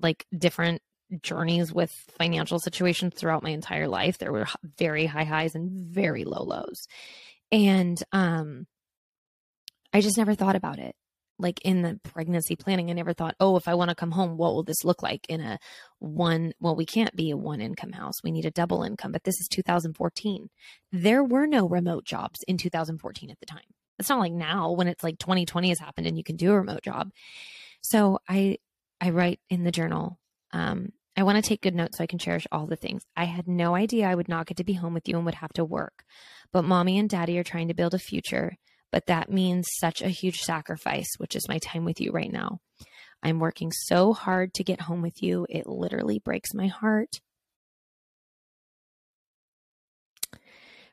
like 0.00 0.26
different 0.36 0.82
journeys 1.22 1.72
with 1.72 1.90
financial 2.18 2.58
situations 2.58 3.14
throughout 3.14 3.42
my 3.42 3.50
entire 3.50 3.88
life. 3.88 4.18
There 4.18 4.32
were 4.32 4.46
very 4.76 5.06
high 5.06 5.24
highs 5.24 5.54
and 5.54 5.70
very 5.70 6.24
low 6.24 6.42
lows. 6.42 6.86
And 7.50 8.02
um 8.12 8.66
I 9.92 10.00
just 10.00 10.18
never 10.18 10.34
thought 10.34 10.56
about 10.56 10.78
it. 10.78 10.94
Like 11.40 11.60
in 11.64 11.82
the 11.82 12.00
pregnancy 12.02 12.56
planning, 12.56 12.90
I 12.90 12.94
never 12.94 13.12
thought, 13.12 13.36
oh, 13.38 13.56
if 13.56 13.68
I 13.68 13.74
want 13.74 13.90
to 13.90 13.94
come 13.94 14.10
home, 14.10 14.36
what 14.36 14.54
will 14.54 14.64
this 14.64 14.84
look 14.84 15.02
like 15.02 15.24
in 15.28 15.40
a 15.40 15.58
one? 16.00 16.52
Well, 16.60 16.74
we 16.74 16.84
can't 16.84 17.14
be 17.14 17.30
a 17.30 17.36
one 17.36 17.60
income 17.60 17.92
house. 17.92 18.22
We 18.24 18.32
need 18.32 18.44
a 18.44 18.50
double 18.50 18.82
income, 18.82 19.12
but 19.12 19.22
this 19.22 19.40
is 19.40 19.46
2014. 19.48 20.48
There 20.90 21.22
were 21.22 21.46
no 21.46 21.68
remote 21.68 22.04
jobs 22.04 22.40
in 22.48 22.58
2014 22.58 23.30
at 23.30 23.38
the 23.38 23.46
time. 23.46 23.60
It's 24.00 24.08
not 24.08 24.18
like 24.18 24.32
now 24.32 24.72
when 24.72 24.88
it's 24.88 25.04
like 25.04 25.18
2020 25.18 25.68
has 25.68 25.78
happened 25.78 26.06
and 26.06 26.16
you 26.16 26.24
can 26.24 26.36
do 26.36 26.52
a 26.52 26.58
remote 26.58 26.82
job. 26.82 27.10
So 27.80 28.18
I, 28.28 28.58
I 29.00 29.10
write 29.10 29.40
in 29.48 29.62
the 29.62 29.72
journal, 29.72 30.18
um, 30.52 30.92
I 31.18 31.24
want 31.24 31.34
to 31.34 31.42
take 31.42 31.62
good 31.62 31.74
notes 31.74 31.98
so 31.98 32.04
I 32.04 32.06
can 32.06 32.20
cherish 32.20 32.46
all 32.52 32.66
the 32.66 32.76
things. 32.76 33.02
I 33.16 33.24
had 33.24 33.48
no 33.48 33.74
idea 33.74 34.06
I 34.06 34.14
would 34.14 34.28
not 34.28 34.46
get 34.46 34.58
to 34.58 34.64
be 34.64 34.74
home 34.74 34.94
with 34.94 35.08
you 35.08 35.16
and 35.16 35.24
would 35.24 35.34
have 35.34 35.52
to 35.54 35.64
work. 35.64 36.04
But 36.52 36.62
mommy 36.62 36.96
and 36.96 37.10
daddy 37.10 37.36
are 37.38 37.44
trying 37.44 37.66
to 37.66 37.74
build 37.74 37.92
a 37.92 37.98
future, 37.98 38.54
but 38.92 39.06
that 39.06 39.28
means 39.28 39.66
such 39.80 40.00
a 40.00 40.10
huge 40.10 40.42
sacrifice, 40.42 41.08
which 41.16 41.34
is 41.34 41.48
my 41.48 41.58
time 41.58 41.84
with 41.84 42.00
you 42.00 42.12
right 42.12 42.30
now. 42.30 42.60
I'm 43.20 43.40
working 43.40 43.72
so 43.72 44.12
hard 44.12 44.54
to 44.54 44.62
get 44.62 44.82
home 44.82 45.02
with 45.02 45.20
you. 45.20 45.44
It 45.50 45.66
literally 45.66 46.20
breaks 46.20 46.54
my 46.54 46.68
heart. 46.68 47.20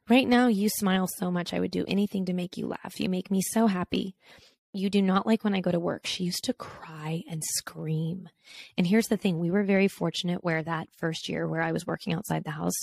Right 0.10 0.28
now, 0.28 0.48
you 0.48 0.70
smile 0.70 1.08
so 1.08 1.30
much. 1.30 1.54
I 1.54 1.60
would 1.60 1.70
do 1.70 1.86
anything 1.88 2.26
to 2.26 2.34
make 2.34 2.58
you 2.58 2.66
laugh. 2.66 3.00
You 3.00 3.10
make 3.10 3.30
me 3.30 3.44
so 3.44 3.68
happy. 3.68 4.16
You 4.76 4.90
do 4.90 5.02
not 5.02 5.26
like 5.26 5.44
when 5.44 5.56
I 5.56 5.62
go 5.62 5.72
to 5.72 5.80
work. 5.80 6.06
She 6.06 6.24
used 6.24 6.44
to 6.46 6.54
cry 6.54 7.24
and 7.30 7.42
scream. 7.44 8.30
And 8.78 8.86
here's 8.86 9.08
the 9.08 9.18
thing 9.18 9.40
we 9.40 9.52
were 9.52 9.64
very 9.64 9.88
fortunate 9.88 10.44
where 10.44 10.62
that 10.64 10.88
first 10.98 11.30
year 11.30 11.48
where 11.48 11.62
I 11.62 11.72
was 11.72 11.88
working 11.88 12.14
outside 12.14 12.44
the 12.44 12.52
house, 12.52 12.76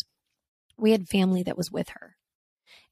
we 0.77 0.93
had 0.93 1.09
family 1.09 1.43
that 1.45 1.57
was 1.57 1.71
with 1.71 1.91
her. 1.91 2.17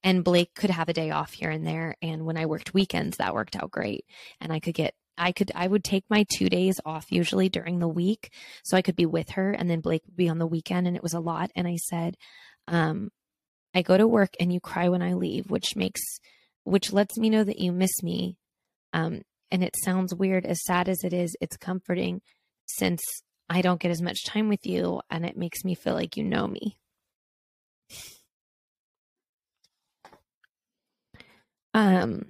And 0.02 0.24
Blake 0.24 0.54
could 0.54 0.70
have 0.70 0.88
a 0.88 0.94
day 0.94 1.10
off 1.10 1.32
here 1.32 1.50
and 1.50 1.66
there. 1.66 1.96
And 2.02 2.24
when 2.24 2.36
I 2.36 2.46
worked 2.46 2.74
weekends, 2.74 3.16
that 3.16 3.34
worked 3.34 3.56
out 3.56 3.70
great. 3.70 4.04
And 4.40 4.52
I 4.52 4.60
could 4.60 4.74
get 4.74 4.94
I 5.16 5.32
could 5.32 5.50
I 5.54 5.66
would 5.66 5.84
take 5.84 6.04
my 6.08 6.24
2 6.32 6.48
days 6.48 6.80
off 6.84 7.10
usually 7.10 7.48
during 7.48 7.78
the 7.78 7.88
week 7.88 8.32
so 8.64 8.76
I 8.76 8.82
could 8.82 8.96
be 8.96 9.06
with 9.06 9.30
her 9.30 9.52
and 9.52 9.68
then 9.68 9.80
Blake 9.80 10.02
would 10.06 10.16
be 10.16 10.28
on 10.28 10.38
the 10.38 10.46
weekend 10.46 10.86
and 10.86 10.96
it 10.96 11.02
was 11.02 11.12
a 11.12 11.20
lot 11.20 11.50
and 11.54 11.68
I 11.68 11.76
said 11.76 12.16
um 12.68 13.10
I 13.74 13.82
go 13.82 13.96
to 13.96 14.06
work 14.08 14.30
and 14.40 14.52
you 14.52 14.60
cry 14.60 14.88
when 14.88 15.02
I 15.02 15.14
leave, 15.14 15.50
which 15.50 15.76
makes, 15.76 16.00
which 16.64 16.92
lets 16.92 17.16
me 17.16 17.30
know 17.30 17.44
that 17.44 17.58
you 17.58 17.72
miss 17.72 18.02
me. 18.02 18.36
Um, 18.92 19.22
and 19.50 19.64
it 19.64 19.74
sounds 19.84 20.14
weird, 20.14 20.46
as 20.46 20.62
sad 20.64 20.88
as 20.88 21.02
it 21.04 21.12
is, 21.12 21.36
it's 21.40 21.56
comforting 21.56 22.20
since 22.66 23.02
I 23.48 23.62
don't 23.62 23.80
get 23.80 23.90
as 23.90 24.02
much 24.02 24.24
time 24.24 24.48
with 24.48 24.64
you 24.64 25.00
and 25.10 25.26
it 25.26 25.36
makes 25.36 25.64
me 25.64 25.74
feel 25.74 25.94
like 25.94 26.16
you 26.16 26.24
know 26.24 26.46
me. 26.46 26.78
Um, 31.74 32.26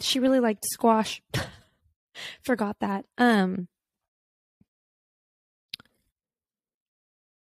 she 0.00 0.18
really 0.18 0.40
liked 0.40 0.64
squash. 0.70 1.22
Forgot 2.42 2.76
that. 2.80 3.04
Um, 3.18 3.68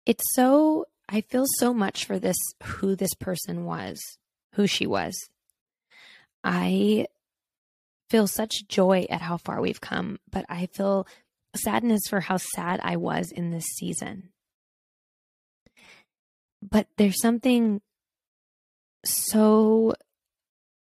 it's 0.06 0.24
so 0.34 0.86
I 1.08 1.22
feel 1.22 1.44
so 1.58 1.74
much 1.74 2.04
for 2.04 2.18
this, 2.18 2.36
who 2.62 2.94
this 2.94 3.14
person 3.14 3.64
was, 3.64 4.00
who 4.54 4.66
she 4.66 4.86
was. 4.86 5.14
I 6.44 7.06
feel 8.10 8.26
such 8.26 8.66
joy 8.68 9.06
at 9.08 9.22
how 9.22 9.36
far 9.36 9.60
we've 9.60 9.80
come, 9.80 10.18
but 10.30 10.44
I 10.48 10.66
feel 10.66 11.06
sadness 11.54 12.02
for 12.08 12.20
how 12.20 12.36
sad 12.36 12.80
I 12.82 12.96
was 12.96 13.32
in 13.34 13.50
this 13.50 13.64
season. 13.78 14.30
But 16.60 16.88
there's 16.98 17.20
something 17.22 17.80
so 19.04 19.94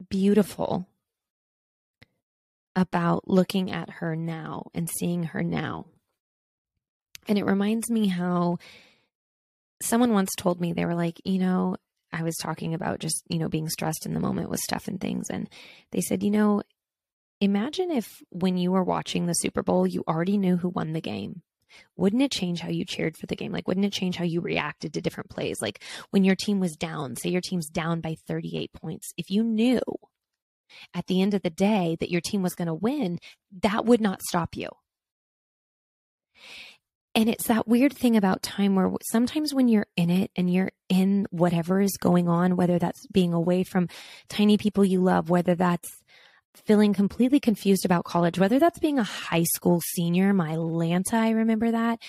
beautiful 0.09 0.87
about 2.75 3.27
looking 3.27 3.71
at 3.71 3.89
her 3.89 4.15
now 4.15 4.67
and 4.73 4.89
seeing 4.89 5.23
her 5.23 5.41
now. 5.41 5.85
And 7.27 7.39
it 7.39 7.45
reminds 7.45 7.89
me 7.89 8.07
how 8.07 8.57
someone 9.81 10.13
once 10.13 10.29
told 10.37 10.59
me 10.59 10.73
they 10.73 10.85
were 10.85 10.93
like, 10.95 11.19
you 11.23 11.39
know, 11.39 11.77
I 12.11 12.23
was 12.23 12.35
talking 12.37 12.73
about 12.73 12.99
just, 12.99 13.23
you 13.29 13.39
know, 13.39 13.49
being 13.49 13.69
stressed 13.69 14.05
in 14.05 14.13
the 14.13 14.19
moment 14.19 14.49
with 14.49 14.59
stuff 14.59 14.87
and 14.87 14.99
things. 14.99 15.29
And 15.29 15.49
they 15.91 16.01
said, 16.01 16.21
you 16.21 16.31
know, 16.31 16.61
imagine 17.41 17.91
if 17.91 18.21
when 18.29 18.57
you 18.57 18.71
were 18.71 18.83
watching 18.83 19.25
the 19.25 19.33
Super 19.33 19.63
Bowl, 19.63 19.85
you 19.85 20.03
already 20.07 20.37
knew 20.37 20.57
who 20.57 20.69
won 20.69 20.93
the 20.93 21.01
game. 21.01 21.41
Wouldn't 21.97 22.21
it 22.21 22.31
change 22.31 22.61
how 22.61 22.69
you 22.69 22.85
cheered 22.85 23.17
for 23.17 23.25
the 23.25 23.35
game? 23.35 23.51
Like, 23.51 23.67
wouldn't 23.67 23.85
it 23.85 23.93
change 23.93 24.15
how 24.15 24.23
you 24.23 24.41
reacted 24.41 24.93
to 24.93 25.01
different 25.01 25.29
plays? 25.29 25.61
Like, 25.61 25.83
when 26.11 26.23
your 26.23 26.35
team 26.35 26.59
was 26.59 26.75
down, 26.75 27.15
say 27.15 27.29
your 27.29 27.41
team's 27.41 27.67
down 27.67 28.01
by 28.01 28.15
38 28.27 28.71
points, 28.73 29.13
if 29.17 29.29
you 29.29 29.43
knew 29.43 29.81
at 30.93 31.07
the 31.07 31.21
end 31.21 31.33
of 31.33 31.41
the 31.41 31.49
day 31.49 31.97
that 31.99 32.11
your 32.11 32.21
team 32.21 32.41
was 32.41 32.55
going 32.55 32.67
to 32.67 32.73
win, 32.73 33.19
that 33.61 33.85
would 33.85 34.01
not 34.01 34.21
stop 34.21 34.55
you. 34.55 34.69
And 37.13 37.29
it's 37.29 37.47
that 37.47 37.67
weird 37.67 37.93
thing 37.93 38.17
about 38.17 38.43
time 38.43 38.75
where 38.75 38.91
sometimes 39.09 39.53
when 39.53 39.69
you're 39.69 39.87
in 39.95 40.09
it 40.09 40.31
and 40.35 40.51
you're 40.51 40.71
in 40.89 41.27
whatever 41.31 41.79
is 41.79 41.95
going 41.95 42.27
on, 42.27 42.57
whether 42.57 42.77
that's 42.77 43.07
being 43.07 43.33
away 43.33 43.63
from 43.63 43.87
tiny 44.27 44.57
people 44.57 44.83
you 44.83 45.01
love, 45.01 45.29
whether 45.29 45.55
that's 45.55 45.89
feeling 46.65 46.93
completely 46.93 47.39
confused 47.39 47.85
about 47.85 48.05
college, 48.05 48.39
whether 48.39 48.59
that's 48.59 48.79
being 48.79 48.99
a 48.99 49.03
high 49.03 49.45
school 49.55 49.81
senior, 49.81 50.33
my 50.33 50.55
Lanta, 50.55 51.13
I 51.13 51.31
remember 51.31 51.71
that. 51.71 51.99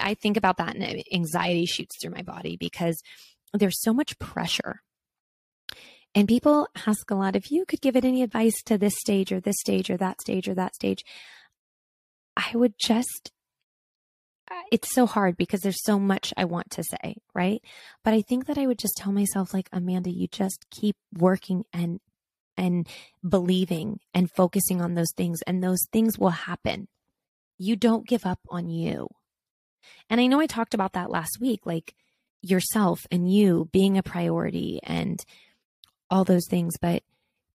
I 0.00 0.14
think 0.14 0.36
about 0.36 0.58
that 0.58 0.76
and 0.76 1.02
anxiety 1.12 1.66
shoots 1.66 1.96
through 2.00 2.12
my 2.12 2.22
body 2.22 2.56
because 2.56 3.00
there's 3.52 3.80
so 3.80 3.92
much 3.92 4.18
pressure. 4.18 4.82
And 6.14 6.26
people 6.26 6.68
ask 6.86 7.10
a 7.10 7.14
lot 7.14 7.36
if 7.36 7.50
you 7.50 7.64
could 7.66 7.80
give 7.80 7.96
it 7.96 8.04
any 8.04 8.22
advice 8.22 8.62
to 8.64 8.78
this 8.78 8.94
stage 8.98 9.30
or 9.30 9.40
this 9.40 9.56
stage 9.60 9.90
or 9.90 9.96
that 9.98 10.20
stage 10.20 10.48
or 10.48 10.54
that 10.54 10.74
stage. 10.74 11.04
I 12.36 12.56
would 12.56 12.74
just 12.78 13.32
it's 14.72 14.94
so 14.94 15.06
hard 15.06 15.36
because 15.36 15.60
there's 15.60 15.84
so 15.84 15.98
much 15.98 16.32
I 16.36 16.44
want 16.44 16.70
to 16.70 16.82
say, 16.82 17.16
right? 17.34 17.62
But 18.04 18.14
I 18.14 18.22
think 18.22 18.46
that 18.46 18.58
I 18.58 18.66
would 18.66 18.78
just 18.78 18.96
tell 18.96 19.12
myself 19.12 19.52
like 19.52 19.68
Amanda, 19.72 20.10
you 20.10 20.26
just 20.26 20.64
keep 20.70 20.96
working 21.12 21.64
and 21.72 22.00
and 22.58 22.86
believing 23.26 24.00
and 24.12 24.30
focusing 24.30 24.82
on 24.82 24.94
those 24.94 25.12
things 25.16 25.40
and 25.46 25.62
those 25.62 25.86
things 25.92 26.18
will 26.18 26.30
happen. 26.30 26.88
You 27.56 27.76
don't 27.76 28.06
give 28.06 28.26
up 28.26 28.40
on 28.50 28.68
you. 28.68 29.08
And 30.10 30.20
I 30.20 30.26
know 30.26 30.40
I 30.40 30.46
talked 30.46 30.74
about 30.74 30.92
that 30.92 31.10
last 31.10 31.38
week 31.40 31.60
like 31.64 31.94
yourself 32.42 33.06
and 33.10 33.32
you 33.32 33.68
being 33.72 33.96
a 33.96 34.02
priority 34.02 34.80
and 34.82 35.24
all 36.10 36.24
those 36.24 36.46
things, 36.50 36.74
but 36.80 37.02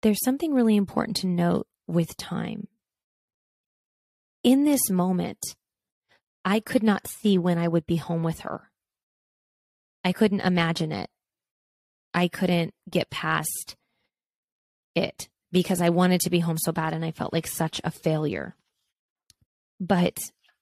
there's 0.02 0.24
something 0.24 0.54
really 0.54 0.76
important 0.76 1.18
to 1.18 1.28
note 1.28 1.68
with 1.86 2.18
time. 2.18 2.68
In 4.44 4.63
this 4.63 4.89
moment, 4.89 5.56
I 6.46 6.60
could 6.60 6.84
not 6.84 7.08
see 7.08 7.38
when 7.38 7.58
I 7.58 7.68
would 7.68 7.86
be 7.86 7.96
home 7.98 8.24
with 8.24 8.39
her. 8.39 8.70
I 10.04 10.12
couldn't 10.12 10.42
imagine 10.42 10.92
it. 10.92 11.10
I 12.13 12.28
couldn't 12.28 12.74
get 12.89 13.10
past 13.10 13.76
it 14.95 15.27
because 15.51 15.82
I 15.82 15.89
wanted 15.89 16.21
to 16.21 16.29
be 16.29 16.39
home 16.39 16.58
so 16.58 16.71
bad 16.71 16.93
and 16.93 17.06
I 17.06 17.12
felt 17.12 17.34
like 17.34 17.47
such 17.47 17.79
a 17.84 17.91
failure. 17.91 18.56
But 19.79 20.17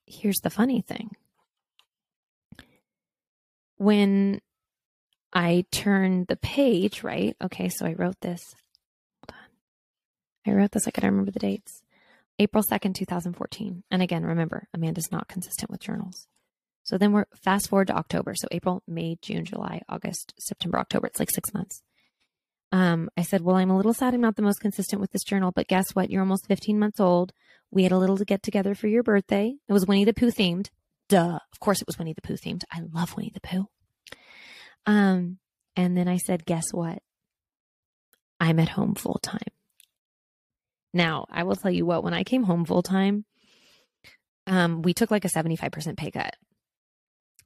here's 0.05 0.39
the 0.39 0.49
funny 0.49 0.81
thing 0.81 1.11
when 3.77 4.41
I 5.33 5.65
turned 5.71 6.27
the 6.27 6.35
page, 6.35 7.03
right? 7.03 7.35
Okay, 7.43 7.69
so 7.69 7.85
I 7.85 7.93
wrote 7.93 8.19
this. 8.21 8.41
Hold 9.25 9.39
on. 9.39 10.51
I 10.53 10.55
wrote 10.55 10.71
this, 10.71 10.87
I 10.87 10.91
can 10.91 11.05
remember 11.05 11.31
the 11.31 11.39
dates. 11.39 11.81
April 12.37 12.63
2nd, 12.63 12.95
2014. 12.95 13.83
And 13.89 14.01
again, 14.01 14.25
remember, 14.25 14.67
Amanda's 14.73 15.11
not 15.11 15.27
consistent 15.27 15.71
with 15.71 15.79
journals. 15.79 16.27
So 16.83 16.97
then 16.97 17.11
we're 17.11 17.25
fast 17.35 17.69
forward 17.69 17.87
to 17.87 17.95
October. 17.95 18.33
So 18.35 18.47
April, 18.51 18.83
May, 18.87 19.17
June, 19.21 19.45
July, 19.45 19.81
August, 19.87 20.33
September, 20.39 20.79
October. 20.79 21.07
It's 21.07 21.19
like 21.19 21.31
six 21.31 21.53
months. 21.53 21.81
Um, 22.71 23.09
I 23.17 23.23
said, 23.23 23.41
Well, 23.41 23.57
I'm 23.57 23.69
a 23.69 23.75
little 23.75 23.93
sad 23.93 24.13
I'm 24.13 24.21
not 24.21 24.35
the 24.35 24.41
most 24.41 24.59
consistent 24.59 25.01
with 25.01 25.11
this 25.11 25.23
journal, 25.23 25.51
but 25.53 25.67
guess 25.67 25.91
what? 25.91 26.09
You're 26.09 26.21
almost 26.21 26.47
15 26.47 26.79
months 26.79 26.99
old. 26.99 27.33
We 27.69 27.83
had 27.83 27.91
a 27.91 27.97
little 27.97 28.17
to 28.17 28.25
get 28.25 28.43
together 28.43 28.75
for 28.75 28.87
your 28.87 29.03
birthday. 29.03 29.53
It 29.67 29.73
was 29.73 29.85
Winnie 29.85 30.05
the 30.05 30.13
Pooh 30.13 30.31
themed. 30.31 30.69
Duh. 31.09 31.39
Of 31.51 31.59
course 31.59 31.81
it 31.81 31.87
was 31.87 31.97
Winnie 31.97 32.13
the 32.13 32.21
Pooh 32.21 32.37
themed. 32.37 32.63
I 32.71 32.81
love 32.93 33.15
Winnie 33.15 33.31
the 33.33 33.41
Pooh. 33.41 33.67
Um, 34.85 35.39
and 35.75 35.97
then 35.97 36.07
I 36.07 36.17
said, 36.17 36.45
Guess 36.45 36.73
what? 36.73 36.99
I'm 38.39 38.59
at 38.59 38.69
home 38.69 38.95
full 38.95 39.19
time. 39.21 39.39
Now, 40.93 41.25
I 41.29 41.43
will 41.43 41.55
tell 41.55 41.71
you 41.71 41.85
what, 41.85 42.03
when 42.03 42.13
I 42.13 42.23
came 42.23 42.43
home 42.43 42.65
full 42.65 42.81
time, 42.81 43.25
um, 44.47 44.81
we 44.81 44.93
took 44.93 45.11
like 45.11 45.25
a 45.25 45.29
75% 45.29 45.97
pay 45.97 46.11
cut. 46.11 46.35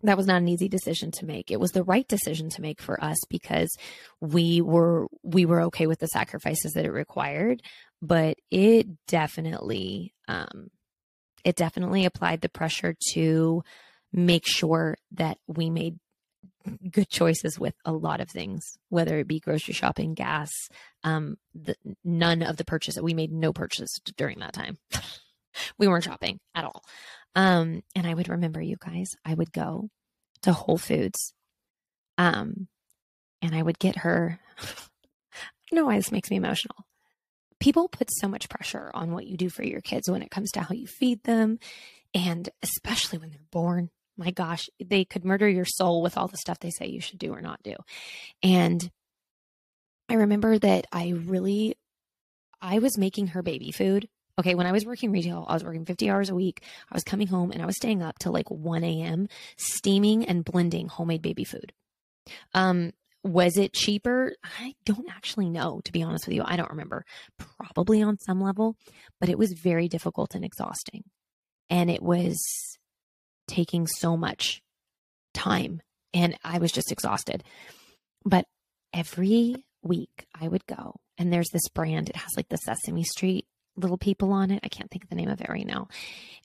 That 0.03 0.17
was 0.17 0.27
not 0.27 0.41
an 0.41 0.47
easy 0.47 0.67
decision 0.67 1.11
to 1.11 1.25
make. 1.25 1.49
It 1.49 1.59
was 1.59 1.71
the 1.71 1.83
right 1.83 2.07
decision 2.07 2.49
to 2.49 2.61
make 2.61 2.81
for 2.81 3.03
us 3.03 3.17
because 3.29 3.75
we 4.21 4.61
were 4.61 5.07
we 5.23 5.45
were 5.45 5.61
okay 5.63 5.87
with 5.87 5.99
the 5.99 6.07
sacrifices 6.07 6.73
that 6.73 6.85
it 6.85 6.91
required, 6.91 7.61
but 8.01 8.37
it 8.51 8.87
definitely 9.07 10.13
um, 10.27 10.69
it 11.43 11.55
definitely 11.55 12.05
applied 12.05 12.41
the 12.41 12.49
pressure 12.49 12.95
to 13.13 13.63
make 14.11 14.45
sure 14.45 14.95
that 15.11 15.37
we 15.47 15.69
made 15.69 15.99
good 16.91 17.09
choices 17.09 17.59
with 17.59 17.75
a 17.85 17.91
lot 17.91 18.21
of 18.21 18.29
things, 18.29 18.77
whether 18.89 19.17
it 19.19 19.27
be 19.27 19.39
grocery 19.39 19.73
shopping, 19.73 20.13
gas, 20.13 20.51
um, 21.03 21.37
the, 21.53 21.75
none 22.03 22.41
of 22.41 22.57
the 22.57 22.65
purchase. 22.65 22.97
We 23.01 23.13
made 23.13 23.31
no 23.31 23.53
purchase 23.53 23.99
during 24.17 24.39
that 24.39 24.53
time. 24.53 24.77
we 25.77 25.87
weren't 25.87 26.03
shopping 26.03 26.39
at 26.53 26.65
all. 26.65 26.83
Um, 27.35 27.83
and 27.95 28.07
I 28.07 28.13
would 28.13 28.29
remember 28.29 28.61
you 28.61 28.77
guys, 28.79 29.11
I 29.25 29.33
would 29.33 29.51
go 29.51 29.89
to 30.43 30.53
Whole 30.53 30.77
Foods. 30.77 31.33
Um, 32.17 32.67
and 33.41 33.53
I 33.53 33.61
would 33.61 33.77
get 33.77 33.97
her. 33.97 34.39
I 34.59 35.75
know 35.75 35.85
why 35.85 35.97
this 35.97 36.11
makes 36.11 36.29
me 36.29 36.37
emotional. 36.37 36.85
People 37.59 37.87
put 37.89 38.09
so 38.11 38.27
much 38.27 38.49
pressure 38.49 38.91
on 38.93 39.11
what 39.11 39.27
you 39.27 39.37
do 39.37 39.49
for 39.49 39.63
your 39.63 39.81
kids 39.81 40.09
when 40.09 40.21
it 40.21 40.31
comes 40.31 40.51
to 40.51 40.61
how 40.61 40.73
you 40.73 40.87
feed 40.87 41.23
them, 41.23 41.59
and 42.13 42.49
especially 42.63 43.17
when 43.17 43.29
they're 43.29 43.39
born. 43.51 43.89
My 44.17 44.31
gosh, 44.31 44.69
they 44.83 45.03
could 45.03 45.25
murder 45.25 45.49
your 45.49 45.65
soul 45.65 46.01
with 46.01 46.17
all 46.17 46.27
the 46.27 46.37
stuff 46.37 46.59
they 46.59 46.69
say 46.69 46.87
you 46.87 47.01
should 47.01 47.19
do 47.19 47.33
or 47.33 47.41
not 47.41 47.61
do. 47.63 47.75
And 48.41 48.89
I 50.07 50.13
remember 50.15 50.57
that 50.57 50.85
I 50.91 51.09
really, 51.09 51.75
I 52.61 52.79
was 52.79 52.97
making 52.97 53.27
her 53.27 53.41
baby 53.41 53.71
food 53.71 54.07
Okay, 54.37 54.55
when 54.55 54.67
I 54.67 54.73
was 54.73 54.85
working 54.85 55.11
retail, 55.11 55.45
I 55.47 55.53
was 55.53 55.63
working 55.63 55.85
50 55.85 56.09
hours 56.09 56.29
a 56.29 56.35
week. 56.35 56.61
I 56.91 56.95
was 56.95 57.03
coming 57.03 57.27
home 57.27 57.51
and 57.51 57.61
I 57.61 57.65
was 57.65 57.77
staying 57.77 58.01
up 58.01 58.19
till 58.19 58.33
like 58.33 58.51
1 58.51 58.83
a.m. 58.83 59.27
steaming 59.57 60.25
and 60.25 60.43
blending 60.43 60.87
homemade 60.89 61.21
baby 61.21 61.45
food. 61.45 61.71
Um, 62.53 62.91
was 63.23 63.57
it 63.57 63.73
cheaper? 63.73 64.33
I 64.59 64.75
don't 64.83 65.09
actually 65.09 65.49
know, 65.49 65.81
to 65.85 65.91
be 65.91 66.03
honest 66.03 66.27
with 66.27 66.35
you. 66.35 66.43
I 66.45 66.57
don't 66.57 66.69
remember. 66.69 67.05
Probably 67.57 68.01
on 68.01 68.19
some 68.19 68.41
level, 68.41 68.75
but 69.19 69.29
it 69.29 69.37
was 69.37 69.53
very 69.53 69.87
difficult 69.87 70.35
and 70.35 70.43
exhausting. 70.43 71.03
And 71.69 71.89
it 71.89 72.03
was 72.03 72.37
taking 73.47 73.87
so 73.87 74.17
much 74.17 74.61
time 75.33 75.81
and 76.13 76.37
I 76.43 76.59
was 76.59 76.71
just 76.71 76.91
exhausted. 76.91 77.43
But 78.25 78.45
every 78.93 79.65
week 79.81 80.27
I 80.39 80.47
would 80.47 80.65
go 80.65 80.95
and 81.17 81.31
there's 81.31 81.49
this 81.53 81.69
brand, 81.69 82.09
it 82.09 82.15
has 82.15 82.31
like 82.35 82.49
the 82.49 82.57
Sesame 82.57 83.03
Street 83.03 83.45
little 83.75 83.97
people 83.97 84.31
on 84.31 84.51
it. 84.51 84.61
I 84.63 84.69
can't 84.69 84.89
think 84.89 85.03
of 85.03 85.09
the 85.09 85.15
name 85.15 85.29
of 85.29 85.41
it 85.41 85.49
right 85.49 85.65
now. 85.65 85.87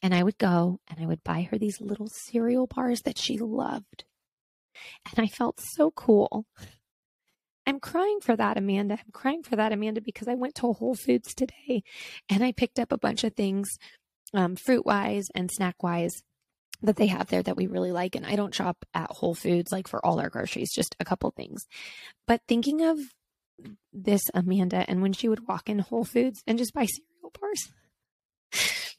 And 0.03 0.15
I 0.15 0.23
would 0.23 0.39
go 0.39 0.81
and 0.89 0.99
I 1.01 1.07
would 1.07 1.23
buy 1.25 1.49
her 1.51 1.59
these 1.59 1.81
little 1.81 2.09
cereal 2.09 2.67
bars 2.67 3.03
that 3.03 3.19
she 3.19 3.39
loved. 3.39 4.05
And 5.07 5.25
I 5.25 5.29
felt 5.29 5.61
so 5.61 5.91
cool. 5.91 6.47
I'm 7.67 7.81
crying 7.81 8.19
for 8.21 8.35
that, 8.35 8.57
Amanda. 8.57 8.95
I'm 8.95 9.13
crying 9.13 9.43
for 9.43 9.57
that, 9.57 9.73
Amanda, 9.73 10.01
because 10.01 10.29
I 10.29 10.35
went 10.35 10.57
to 10.57 10.73
Whole 10.73 10.95
Foods 10.95 11.35
today 11.35 11.83
and 12.29 12.43
I 12.43 12.53
picked 12.53 12.79
up 12.79 12.91
a 12.91 12.99
bunch 12.99 13.23
of 13.23 13.35
things, 13.35 13.69
um, 14.35 14.57
fruit 14.57 14.87
wise 14.87 15.27
and 15.35 15.51
snack 15.51 15.83
wise, 15.83 16.23
that 16.83 16.97
they 16.97 17.07
have 17.09 17.29
there 17.29 17.43
that 17.43 17.57
we 17.57 17.67
really 17.67 17.93
like. 17.93 18.17
And 18.17 18.25
I 18.25 18.37
don't 18.37 18.55
shop 18.55 18.85
at 18.95 19.11
Whole 19.11 19.35
Foods 19.35 19.71
like 19.71 19.87
for 19.87 20.05
all 20.05 20.19
our 20.19 20.31
groceries, 20.31 20.73
just 20.73 20.97
a 20.99 21.05
couple 21.05 21.31
things. 21.31 21.67
But 22.27 22.41
thinking 22.49 22.83
of 22.83 22.99
this 23.93 24.23
Amanda 24.33 24.85
and 24.89 25.03
when 25.03 25.13
she 25.13 25.29
would 25.29 25.47
walk 25.47 25.69
in 25.69 25.79
Whole 25.81 26.05
Foods 26.05 26.43
and 26.47 26.59
just 26.59 26.73
buy 26.73 26.87
cereal 26.87 27.10
bars. 27.39 27.73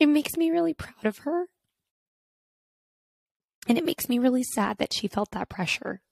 It 0.00 0.06
makes 0.06 0.36
me 0.36 0.50
really 0.50 0.74
proud 0.74 1.06
of 1.06 1.18
her. 1.18 1.46
And 3.66 3.78
it 3.78 3.84
makes 3.84 4.08
me 4.08 4.18
really 4.18 4.42
sad 4.42 4.78
that 4.78 4.92
she 4.92 5.08
felt 5.08 5.30
that 5.30 5.48
pressure. 5.48 6.02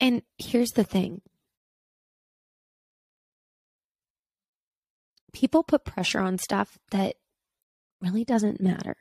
And 0.00 0.22
here's 0.38 0.70
the 0.70 0.82
thing 0.82 1.22
people 5.32 5.62
put 5.62 5.84
pressure 5.84 6.18
on 6.18 6.38
stuff 6.38 6.76
that 6.90 7.14
really 8.00 8.24
doesn't 8.24 8.60
matter. 8.60 8.96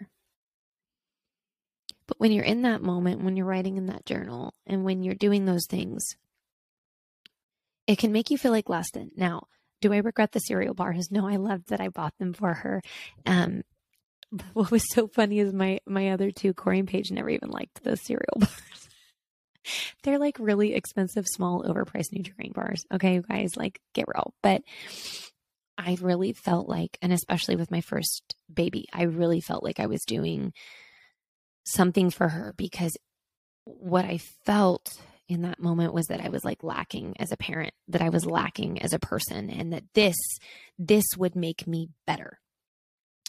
But 2.07 2.19
when 2.19 2.31
you're 2.31 2.43
in 2.43 2.61
that 2.63 2.83
moment, 2.83 3.23
when 3.23 3.35
you're 3.35 3.45
writing 3.45 3.77
in 3.77 3.87
that 3.87 4.05
journal, 4.05 4.53
and 4.67 4.83
when 4.83 5.01
you're 5.01 5.15
doing 5.15 5.45
those 5.45 5.65
things, 5.67 6.03
it 7.91 7.97
can 7.97 8.11
make 8.11 8.29
you 8.29 8.37
feel 8.37 8.51
like 8.51 8.69
less 8.69 8.91
than. 8.91 9.11
Now, 9.15 9.47
do 9.81 9.91
I 9.93 9.97
regret 9.97 10.31
the 10.31 10.39
cereal 10.39 10.73
bars? 10.73 11.07
No, 11.11 11.27
I 11.27 11.35
loved 11.35 11.69
that 11.69 11.81
I 11.81 11.89
bought 11.89 12.17
them 12.19 12.33
for 12.33 12.53
her. 12.53 12.81
Um, 13.25 13.63
what 14.53 14.71
was 14.71 14.83
so 14.93 15.07
funny 15.07 15.39
is 15.39 15.53
my 15.53 15.79
my 15.85 16.11
other 16.11 16.31
two, 16.31 16.53
Corey 16.53 16.79
and 16.79 16.87
Paige, 16.87 17.11
never 17.11 17.29
even 17.29 17.49
liked 17.49 17.83
those 17.83 18.01
cereal 18.01 18.35
bars. 18.39 18.87
They're 20.03 20.19
like 20.19 20.37
really 20.39 20.73
expensive, 20.73 21.27
small, 21.27 21.63
overpriced 21.63 22.11
Nutrigrain 22.13 22.53
bars. 22.53 22.83
Okay, 22.91 23.15
you 23.15 23.21
guys, 23.21 23.55
like 23.55 23.79
get 23.93 24.05
real. 24.07 24.33
But 24.41 24.63
I 25.77 25.97
really 26.01 26.33
felt 26.33 26.67
like, 26.67 26.97
and 27.01 27.13
especially 27.13 27.55
with 27.55 27.71
my 27.71 27.81
first 27.81 28.35
baby, 28.51 28.87
I 28.93 29.03
really 29.03 29.41
felt 29.41 29.63
like 29.63 29.79
I 29.79 29.85
was 29.87 30.03
doing 30.05 30.53
something 31.65 32.09
for 32.09 32.27
her 32.27 32.53
because 32.57 32.97
what 33.65 34.05
I 34.05 34.17
felt 34.45 34.91
in 35.31 35.43
that 35.43 35.61
moment 35.61 35.93
was 35.93 36.07
that 36.07 36.19
I 36.19 36.27
was 36.27 36.43
like 36.43 36.61
lacking 36.61 37.15
as 37.17 37.31
a 37.31 37.37
parent, 37.37 37.73
that 37.87 38.01
I 38.01 38.09
was 38.09 38.25
lacking 38.25 38.81
as 38.81 38.91
a 38.91 38.99
person, 38.99 39.49
and 39.49 39.71
that 39.71 39.85
this 39.93 40.17
this 40.77 41.05
would 41.17 41.35
make 41.35 41.65
me 41.65 41.89
better. 42.05 42.37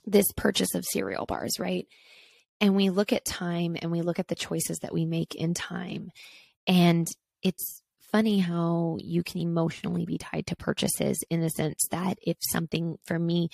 This 0.05 0.27
purchase 0.37 0.75
of 0.75 0.85
cereal 0.85 1.27
bars, 1.27 1.61
right? 1.61 1.87
And 2.61 2.75
we 2.75 2.91
look 2.91 3.13
at 3.13 3.25
time 3.25 3.77
and 3.81 3.93
we 3.93 4.03
look 4.03 4.19
at 4.19 4.27
the 4.27 4.35
choices 4.35 4.79
that 4.83 4.93
we 4.93 5.05
make 5.05 5.37
in 5.37 5.55
time. 5.55 6.11
And 6.67 7.07
it's 7.41 7.83
funny 8.11 8.41
how 8.41 8.99
you 9.01 9.23
can 9.23 9.41
emotionally 9.41 10.05
be 10.05 10.19
tied 10.19 10.49
to 10.49 10.57
purchases 10.57 11.23
in 11.31 11.41
the 11.41 11.51
sense 11.51 11.87
that 11.93 12.19
if 12.21 12.37
something 12.41 12.99
for 13.07 13.19
me 13.19 13.49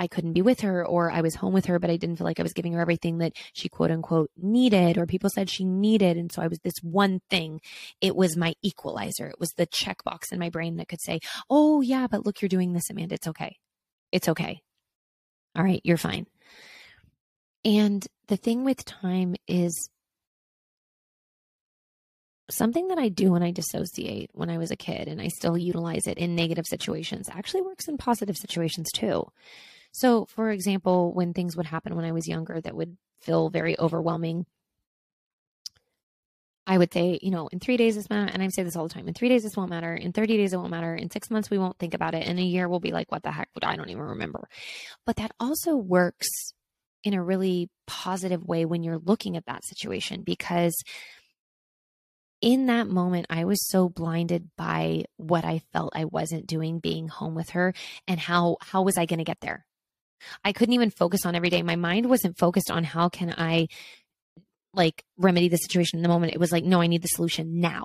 I 0.00 0.06
couldn't 0.06 0.32
be 0.32 0.40
with 0.40 0.60
her 0.62 0.84
or 0.84 1.10
I 1.10 1.20
was 1.20 1.34
home 1.34 1.52
with 1.52 1.66
her, 1.66 1.78
but 1.78 1.90
I 1.90 1.98
didn't 1.98 2.16
feel 2.16 2.24
like 2.24 2.40
I 2.40 2.42
was 2.42 2.54
giving 2.54 2.72
her 2.72 2.80
everything 2.80 3.18
that 3.18 3.34
she 3.52 3.68
quote 3.68 3.90
unquote 3.90 4.30
needed 4.34 4.96
or 4.96 5.04
people 5.04 5.28
said 5.28 5.50
she 5.50 5.66
needed. 5.66 6.16
And 6.16 6.32
so 6.32 6.40
I 6.40 6.46
was 6.46 6.58
this 6.60 6.78
one 6.82 7.20
thing. 7.28 7.60
It 8.00 8.16
was 8.16 8.34
my 8.34 8.54
equalizer. 8.62 9.28
It 9.28 9.38
was 9.38 9.50
the 9.50 9.66
checkbox 9.66 10.32
in 10.32 10.38
my 10.38 10.48
brain 10.48 10.76
that 10.76 10.88
could 10.88 11.02
say, 11.02 11.20
Oh 11.50 11.82
yeah, 11.82 12.06
but 12.10 12.24
look, 12.24 12.40
you're 12.40 12.48
doing 12.48 12.72
this, 12.72 12.88
Amanda. 12.88 13.16
It's 13.16 13.28
okay. 13.28 13.58
It's 14.10 14.26
okay. 14.30 14.62
All 15.54 15.62
right. 15.62 15.82
You're 15.84 15.98
fine. 15.98 16.26
And 17.62 18.06
the 18.28 18.38
thing 18.38 18.64
with 18.64 18.82
time 18.86 19.36
is 19.46 19.90
something 22.48 22.88
that 22.88 22.98
I 22.98 23.10
do 23.10 23.32
when 23.32 23.42
I 23.42 23.50
dissociate 23.50 24.30
when 24.32 24.48
I 24.48 24.56
was 24.56 24.70
a 24.70 24.76
kid 24.76 25.08
and 25.08 25.20
I 25.20 25.28
still 25.28 25.58
utilize 25.58 26.06
it 26.06 26.16
in 26.16 26.34
negative 26.34 26.64
situations 26.66 27.28
actually 27.30 27.60
works 27.62 27.86
in 27.86 27.98
positive 27.98 28.38
situations 28.38 28.90
too. 28.94 29.26
So, 29.92 30.26
for 30.26 30.50
example, 30.50 31.12
when 31.12 31.34
things 31.34 31.56
would 31.56 31.66
happen 31.66 31.96
when 31.96 32.04
I 32.04 32.12
was 32.12 32.28
younger 32.28 32.60
that 32.60 32.76
would 32.76 32.96
feel 33.20 33.50
very 33.50 33.78
overwhelming, 33.78 34.46
I 36.66 36.78
would 36.78 36.92
say, 36.92 37.18
you 37.20 37.30
know, 37.30 37.48
in 37.48 37.58
three 37.58 37.76
days 37.76 37.96
this 37.96 38.08
matter, 38.08 38.30
and 38.32 38.42
I 38.42 38.48
say 38.48 38.62
this 38.62 38.76
all 38.76 38.86
the 38.86 38.94
time. 38.94 39.08
In 39.08 39.14
three 39.14 39.28
days 39.28 39.42
this 39.42 39.56
won't 39.56 39.70
matter. 39.70 39.92
In 39.94 40.12
thirty 40.12 40.36
days 40.36 40.52
it 40.52 40.56
won't 40.56 40.70
matter. 40.70 40.94
In 40.94 41.10
six 41.10 41.30
months 41.30 41.50
we 41.50 41.58
won't 41.58 41.78
think 41.78 41.94
about 41.94 42.14
it. 42.14 42.26
In 42.28 42.38
a 42.38 42.42
year 42.42 42.68
we'll 42.68 42.80
be 42.80 42.92
like, 42.92 43.10
what 43.10 43.22
the 43.22 43.32
heck? 43.32 43.48
I 43.62 43.76
don't 43.76 43.90
even 43.90 44.02
remember. 44.02 44.48
But 45.04 45.16
that 45.16 45.32
also 45.40 45.74
works 45.74 46.28
in 47.02 47.14
a 47.14 47.22
really 47.22 47.70
positive 47.86 48.44
way 48.44 48.64
when 48.66 48.82
you're 48.82 48.98
looking 48.98 49.36
at 49.36 49.46
that 49.46 49.64
situation 49.64 50.22
because 50.22 50.74
in 52.40 52.66
that 52.66 52.88
moment, 52.88 53.26
I 53.28 53.44
was 53.44 53.68
so 53.68 53.88
blinded 53.88 54.50
by 54.56 55.04
what 55.16 55.44
I 55.44 55.62
felt 55.72 55.92
I 55.94 56.06
wasn't 56.06 56.46
doing 56.46 56.78
being 56.78 57.08
home 57.08 57.34
with 57.34 57.50
her 57.50 57.74
and 58.06 58.18
how, 58.18 58.56
how 58.60 58.82
was 58.82 58.96
I 58.96 59.06
going 59.06 59.18
to 59.18 59.24
get 59.24 59.40
there? 59.40 59.66
I 60.44 60.52
couldn't 60.52 60.74
even 60.74 60.90
focus 60.90 61.26
on 61.26 61.34
every 61.34 61.50
day. 61.50 61.62
My 61.62 61.76
mind 61.76 62.08
wasn't 62.08 62.38
focused 62.38 62.70
on 62.70 62.84
how 62.84 63.08
can 63.08 63.34
I 63.36 63.68
like 64.74 65.04
remedy 65.16 65.48
the 65.48 65.56
situation 65.56 65.98
in 65.98 66.02
the 66.02 66.08
moment. 66.08 66.32
It 66.32 66.40
was 66.40 66.52
like, 66.52 66.64
no, 66.64 66.80
I 66.80 66.86
need 66.86 67.02
the 67.02 67.08
solution 67.08 67.60
now. 67.60 67.84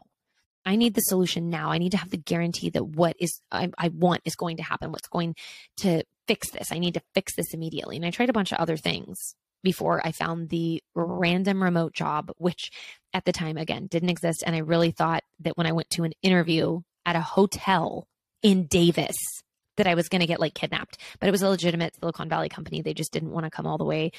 I 0.65 0.75
need 0.75 0.95
the 0.95 1.01
solution 1.01 1.49
now. 1.49 1.71
I 1.71 1.77
need 1.77 1.91
to 1.91 1.97
have 1.97 2.09
the 2.09 2.17
guarantee 2.17 2.71
that 2.71 2.85
what 2.85 3.15
is 3.19 3.39
I, 3.51 3.69
I, 3.77 3.89
want 3.89 4.21
is 4.25 4.35
going 4.35 4.57
to 4.57 4.63
happen. 4.63 4.91
What's 4.91 5.07
going 5.07 5.35
to 5.77 6.03
fix 6.27 6.49
this? 6.51 6.71
I 6.71 6.79
need 6.79 6.95
to 6.95 7.01
fix 7.13 7.35
this 7.35 7.53
immediately. 7.53 7.95
And 7.97 8.05
I 8.05 8.09
tried 8.09 8.29
a 8.29 8.33
bunch 8.33 8.51
of 8.51 8.57
other 8.57 8.77
things 8.77 9.35
before 9.63 10.05
I 10.05 10.11
found 10.11 10.49
the 10.49 10.81
random 10.95 11.61
remote 11.61 11.93
job, 11.93 12.31
which 12.37 12.71
at 13.13 13.25
the 13.25 13.31
time 13.31 13.57
again 13.57 13.87
didn't 13.87 14.09
exist. 14.09 14.43
And 14.45 14.55
I 14.55 14.59
really 14.59 14.91
thought 14.91 15.23
that 15.41 15.57
when 15.57 15.67
I 15.67 15.71
went 15.71 15.89
to 15.91 16.03
an 16.03 16.13
interview 16.23 16.81
at 17.05 17.15
a 17.15 17.21
hotel 17.21 18.07
in 18.41 18.65
Davis, 18.65 19.15
that 19.77 19.87
I 19.87 19.95
was 19.95 20.09
going 20.09 20.21
to 20.21 20.27
get 20.27 20.39
like 20.39 20.53
kidnapped, 20.53 20.97
but 21.19 21.27
it 21.27 21.31
was 21.31 21.41
a 21.41 21.49
legitimate 21.49 21.95
Silicon 21.95 22.29
Valley 22.29 22.49
company. 22.49 22.81
They 22.81 22.93
just 22.93 23.11
didn't 23.11 23.31
want 23.31 23.45
to 23.45 23.49
come 23.49 23.67
all 23.67 23.77
the 23.77 23.85
way. 23.85 24.11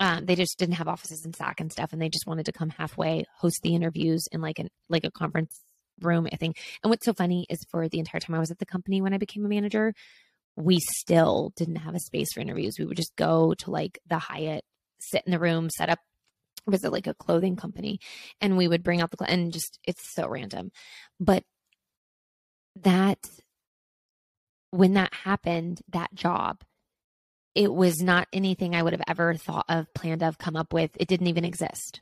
Um, 0.00 0.26
they 0.26 0.34
just 0.34 0.58
didn't 0.58 0.74
have 0.74 0.88
offices 0.88 1.24
in 1.24 1.32
SAC 1.32 1.60
and 1.60 1.70
stuff, 1.70 1.92
and 1.92 2.02
they 2.02 2.08
just 2.08 2.26
wanted 2.26 2.46
to 2.46 2.52
come 2.52 2.70
halfway, 2.70 3.24
host 3.36 3.60
the 3.62 3.74
interviews 3.74 4.26
in 4.32 4.40
like 4.40 4.58
an 4.58 4.68
like 4.88 5.04
a 5.04 5.10
conference 5.10 5.60
room, 6.00 6.26
I 6.32 6.36
think. 6.36 6.58
And 6.82 6.90
what's 6.90 7.06
so 7.06 7.12
funny 7.12 7.46
is 7.48 7.64
for 7.70 7.88
the 7.88 7.98
entire 7.98 8.20
time 8.20 8.34
I 8.34 8.40
was 8.40 8.50
at 8.50 8.58
the 8.58 8.66
company 8.66 9.00
when 9.00 9.14
I 9.14 9.18
became 9.18 9.44
a 9.44 9.48
manager, 9.48 9.94
we 10.56 10.78
still 10.80 11.52
didn't 11.56 11.76
have 11.76 11.94
a 11.94 12.00
space 12.00 12.32
for 12.32 12.40
interviews. 12.40 12.76
We 12.78 12.84
would 12.84 12.96
just 12.96 13.14
go 13.16 13.54
to 13.58 13.70
like 13.70 14.00
the 14.08 14.18
Hyatt, 14.18 14.64
sit 14.98 15.22
in 15.26 15.32
the 15.32 15.38
room, 15.38 15.70
set 15.70 15.90
up 15.90 16.00
was 16.66 16.84
it 16.84 16.92
like 16.92 17.06
a 17.06 17.14
clothing 17.14 17.56
company 17.56 17.98
and 18.40 18.56
we 18.56 18.68
would 18.68 18.82
bring 18.82 19.00
out 19.00 19.10
the 19.10 19.24
and 19.24 19.52
just 19.52 19.78
it's 19.86 20.14
so 20.14 20.26
random 20.26 20.70
but 21.20 21.42
that 22.76 23.18
when 24.74 24.94
that 24.94 25.14
happened, 25.14 25.80
that 25.90 26.14
job, 26.14 26.62
it 27.54 27.72
was 27.72 28.02
not 28.02 28.26
anything 28.32 28.74
I 28.74 28.82
would 28.82 28.92
have 28.92 29.02
ever 29.06 29.34
thought 29.34 29.66
of, 29.68 29.92
planned 29.94 30.22
of, 30.22 30.38
come 30.38 30.56
up 30.56 30.72
with. 30.72 30.90
It 30.98 31.06
didn't 31.06 31.28
even 31.28 31.44
exist. 31.44 32.00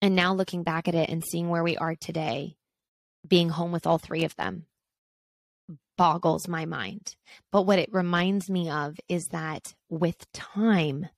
And 0.00 0.14
now 0.14 0.34
looking 0.34 0.62
back 0.62 0.86
at 0.86 0.94
it 0.94 1.08
and 1.08 1.24
seeing 1.24 1.48
where 1.48 1.64
we 1.64 1.76
are 1.76 1.96
today, 1.96 2.56
being 3.26 3.48
home 3.48 3.72
with 3.72 3.86
all 3.86 3.98
three 3.98 4.24
of 4.24 4.36
them 4.36 4.66
boggles 5.98 6.46
my 6.46 6.64
mind. 6.64 7.16
But 7.50 7.62
what 7.62 7.80
it 7.80 7.92
reminds 7.92 8.48
me 8.48 8.70
of 8.70 8.96
is 9.08 9.24
that 9.32 9.74
with 9.88 10.30
time, 10.32 11.08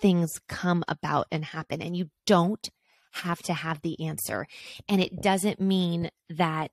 things 0.00 0.40
come 0.48 0.82
about 0.88 1.26
and 1.30 1.44
happen, 1.44 1.80
and 1.80 1.96
you 1.96 2.10
don't 2.26 2.68
have 3.12 3.38
to 3.42 3.54
have 3.54 3.80
the 3.82 4.06
answer. 4.06 4.46
And 4.88 5.00
it 5.00 5.22
doesn't 5.22 5.60
mean 5.60 6.10
that 6.30 6.72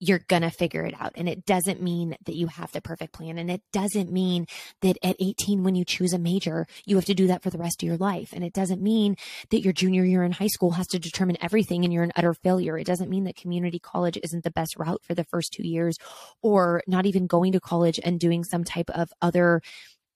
you're 0.00 0.20
going 0.28 0.42
to 0.42 0.50
figure 0.50 0.84
it 0.84 0.94
out. 1.00 1.12
And 1.16 1.28
it 1.28 1.46
doesn't 1.46 1.80
mean 1.80 2.16
that 2.26 2.34
you 2.34 2.48
have 2.48 2.72
the 2.72 2.80
perfect 2.80 3.12
plan. 3.12 3.38
And 3.38 3.50
it 3.50 3.62
doesn't 3.72 4.12
mean 4.12 4.46
that 4.82 4.98
at 5.02 5.16
18, 5.18 5.62
when 5.62 5.74
you 5.74 5.84
choose 5.84 6.12
a 6.12 6.18
major, 6.18 6.66
you 6.84 6.96
have 6.96 7.04
to 7.06 7.14
do 7.14 7.26
that 7.28 7.42
for 7.42 7.50
the 7.50 7.58
rest 7.58 7.82
of 7.82 7.86
your 7.86 7.96
life. 7.96 8.30
And 8.32 8.44
it 8.44 8.52
doesn't 8.52 8.82
mean 8.82 9.16
that 9.50 9.62
your 9.62 9.72
junior 9.72 10.04
year 10.04 10.22
in 10.22 10.32
high 10.32 10.48
school 10.48 10.72
has 10.72 10.86
to 10.88 10.98
determine 10.98 11.38
everything 11.40 11.84
and 11.84 11.92
you're 11.92 12.02
an 12.02 12.12
utter 12.16 12.34
failure. 12.34 12.76
It 12.76 12.86
doesn't 12.86 13.10
mean 13.10 13.24
that 13.24 13.36
community 13.36 13.78
college 13.78 14.18
isn't 14.22 14.44
the 14.44 14.50
best 14.50 14.76
route 14.76 15.02
for 15.04 15.14
the 15.14 15.24
first 15.24 15.52
two 15.52 15.66
years 15.66 15.96
or 16.42 16.82
not 16.86 17.06
even 17.06 17.26
going 17.26 17.52
to 17.52 17.60
college 17.60 18.00
and 18.02 18.20
doing 18.20 18.44
some 18.44 18.64
type 18.64 18.90
of 18.90 19.10
other 19.22 19.62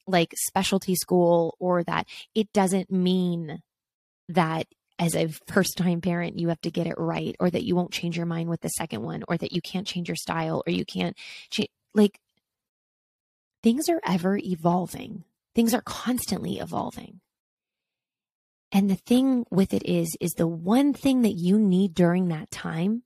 like 0.07 0.33
specialty 0.37 0.95
school 0.95 1.55
or 1.59 1.85
that 1.85 2.07
it 2.35 2.53
doesn't 2.53 2.91
mean 2.91 3.61
that 4.29 4.67
as 4.99 5.15
a 5.15 5.29
first 5.47 5.77
time 5.77 6.01
parent, 6.01 6.39
you 6.39 6.49
have 6.49 6.61
to 6.63 6.71
get 6.71 6.87
it 6.87 6.99
right, 6.99 7.37
or 7.39 7.51
that 7.51 7.65
you 7.65 7.77
won't 7.77 7.93
change 7.93 8.17
your 8.17 8.27
mind 8.27 8.49
with 8.49 8.61
the 8.61 8.69
second 8.69 9.03
one, 9.03 9.25
or 9.29 9.37
that 9.37 9.53
you 9.53 9.61
can't 9.61 9.87
change 9.87 10.09
your 10.09 10.17
style, 10.17 10.63
or 10.67 10.73
you 10.73 10.85
can't 10.85 11.17
change. 11.51 11.71
Like, 11.95 12.21
things 13.63 13.89
are 13.89 14.01
ever 14.05 14.37
evolving, 14.37 15.25
things 15.55 15.75
are 15.75 15.83
constantly 15.83 16.59
evolving. 16.59 17.21
And 18.71 18.91
the 18.91 18.97
thing 18.97 19.47
with 19.51 19.73
it 19.73 19.85
is, 19.87 20.15
is 20.21 20.33
the 20.33 20.47
one 20.47 20.93
thing 20.93 21.23
that 21.23 21.33
you 21.33 21.59
need 21.59 21.95
during 21.95 22.29
that 22.29 22.51
time 22.51 23.03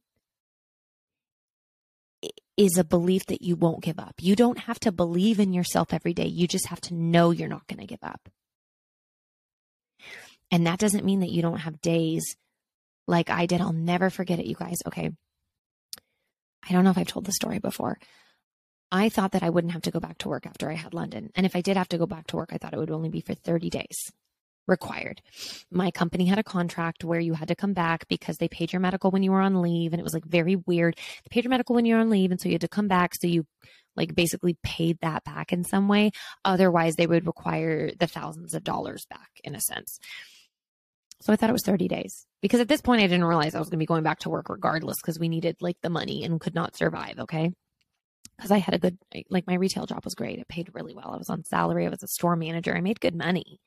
is 2.57 2.77
a 2.77 2.85
belief 2.85 3.27
that 3.27 3.43
you 3.43 3.57
won't 3.57 3.83
give 3.83 3.99
up. 3.99 4.15
You 4.21 4.37
don't 4.37 4.59
have 4.59 4.81
to 4.81 4.93
believe 4.93 5.41
in 5.41 5.53
yourself 5.53 5.93
every 5.93 6.15
day. 6.15 6.27
You 6.27 6.47
just 6.47 6.69
have 6.69 6.81
to 6.83 6.95
know 6.95 7.31
you're 7.31 7.49
not 7.49 7.67
going 7.67 7.81
to 7.81 7.87
give 7.87 8.03
up. 8.03 8.29
And 10.53 10.67
that 10.67 10.79
doesn't 10.79 11.05
mean 11.05 11.21
that 11.21 11.31
you 11.33 11.43
don't 11.43 11.59
have 11.59 11.81
days 11.81 12.37
like 13.09 13.31
I 13.31 13.47
did. 13.47 13.61
I'll 13.61 13.73
never 13.73 14.11
forget 14.11 14.39
it, 14.39 14.47
you 14.47 14.55
guys. 14.55 14.77
Okay. 14.87 15.11
I 16.69 16.73
don't 16.73 16.85
know 16.85 16.91
if 16.91 16.99
I've 16.99 17.09
told 17.09 17.25
the 17.25 17.33
story 17.33 17.59
before. 17.59 17.99
I 18.93 19.09
thought 19.09 19.33
that 19.33 19.43
I 19.43 19.49
wouldn't 19.49 19.73
have 19.73 19.83
to 19.83 19.91
go 19.91 19.99
back 19.99 20.19
to 20.19 20.29
work 20.29 20.47
after 20.47 20.71
I 20.71 20.75
had 20.75 20.93
London. 20.93 21.31
And 21.35 21.47
if 21.47 21.57
I 21.57 21.63
did 21.63 21.79
have 21.79 21.89
to 21.89 21.99
go 21.99 22.07
back 22.07 22.27
to 22.29 22.37
work, 22.37 22.51
I 22.53 22.59
thought 22.59 22.75
it 22.75 22.79
would 22.79 22.91
only 22.91 23.09
be 23.09 23.23
for 23.23 23.35
30 23.35 23.71
days 23.71 24.13
required. 24.69 25.23
My 25.71 25.91
company 25.91 26.27
had 26.27 26.39
a 26.39 26.45
contract 26.45 27.03
where 27.03 27.19
you 27.19 27.33
had 27.33 27.49
to 27.49 27.57
come 27.57 27.73
back 27.73 28.07
because 28.07 28.37
they 28.37 28.49
paid 28.49 28.73
your 28.73 28.81
medical 28.81 29.11
when 29.11 29.23
you 29.23 29.33
were 29.33 29.41
on 29.41 29.63
leave. 29.63 29.93
And 29.93 30.01
it 30.01 30.05
was 30.05 30.15
like 30.15 30.27
very 30.27 30.57
weird. 30.57 30.97
They 30.97 31.29
paid 31.31 31.45
your 31.45 31.51
medical 31.51 31.75
when 31.75 31.87
you're 31.87 31.99
on 31.99 32.11
leave. 32.11 32.31
And 32.31 32.41
so 32.41 32.49
you 32.49 32.55
had 32.55 32.61
to 32.61 32.69
come 32.69 32.87
back. 32.87 33.15
So 33.15 33.27
you 33.27 33.47
like 33.97 34.15
basically 34.15 34.57
paid 34.63 34.99
that 35.01 35.25
back 35.25 35.53
in 35.53 35.65
some 35.65 35.89
way. 35.89 36.13
Otherwise, 36.45 36.97
they 36.97 37.07
would 37.07 37.27
require 37.27 37.91
the 37.99 38.07
thousands 38.07 38.55
of 38.55 38.63
dollars 38.63 39.07
back 39.07 39.31
in 39.43 39.55
a 39.55 39.61
sense. 39.61 39.99
So 41.23 41.33
I 41.33 41.37
thought 41.37 41.51
it 41.51 41.55
was 41.55 41.63
30 41.65 41.87
days 41.87 42.27
because 42.41 42.59
at 42.59 42.67
this 42.67 42.81
point 42.81 43.01
I 43.01 43.07
didn't 43.07 43.25
realize 43.25 43.55
I 43.55 43.61
was 43.61 43.69
going 43.69 43.79
to 43.79 43.83
be 43.83 43.87
going 43.87 44.03
back 44.03 44.19
to 44.21 44.31
work 44.31 44.49
regardless 44.49 44.97
because 45.01 45.21
we 45.21 45.29
needed 45.29 45.57
like 45.61 45.77
the 45.81 45.89
money 45.89 46.25
and 46.25 46.41
could 46.41 46.55
not 46.55 46.77
survive. 46.77 47.21
Okay. 47.21 47.53
Because 48.37 48.51
I 48.51 48.59
had 48.59 48.75
a 48.75 48.79
good, 48.79 48.99
like 49.31 49.47
my 49.47 49.55
retail 49.55 49.87
job 49.87 50.05
was 50.05 50.17
great. 50.17 50.41
It 50.41 50.49
paid 50.49 50.71
really 50.75 50.95
well. 50.95 51.13
I 51.13 51.17
was 51.17 51.31
on 51.31 51.45
salary. 51.45 51.87
I 51.87 51.91
was 51.91 52.03
a 52.03 52.09
store 52.09 52.35
manager. 52.35 52.77
I 52.77 52.81
made 52.81 52.99
good 52.99 53.15
money. 53.15 53.61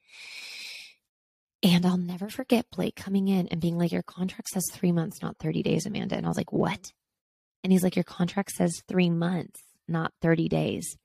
And 1.64 1.86
I'll 1.86 1.98
never 1.98 2.30
forget 2.30 2.66
Blake 2.76 2.96
coming 2.98 3.30
in 3.30 3.48
and 3.48 3.62
being 3.62 3.78
like, 3.78 3.94
Your 3.94 4.04
contract 4.04 4.50
says 4.50 4.66
three 4.74 4.92
months, 4.92 5.22
not 5.22 5.38
30 5.38 5.64
days, 5.64 5.86
Amanda. 5.86 6.18
And 6.18 6.26
I 6.26 6.30
was 6.30 6.38
like, 6.38 6.52
What? 6.52 6.92
And 7.64 7.72
he's 7.72 7.84
like, 7.84 7.96
Your 7.96 8.04
contract 8.04 8.52
says 8.52 8.84
three 8.88 9.10
months, 9.10 9.62
not 9.88 10.12
30 10.22 10.50
days. 10.50 10.98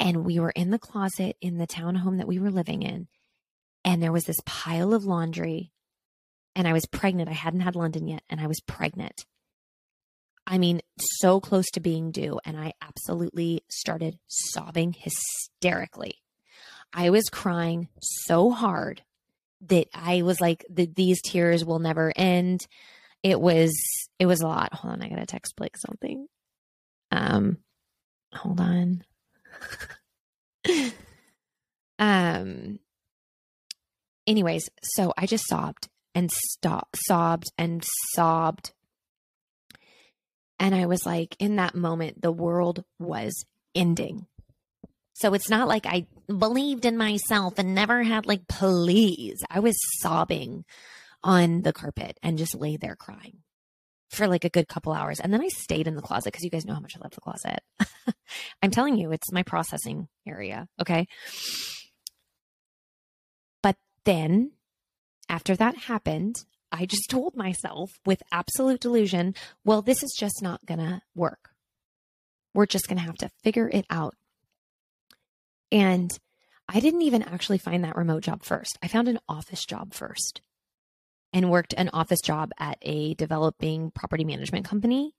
And 0.00 0.24
we 0.24 0.40
were 0.40 0.50
in 0.50 0.70
the 0.70 0.78
closet 0.78 1.36
in 1.42 1.58
the 1.58 1.66
townhome 1.66 2.18
that 2.18 2.28
we 2.28 2.38
were 2.38 2.50
living 2.50 2.82
in 2.82 3.08
and 3.84 4.02
there 4.02 4.12
was 4.12 4.24
this 4.24 4.40
pile 4.44 4.94
of 4.94 5.04
laundry 5.04 5.72
and 6.54 6.66
I 6.66 6.72
was 6.72 6.86
pregnant. 6.86 7.28
I 7.28 7.34
hadn't 7.34 7.60
had 7.60 7.76
London 7.76 8.08
yet 8.08 8.22
and 8.28 8.40
I 8.40 8.46
was 8.46 8.60
pregnant. 8.60 9.24
I 10.46 10.58
mean, 10.58 10.80
so 10.98 11.40
close 11.40 11.66
to 11.72 11.80
being 11.80 12.10
due. 12.10 12.40
And 12.44 12.56
I 12.58 12.72
absolutely 12.80 13.62
started 13.68 14.18
sobbing 14.26 14.94
hysterically. 14.94 16.14
I 16.92 17.10
was 17.10 17.28
crying 17.28 17.88
so 18.00 18.50
hard 18.50 19.02
that 19.66 19.88
I 19.94 20.22
was 20.22 20.40
like, 20.40 20.64
these 20.70 21.20
tears 21.22 21.64
will 21.64 21.80
never 21.80 22.12
end. 22.16 22.66
It 23.22 23.38
was, 23.40 23.72
it 24.18 24.24
was 24.26 24.40
a 24.40 24.46
lot. 24.46 24.72
Hold 24.72 24.94
on. 24.94 25.02
I 25.02 25.08
got 25.08 25.16
to 25.16 25.26
text 25.26 25.54
Blake 25.54 25.76
something. 25.76 26.26
Um, 27.12 27.58
hold 28.32 28.60
on. 28.60 29.04
um, 31.98 32.78
anyways, 34.28 34.68
so 34.82 35.12
I 35.16 35.26
just 35.26 35.48
sobbed 35.48 35.88
and 36.14 36.30
stopped, 36.30 36.98
sobbed 37.06 37.50
and 37.56 37.84
sobbed. 38.14 38.72
And 40.60 40.74
I 40.74 40.86
was 40.86 41.04
like, 41.06 41.34
in 41.38 41.56
that 41.56 41.74
moment, 41.74 42.20
the 42.20 42.32
world 42.32 42.84
was 42.98 43.44
ending. 43.74 44.26
So 45.14 45.34
it's 45.34 45.50
not 45.50 45.66
like 45.66 45.86
I 45.86 46.06
believed 46.26 46.84
in 46.84 46.96
myself 46.96 47.54
and 47.58 47.74
never 47.74 48.02
had 48.02 48.26
like, 48.26 48.46
please. 48.46 49.38
I 49.50 49.60
was 49.60 49.76
sobbing 50.00 50.64
on 51.24 51.62
the 51.62 51.72
carpet 51.72 52.18
and 52.22 52.38
just 52.38 52.54
lay 52.54 52.76
there 52.76 52.94
crying 52.94 53.38
for 54.10 54.28
like 54.28 54.44
a 54.44 54.50
good 54.50 54.68
couple 54.68 54.92
hours. 54.92 55.20
And 55.20 55.32
then 55.32 55.42
I 55.42 55.48
stayed 55.48 55.86
in 55.86 55.96
the 55.96 56.02
closet 56.02 56.32
because 56.32 56.44
you 56.44 56.50
guys 56.50 56.64
know 56.64 56.74
how 56.74 56.80
much 56.80 56.96
I 56.96 57.00
love 57.00 57.14
the 57.14 57.20
closet. 57.20 57.60
I'm 58.62 58.70
telling 58.70 58.96
you, 58.96 59.12
it's 59.12 59.32
my 59.32 59.42
processing 59.42 60.08
area. 60.26 60.68
Okay 60.80 61.06
then, 64.08 64.52
after 65.28 65.54
that 65.54 65.76
happened, 65.76 66.36
I 66.72 66.86
just 66.86 67.04
told 67.10 67.36
myself 67.36 67.90
with 68.06 68.22
absolute 68.32 68.80
delusion, 68.80 69.34
well, 69.64 69.82
this 69.82 70.02
is 70.02 70.16
just 70.18 70.42
not 70.42 70.64
going 70.64 70.80
to 70.80 71.02
work. 71.14 71.50
We're 72.54 72.66
just 72.66 72.88
going 72.88 72.96
to 72.96 73.04
have 73.04 73.16
to 73.16 73.30
figure 73.44 73.68
it 73.68 73.84
out. 73.90 74.14
And 75.70 76.10
I 76.66 76.80
didn't 76.80 77.02
even 77.02 77.22
actually 77.22 77.58
find 77.58 77.84
that 77.84 77.96
remote 77.96 78.22
job 78.22 78.42
first. 78.42 78.78
I 78.82 78.88
found 78.88 79.08
an 79.08 79.18
office 79.28 79.66
job 79.66 79.92
first 79.92 80.40
and 81.34 81.50
worked 81.50 81.74
an 81.76 81.90
office 81.92 82.20
job 82.22 82.52
at 82.58 82.78
a 82.80 83.14
developing 83.14 83.90
property 83.90 84.24
management 84.24 84.64
company 84.64 85.14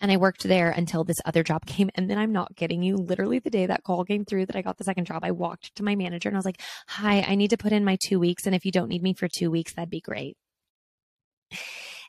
and 0.00 0.10
I 0.10 0.16
worked 0.16 0.44
there 0.44 0.70
until 0.70 1.04
this 1.04 1.20
other 1.24 1.42
job 1.42 1.66
came. 1.66 1.90
And 1.94 2.10
then 2.10 2.18
I'm 2.18 2.32
not 2.32 2.56
kidding 2.56 2.82
you. 2.82 2.96
Literally, 2.96 3.38
the 3.38 3.50
day 3.50 3.66
that 3.66 3.84
call 3.84 4.04
came 4.04 4.24
through 4.24 4.46
that 4.46 4.56
I 4.56 4.62
got 4.62 4.78
the 4.78 4.84
second 4.84 5.06
job, 5.06 5.24
I 5.24 5.30
walked 5.30 5.74
to 5.76 5.82
my 5.82 5.96
manager 5.96 6.28
and 6.28 6.36
I 6.36 6.38
was 6.38 6.44
like, 6.44 6.60
Hi, 6.88 7.22
I 7.22 7.34
need 7.34 7.50
to 7.50 7.56
put 7.56 7.72
in 7.72 7.84
my 7.84 7.96
two 8.04 8.18
weeks. 8.18 8.46
And 8.46 8.54
if 8.54 8.64
you 8.64 8.72
don't 8.72 8.88
need 8.88 9.02
me 9.02 9.14
for 9.14 9.28
two 9.28 9.50
weeks, 9.50 9.74
that'd 9.74 9.90
be 9.90 10.00
great. 10.00 10.36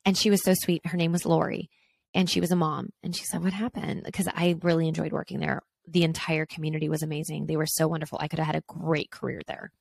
And 0.06 0.18
she 0.18 0.30
was 0.30 0.44
so 0.44 0.54
sweet. 0.56 0.86
Her 0.86 0.98
name 0.98 1.12
was 1.12 1.26
Lori 1.26 1.70
and 2.14 2.30
she 2.30 2.42
was 2.42 2.52
a 2.52 2.56
mom. 2.56 2.90
And 3.04 3.16
she 3.16 3.24
said, 3.26 3.44
What 3.44 3.54
happened? 3.54 4.04
Because 4.06 4.28
I 4.28 4.56
really 4.62 4.88
enjoyed 4.88 5.12
working 5.12 5.40
there. 5.40 5.62
The 5.88 6.04
entire 6.04 6.46
community 6.46 6.90
was 6.90 7.04
amazing. 7.04 7.46
They 7.46 7.58
were 7.58 7.66
so 7.66 7.88
wonderful. 7.88 8.20
I 8.22 8.28
could 8.28 8.40
have 8.40 8.48
had 8.48 8.56
a 8.56 8.64
great 8.68 9.12
career 9.12 9.42
there. 9.48 9.72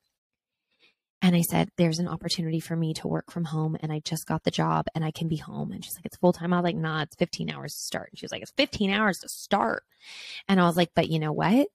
And 1.22 1.36
I 1.36 1.42
said, 1.42 1.70
There's 1.76 1.98
an 1.98 2.08
opportunity 2.08 2.60
for 2.60 2.74
me 2.74 2.94
to 2.94 3.08
work 3.08 3.30
from 3.30 3.44
home. 3.44 3.76
And 3.80 3.92
I 3.92 4.00
just 4.00 4.26
got 4.26 4.44
the 4.44 4.50
job 4.50 4.86
and 4.94 5.04
I 5.04 5.10
can 5.10 5.28
be 5.28 5.36
home. 5.36 5.70
And 5.72 5.84
she's 5.84 5.94
like, 5.94 6.06
It's 6.06 6.16
full 6.16 6.32
time. 6.32 6.52
I 6.52 6.56
was 6.56 6.64
like, 6.64 6.76
Nah, 6.76 7.02
it's 7.02 7.16
15 7.16 7.50
hours 7.50 7.74
to 7.74 7.80
start. 7.80 8.10
And 8.10 8.18
she 8.18 8.24
was 8.24 8.32
like, 8.32 8.42
It's 8.42 8.52
15 8.56 8.90
hours 8.90 9.18
to 9.18 9.28
start. 9.28 9.84
And 10.48 10.60
I 10.60 10.64
was 10.64 10.76
like, 10.76 10.90
But 10.94 11.10
you 11.10 11.18
know 11.18 11.32
what? 11.32 11.68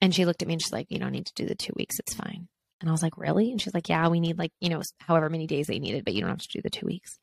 And 0.00 0.14
she 0.14 0.24
looked 0.24 0.42
at 0.42 0.48
me 0.48 0.54
and 0.54 0.62
she's 0.62 0.72
like, 0.72 0.90
You 0.90 0.98
don't 0.98 1.12
need 1.12 1.26
to 1.26 1.34
do 1.34 1.46
the 1.46 1.54
two 1.54 1.72
weeks. 1.76 1.98
It's 2.00 2.14
fine. 2.14 2.48
And 2.80 2.88
I 2.88 2.92
was 2.92 3.02
like, 3.02 3.16
Really? 3.16 3.52
And 3.52 3.60
she's 3.60 3.74
like, 3.74 3.88
Yeah, 3.88 4.08
we 4.08 4.18
need 4.18 4.38
like, 4.38 4.52
you 4.60 4.68
know, 4.68 4.82
however 4.98 5.30
many 5.30 5.46
days 5.46 5.68
they 5.68 5.78
needed, 5.78 6.04
but 6.04 6.14
you 6.14 6.20
don't 6.20 6.30
have 6.30 6.38
to 6.38 6.48
do 6.48 6.62
the 6.62 6.70
two 6.70 6.86
weeks. 6.86 7.18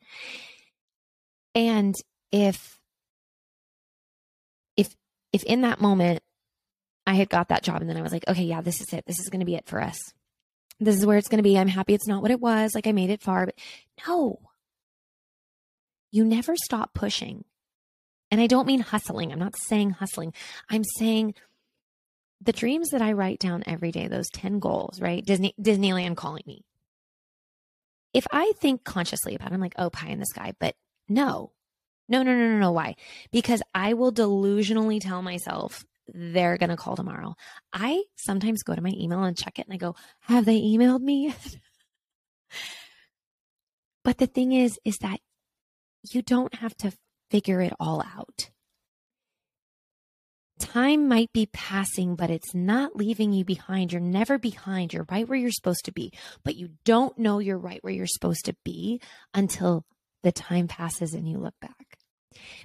And 1.56 1.96
if, 2.32 2.80
if, 4.78 4.96
if 5.34 5.44
in 5.44 5.62
that 5.62 5.82
moment 5.82 6.22
I 7.06 7.16
had 7.16 7.30
got 7.30 7.50
that 7.50 7.64
job 7.64 7.82
and 7.82 7.90
then 7.90 7.98
I 7.98 8.02
was 8.02 8.14
like, 8.14 8.28
okay, 8.28 8.44
yeah, 8.44 8.62
this 8.62 8.80
is 8.80 8.94
it. 8.94 9.06
This 9.08 9.20
is 9.20 9.30
going 9.30 9.40
to 9.40 9.46
be 9.46 9.56
it 9.56 9.66
for 9.66 9.82
us 9.82 10.14
this 10.80 10.96
is 10.96 11.06
where 11.06 11.18
it's 11.18 11.28
going 11.28 11.40
to 11.40 11.44
be. 11.44 11.58
I'm 11.58 11.68
happy 11.68 11.94
it's 11.94 12.08
not 12.08 12.22
what 12.22 12.32
it 12.32 12.40
was. 12.40 12.74
Like 12.76 12.88
I 12.88 12.92
made 12.92 13.10
it 13.10 13.22
far, 13.22 13.46
but 13.46 13.56
no, 14.08 14.40
you 16.12 16.24
never 16.24 16.56
stop 16.56 16.94
pushing. 16.94 17.46
And 18.30 18.42
I 18.42 18.48
don't 18.48 18.68
mean 18.68 18.82
hustling. 18.82 19.32
I'm 19.32 19.40
not 19.40 19.56
saying 19.56 19.92
hustling. 19.92 20.34
I'm 20.70 20.84
saying 20.84 21.34
the 22.42 22.52
dreams 22.52 22.90
that 22.90 23.02
I 23.02 23.14
write 23.14 23.40
down 23.40 23.64
every 23.66 23.92
day, 23.92 24.08
those 24.08 24.30
10 24.30 24.60
goals, 24.60 25.02
right? 25.02 25.26
Disney, 25.26 25.56
Disneyland 25.60 26.18
calling 26.18 26.44
me. 26.46 26.64
If 28.14 28.28
I 28.32 28.52
think 28.60 28.84
consciously 28.84 29.36
about 29.36 29.52
it, 29.52 29.54
I'm 29.54 29.62
like, 29.62 29.76
oh, 29.78 29.90
pie 29.90 30.10
in 30.10 30.20
the 30.20 30.26
sky. 30.26 30.54
But 30.60 30.76
no, 31.08 31.52
no, 32.10 32.24
no, 32.24 32.34
no, 32.34 32.50
no, 32.50 32.58
no. 32.60 32.72
Why? 32.72 32.96
Because 33.32 33.62
I 33.74 33.94
will 33.94 34.12
delusionally 34.12 35.00
tell 35.02 35.22
myself 35.22 35.86
they're 36.14 36.58
going 36.58 36.70
to 36.70 36.78
call 36.78 36.96
tomorrow. 36.96 37.36
I 37.74 38.04
sometimes 38.16 38.64
go 38.64 38.76
to 38.76 38.82
my 38.82 38.94
email 38.96 39.24
and 39.24 39.38
check 39.38 39.60
it 39.60 39.66
and 39.66 39.74
I 39.74 39.78
go, 39.78 39.96
have 40.22 40.46
they 40.46 40.62
emailed 40.62 41.02
me 41.02 41.34
but 44.04 44.18
the 44.18 44.28
thing 44.28 44.54
is, 44.54 44.80
is 44.86 44.98
that 45.00 45.20
you 46.12 46.22
don't 46.22 46.56
have 46.56 46.76
to 46.78 46.94
figure 47.30 47.62
it 47.62 47.74
all 47.80 48.02
out. 48.02 48.50
Time 50.60 51.08
might 51.08 51.32
be 51.34 51.48
passing, 51.54 52.16
but 52.16 52.32
it's 52.32 52.56
not 52.56 52.96
leaving 52.96 53.32
you 53.32 53.46
behind. 53.46 53.92
You're 53.92 54.02
never 54.02 54.40
behind. 54.40 54.92
You're 54.92 55.06
right 55.12 55.28
where 55.28 55.38
you're 55.38 55.52
supposed 55.52 55.86
to 55.86 55.92
be, 55.92 56.12
but 56.44 56.56
you 56.56 56.70
don't 56.84 57.18
know 57.20 57.40
you're 57.40 57.60
right 57.60 57.84
where 57.84 57.94
you're 57.94 58.08
supposed 58.08 58.46
to 58.46 58.56
be 58.66 59.00
until 59.36 59.86
the 60.24 60.32
time 60.32 60.68
passes 60.68 61.14
and 61.14 61.30
you 61.30 61.38
look 61.38 61.54
back. 61.62 61.98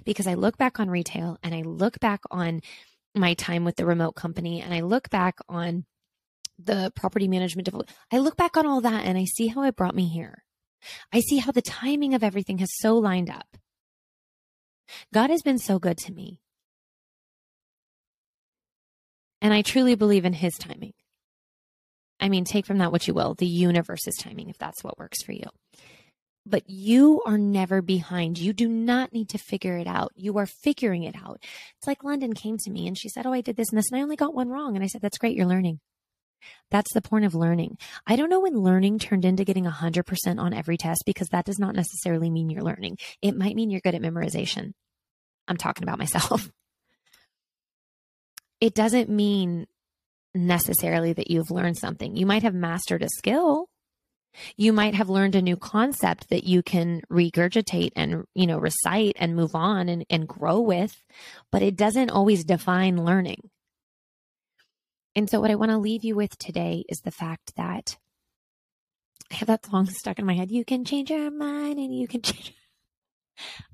Because 0.05 0.27
I 0.27 0.33
look 0.33 0.57
back 0.57 0.79
on 0.79 0.89
retail 0.89 1.37
and 1.43 1.53
I 1.53 1.61
look 1.61 1.99
back 1.99 2.21
on 2.31 2.61
my 3.15 3.33
time 3.33 3.63
with 3.63 3.75
the 3.75 3.85
remote 3.85 4.13
company 4.13 4.61
and 4.61 4.73
I 4.73 4.81
look 4.81 5.09
back 5.09 5.37
on 5.47 5.85
the 6.57 6.91
property 6.95 7.27
management. 7.27 7.69
I 8.11 8.17
look 8.19 8.37
back 8.37 8.57
on 8.57 8.65
all 8.65 8.81
that 8.81 9.05
and 9.05 9.17
I 9.17 9.25
see 9.25 9.47
how 9.47 9.63
it 9.63 9.75
brought 9.75 9.95
me 9.95 10.07
here. 10.07 10.43
I 11.11 11.21
see 11.21 11.37
how 11.37 11.51
the 11.51 11.61
timing 11.61 12.13
of 12.13 12.23
everything 12.23 12.57
has 12.59 12.69
so 12.79 12.97
lined 12.97 13.29
up. 13.29 13.57
God 15.13 15.29
has 15.29 15.41
been 15.41 15.57
so 15.57 15.79
good 15.79 15.97
to 15.99 16.11
me. 16.11 16.39
And 19.41 19.53
I 19.53 19.61
truly 19.61 19.95
believe 19.95 20.25
in 20.25 20.33
his 20.33 20.53
timing. 20.53 20.93
I 22.19 22.29
mean, 22.29 22.45
take 22.45 22.65
from 22.65 22.77
that 22.77 22.91
what 22.91 23.07
you 23.07 23.13
will, 23.13 23.33
the 23.33 23.45
universe's 23.45 24.15
timing, 24.15 24.49
if 24.49 24.57
that's 24.57 24.83
what 24.83 24.97
works 24.97 25.23
for 25.23 25.33
you. 25.33 25.43
But 26.45 26.69
you 26.69 27.21
are 27.25 27.37
never 27.37 27.81
behind. 27.81 28.37
You 28.37 28.51
do 28.51 28.67
not 28.67 29.13
need 29.13 29.29
to 29.29 29.37
figure 29.37 29.77
it 29.77 29.87
out. 29.87 30.11
You 30.15 30.37
are 30.39 30.45
figuring 30.45 31.03
it 31.03 31.15
out. 31.15 31.41
It's 31.77 31.87
like 31.87 32.03
London 32.03 32.33
came 32.33 32.57
to 32.57 32.69
me 32.69 32.85
and 32.87 32.97
she 32.97 33.07
said, 33.07 33.25
Oh, 33.25 33.33
I 33.33 33.41
did 33.41 33.55
this 33.55 33.69
and 33.69 33.77
this, 33.77 33.89
and 33.91 33.99
I 33.99 34.03
only 34.03 34.17
got 34.17 34.33
one 34.33 34.49
wrong. 34.49 34.75
And 34.75 34.83
I 34.83 34.87
said, 34.87 35.01
That's 35.01 35.17
great. 35.17 35.37
You're 35.37 35.45
learning. 35.45 35.79
That's 36.71 36.93
the 36.93 37.01
point 37.01 37.23
of 37.23 37.35
learning. 37.35 37.77
I 38.05 38.15
don't 38.15 38.29
know 38.29 38.41
when 38.41 38.55
learning 38.55 38.99
turned 38.99 39.23
into 39.23 39.45
getting 39.45 39.65
100% 39.65 40.39
on 40.39 40.53
every 40.53 40.75
test 40.75 41.03
because 41.05 41.29
that 41.29 41.45
does 41.45 41.59
not 41.59 41.75
necessarily 41.75 42.29
mean 42.29 42.49
you're 42.49 42.63
learning. 42.63 42.97
It 43.21 43.37
might 43.37 43.55
mean 43.55 43.69
you're 43.69 43.81
good 43.81 43.95
at 43.95 44.01
memorization. 44.01 44.73
I'm 45.47 45.57
talking 45.57 45.83
about 45.83 45.99
myself. 45.99 46.49
It 48.61 48.73
doesn't 48.73 49.09
mean 49.09 49.67
necessarily 50.33 51.11
that 51.11 51.29
you've 51.29 51.51
learned 51.51 51.77
something. 51.77 52.15
You 52.15 52.25
might 52.25 52.43
have 52.43 52.53
mastered 52.53 53.03
a 53.03 53.09
skill. 53.09 53.67
You 54.57 54.73
might 54.73 54.95
have 54.95 55.09
learned 55.09 55.35
a 55.35 55.41
new 55.41 55.55
concept 55.55 56.29
that 56.29 56.43
you 56.43 56.63
can 56.63 57.01
regurgitate 57.11 57.91
and, 57.95 58.25
you 58.33 58.47
know, 58.47 58.57
recite 58.57 59.15
and 59.19 59.35
move 59.35 59.55
on 59.55 59.89
and, 59.89 60.05
and 60.09 60.27
grow 60.27 60.59
with, 60.59 61.03
but 61.51 61.61
it 61.61 61.75
doesn't 61.75 62.09
always 62.09 62.43
define 62.43 63.03
learning. 63.03 63.49
And 65.15 65.29
so, 65.29 65.39
what 65.39 65.51
I 65.51 65.55
want 65.55 65.71
to 65.71 65.77
leave 65.77 66.03
you 66.03 66.15
with 66.15 66.37
today 66.37 66.83
is 66.89 67.01
the 67.01 67.11
fact 67.11 67.55
that 67.55 67.97
I 69.31 69.35
have 69.35 69.47
that 69.47 69.65
song 69.65 69.85
stuck 69.87 70.19
in 70.19 70.25
my 70.25 70.33
head. 70.33 70.51
You 70.51 70.65
can 70.65 70.85
change 70.85 71.11
your 71.11 71.29
mind 71.29 71.77
and 71.77 71.95
you 71.95 72.07
can 72.07 72.21
change. 72.23 72.53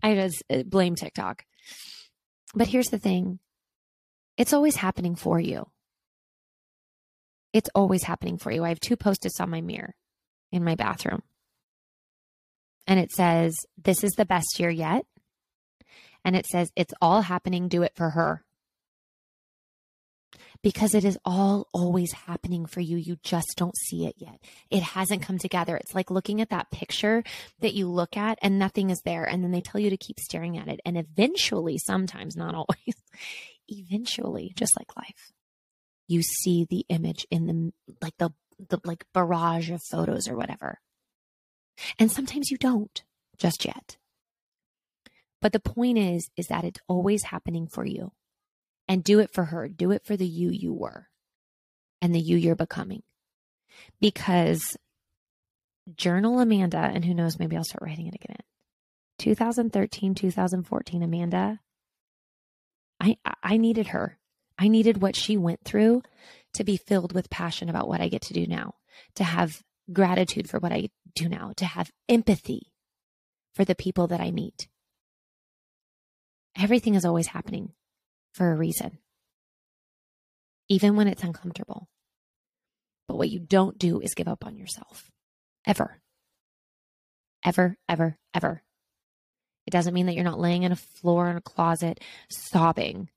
I 0.03 0.16
just 0.16 0.43
uh, 0.49 0.64
blame 0.64 0.95
TikTok. 0.95 1.45
But 2.53 2.68
here's 2.68 2.89
the 2.89 2.99
thing 2.99 3.39
it's 4.38 4.53
always 4.53 4.76
happening 4.78 5.16
for 5.16 5.39
you. 5.39 5.70
It's 7.53 7.70
always 7.74 8.03
happening 8.03 8.38
for 8.38 8.51
you. 8.51 8.64
I 8.64 8.70
have 8.70 8.80
two 8.80 8.95
post 8.95 9.26
its 9.26 9.39
on 9.39 9.49
my 9.49 9.62
mirror 9.62 9.95
in 10.52 10.64
my 10.64 10.76
bathroom. 10.76 11.22
And 12.88 13.00
it 13.00 13.12
says, 13.12 13.56
This 13.82 14.04
is 14.04 14.12
the 14.12 14.26
best 14.26 14.60
year 14.60 14.70
yet. 14.70 15.06
And 16.26 16.36
it 16.36 16.45
says, 16.45 16.72
It's 16.76 16.93
all 17.02 17.22
happening. 17.22 17.68
Do 17.68 17.84
it 17.84 17.93
for 17.95 18.12
her 18.12 18.43
because 20.62 20.93
it 20.93 21.06
is 21.06 21.18
all 21.24 21.68
always 21.74 22.12
happening 22.12 22.66
for 22.66 22.82
you. 22.82 22.97
You 22.97 23.18
just 23.24 23.54
don't 23.56 23.78
see 23.78 24.06
it 24.06 24.16
yet. 24.18 24.39
It 24.70 24.84
hasn't 24.84 25.22
come 25.22 25.38
together. 25.38 25.78
It's 25.78 25.95
like 25.95 26.12
looking 26.12 26.41
at 26.41 26.50
that 26.50 26.72
picture 26.72 27.24
that 27.62 27.74
you 27.74 27.88
look 27.88 28.18
at 28.18 28.38
and 28.41 28.60
nothing 28.60 28.89
is 28.89 29.02
there. 29.06 29.24
And 29.24 29.43
then 29.43 29.52
they 29.52 29.62
tell 29.62 29.80
you 29.80 29.89
to 29.89 29.97
keep 29.97 30.20
staring 30.20 30.58
at 30.58 30.68
it. 30.68 30.82
And 30.86 30.97
eventually, 30.97 31.78
sometimes, 31.78 32.36
not 32.36 32.56
always, 32.56 32.95
eventually, 33.68 34.54
just 34.56 34.78
like 34.78 34.95
life, 34.97 35.32
you 36.08 36.22
see 36.22 36.66
the 36.70 36.86
image 36.89 37.26
in 37.32 37.45
the, 37.45 37.93
like 38.02 38.18
the, 38.18 38.32
the 38.68 38.80
like 38.84 39.05
barrage 39.14 39.70
of 39.70 39.82
photos 39.84 40.28
or 40.28 40.36
whatever. 40.36 40.80
And 41.97 42.12
sometimes 42.12 42.51
you 42.51 42.57
don't 42.57 43.03
just 43.38 43.66
yet. 43.66 43.97
But 45.41 45.53
the 45.53 45.60
point 45.60 45.97
is, 45.97 46.30
is 46.36 46.47
that 46.47 46.66
it's 46.66 46.82
always 46.88 47.24
happening 47.24 47.68
for 47.68 47.86
you 47.86 48.12
and 48.88 49.03
do 49.03 49.20
it 49.20 49.32
for 49.34 49.45
her. 49.45 49.70
Do 49.70 49.91
it 49.91 50.05
for 50.05 50.18
the 50.18 50.28
you 50.28 50.49
you 50.49 50.74
were 50.74 51.07
and 52.01 52.14
the 52.14 52.20
you 52.20 52.38
you're 52.38 52.55
becoming. 52.55 53.03
Because 54.01 54.76
journal 55.95 56.39
Amanda, 56.39 56.78
and 56.78 57.05
who 57.05 57.14
knows, 57.14 57.39
maybe 57.39 57.55
I'll 57.55 57.64
start 57.64 57.84
writing 57.84 58.07
it 58.07 58.16
again. 58.16 58.38
2013, 59.20 60.16
2014, 60.16 61.03
Amanda, 61.03 61.60
I, 62.99 63.18
I 63.43 63.57
needed 63.57 63.88
her. 63.88 64.18
I 64.57 64.68
needed 64.68 65.01
what 65.01 65.16
she 65.16 65.38
went 65.38 65.64
through 65.64 66.03
to 66.54 66.64
be 66.64 66.78
filled 66.78 67.14
with 67.14 67.30
passion 67.30 67.70
about 67.70 67.88
what 67.88 68.02
I 68.02 68.10
get 68.10 68.22
to 68.24 68.34
do 68.34 68.47
now, 68.47 68.76
to 69.16 69.24
have 69.24 69.62
gratitude 69.91 70.50
for 70.50 70.60
what 70.60 70.72
I 70.72 70.89
do 71.16 71.30
now, 71.30 71.54
to 71.58 71.66
have 71.66 71.91
empathy 72.08 72.72
for 73.54 73.66
the 73.66 73.76
people 73.76 74.08
that 74.08 74.22
I 74.22 74.32
meet. 74.32 74.68
Everything 76.58 76.95
is 76.95 77.06
always 77.06 77.28
happening 77.28 77.74
for 78.34 78.52
a 78.52 78.56
reason, 78.56 79.00
even 80.68 80.95
when 80.95 81.08
it's 81.08 81.24
uncomfortable. 81.24 81.88
But 83.08 83.18
what 83.18 83.30
you 83.30 83.39
don't 83.39 83.80
do 83.80 84.00
is 84.00 84.14
give 84.14 84.28
up 84.28 84.45
on 84.45 84.56
yourself. 84.56 85.10
Ever. 85.66 86.02
Ever, 87.43 87.78
ever, 87.88 88.18
ever. 88.34 88.64
It 89.66 89.72
doesn't 89.72 89.93
mean 89.93 90.08
that 90.08 90.16
you're 90.16 90.24
not 90.24 90.39
laying 90.39 90.64
in 90.64 90.72
a 90.72 90.76
floor 90.76 91.30
in 91.30 91.38
a 91.38 91.41
closet 91.41 92.02
sobbing. 92.30 93.10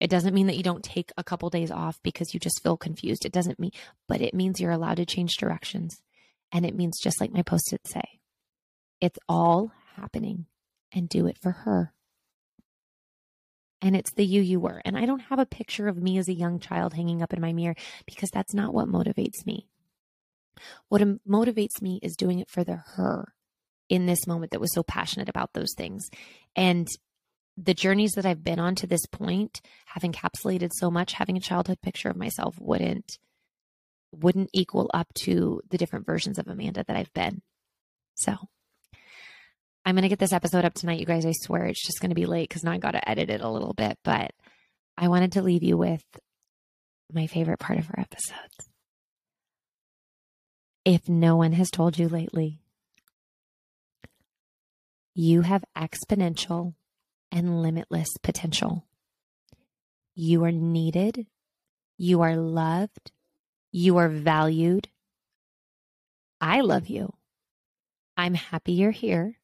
It 0.00 0.10
doesn't 0.10 0.34
mean 0.34 0.46
that 0.48 0.56
you 0.56 0.62
don't 0.62 0.84
take 0.84 1.12
a 1.16 1.24
couple 1.24 1.48
days 1.48 1.70
off 1.70 1.98
because 2.02 2.34
you 2.34 2.40
just 2.40 2.62
feel 2.62 2.76
confused. 2.76 3.24
It 3.24 3.32
doesn't 3.32 3.58
mean, 3.58 3.72
but 4.08 4.20
it 4.20 4.34
means 4.34 4.60
you're 4.60 4.70
allowed 4.70 4.96
to 4.98 5.06
change 5.06 5.36
directions. 5.38 5.96
And 6.52 6.64
it 6.66 6.74
means, 6.74 7.00
just 7.02 7.20
like 7.20 7.32
my 7.32 7.42
post 7.42 7.72
it 7.72 7.86
say, 7.86 8.20
it's 9.00 9.18
all 9.28 9.72
happening 9.96 10.46
and 10.92 11.08
do 11.08 11.26
it 11.26 11.38
for 11.38 11.50
her 11.50 11.92
and 13.82 13.94
it's 13.94 14.12
the 14.12 14.24
you 14.24 14.40
you 14.42 14.58
were. 14.58 14.80
And 14.84 14.96
I 14.96 15.06
don't 15.06 15.20
have 15.20 15.38
a 15.38 15.46
picture 15.46 15.88
of 15.88 15.96
me 15.96 16.18
as 16.18 16.28
a 16.28 16.34
young 16.34 16.58
child 16.58 16.94
hanging 16.94 17.22
up 17.22 17.32
in 17.32 17.40
my 17.40 17.52
mirror 17.52 17.76
because 18.06 18.30
that's 18.32 18.54
not 18.54 18.74
what 18.74 18.88
motivates 18.88 19.44
me. 19.44 19.68
What 20.88 21.02
motivates 21.26 21.82
me 21.82 22.00
is 22.02 22.16
doing 22.16 22.38
it 22.38 22.50
for 22.50 22.64
the 22.64 22.76
her 22.96 23.32
in 23.88 24.06
this 24.06 24.26
moment 24.26 24.52
that 24.52 24.60
was 24.60 24.72
so 24.72 24.82
passionate 24.82 25.28
about 25.28 25.52
those 25.52 25.74
things. 25.76 26.08
And 26.56 26.88
the 27.56 27.74
journeys 27.74 28.12
that 28.12 28.26
I've 28.26 28.44
been 28.44 28.58
on 28.58 28.74
to 28.76 28.86
this 28.86 29.06
point 29.06 29.60
have 29.86 30.02
encapsulated 30.02 30.70
so 30.74 30.90
much 30.90 31.14
having 31.14 31.36
a 31.36 31.40
childhood 31.40 31.80
picture 31.80 32.10
of 32.10 32.16
myself 32.16 32.56
wouldn't 32.60 33.18
wouldn't 34.12 34.50
equal 34.52 34.90
up 34.94 35.12
to 35.14 35.60
the 35.70 35.78
different 35.78 36.06
versions 36.06 36.38
of 36.38 36.46
Amanda 36.48 36.84
that 36.86 36.96
I've 36.96 37.12
been. 37.12 37.42
So 38.14 38.34
I'm 39.84 39.94
to 40.02 40.08
get 40.08 40.18
this 40.18 40.32
episode 40.32 40.64
up 40.64 40.74
tonight, 40.74 41.00
you 41.00 41.06
guys. 41.06 41.26
I 41.26 41.32
swear 41.32 41.66
it's 41.66 41.84
just 41.84 42.00
to 42.00 42.14
be 42.14 42.26
late 42.26 42.48
because 42.48 42.64
now 42.64 42.72
I 42.72 42.78
got 42.78 42.92
to 42.92 43.08
edit 43.08 43.30
it 43.30 43.40
a 43.40 43.50
little 43.50 43.74
bit. 43.74 43.98
But 44.04 44.32
I 44.96 45.08
wanted 45.08 45.32
to 45.32 45.42
leave 45.42 45.62
you 45.62 45.76
with 45.76 46.02
my 47.12 47.26
favorite 47.26 47.58
part 47.58 47.78
of 47.78 47.88
our 47.90 48.00
episodes. 48.00 48.70
If 50.84 51.08
no 51.08 51.36
one 51.36 51.52
has 51.52 51.70
told 51.70 51.98
you 51.98 52.08
lately, 52.08 52.60
you 55.14 55.42
have 55.42 55.64
exponential 55.76 56.74
and 57.30 57.62
limitless 57.62 58.08
potential. 58.22 58.86
You 60.14 60.44
are 60.44 60.52
needed. 60.52 61.26
You 61.98 62.22
are 62.22 62.36
loved. 62.36 63.12
You 63.72 63.98
are 63.98 64.08
valued. 64.08 64.88
I 66.40 66.60
love 66.60 66.88
you. 66.88 67.14
I'm 68.16 68.34
happy 68.34 68.72
you're 68.72 68.90
here. 68.90 69.38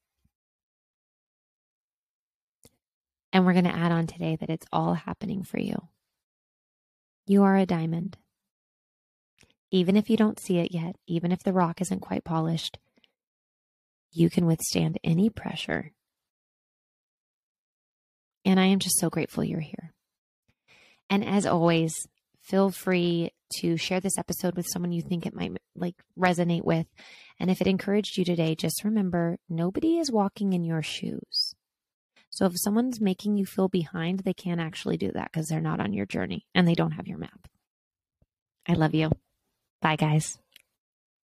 And 3.32 3.46
we're 3.46 3.52
going 3.52 3.64
to 3.64 3.74
add 3.74 3.92
on 3.92 4.06
today 4.06 4.36
that 4.36 4.50
it's 4.50 4.66
all 4.72 4.94
happening 4.94 5.42
for 5.42 5.58
you. 5.58 5.88
You 7.26 7.42
are 7.44 7.56
a 7.56 7.66
diamond. 7.66 8.18
Even 9.70 9.96
if 9.96 10.10
you 10.10 10.16
don't 10.16 10.40
see 10.40 10.58
it 10.58 10.72
yet, 10.72 10.96
even 11.06 11.32
if 11.32 11.42
the 11.42 11.52
rock 11.52 11.80
isn't 11.80 12.00
quite 12.00 12.24
polished, 12.24 12.78
you 14.10 14.28
can 14.28 14.44
withstand 14.44 14.98
any 15.02 15.30
pressure. 15.30 15.92
And 18.45 18.59
I 18.59 18.66
am 18.66 18.78
just 18.78 18.99
so 18.99 19.09
grateful 19.11 19.45
you're 19.45 19.61
here. 19.61 19.93
And 21.09 21.24
as 21.24 21.47
always, 21.47 21.95
feel 22.40 22.70
free 22.70 23.30
to 23.61 23.76
share 23.76 24.01
this 24.01 24.18
episode 24.18 24.57
with 24.57 24.66
someone 24.68 24.93
you 24.93 25.03
think 25.03 25.26
it 25.26 25.34
might 25.34 25.53
like 25.76 25.97
resonate 26.18 26.64
with. 26.64 26.86
And 27.38 27.51
if 27.51 27.61
it 27.61 27.66
encouraged 27.66 28.16
you 28.16 28.24
today, 28.24 28.55
just 28.55 28.84
remember 28.84 29.38
nobody 29.49 29.99
is 29.99 30.11
walking 30.11 30.53
in 30.53 30.64
your 30.64 30.82
shoes. 30.82 31.55
So 32.30 32.47
if 32.47 32.55
someone's 32.57 33.01
making 33.01 33.36
you 33.36 33.45
feel 33.45 33.68
behind, 33.68 34.20
they 34.20 34.32
can't 34.32 34.61
actually 34.61 34.97
do 34.97 35.12
that 35.12 35.30
because 35.30 35.49
they're 35.49 35.61
not 35.61 35.80
on 35.80 35.93
your 35.93 36.07
journey 36.07 36.47
and 36.55 36.66
they 36.66 36.74
don't 36.74 36.93
have 36.93 37.07
your 37.07 37.18
map. 37.18 37.47
I 38.66 38.72
love 38.72 38.95
you. 38.95 39.11
Bye, 39.82 39.97
guys. 39.97 40.38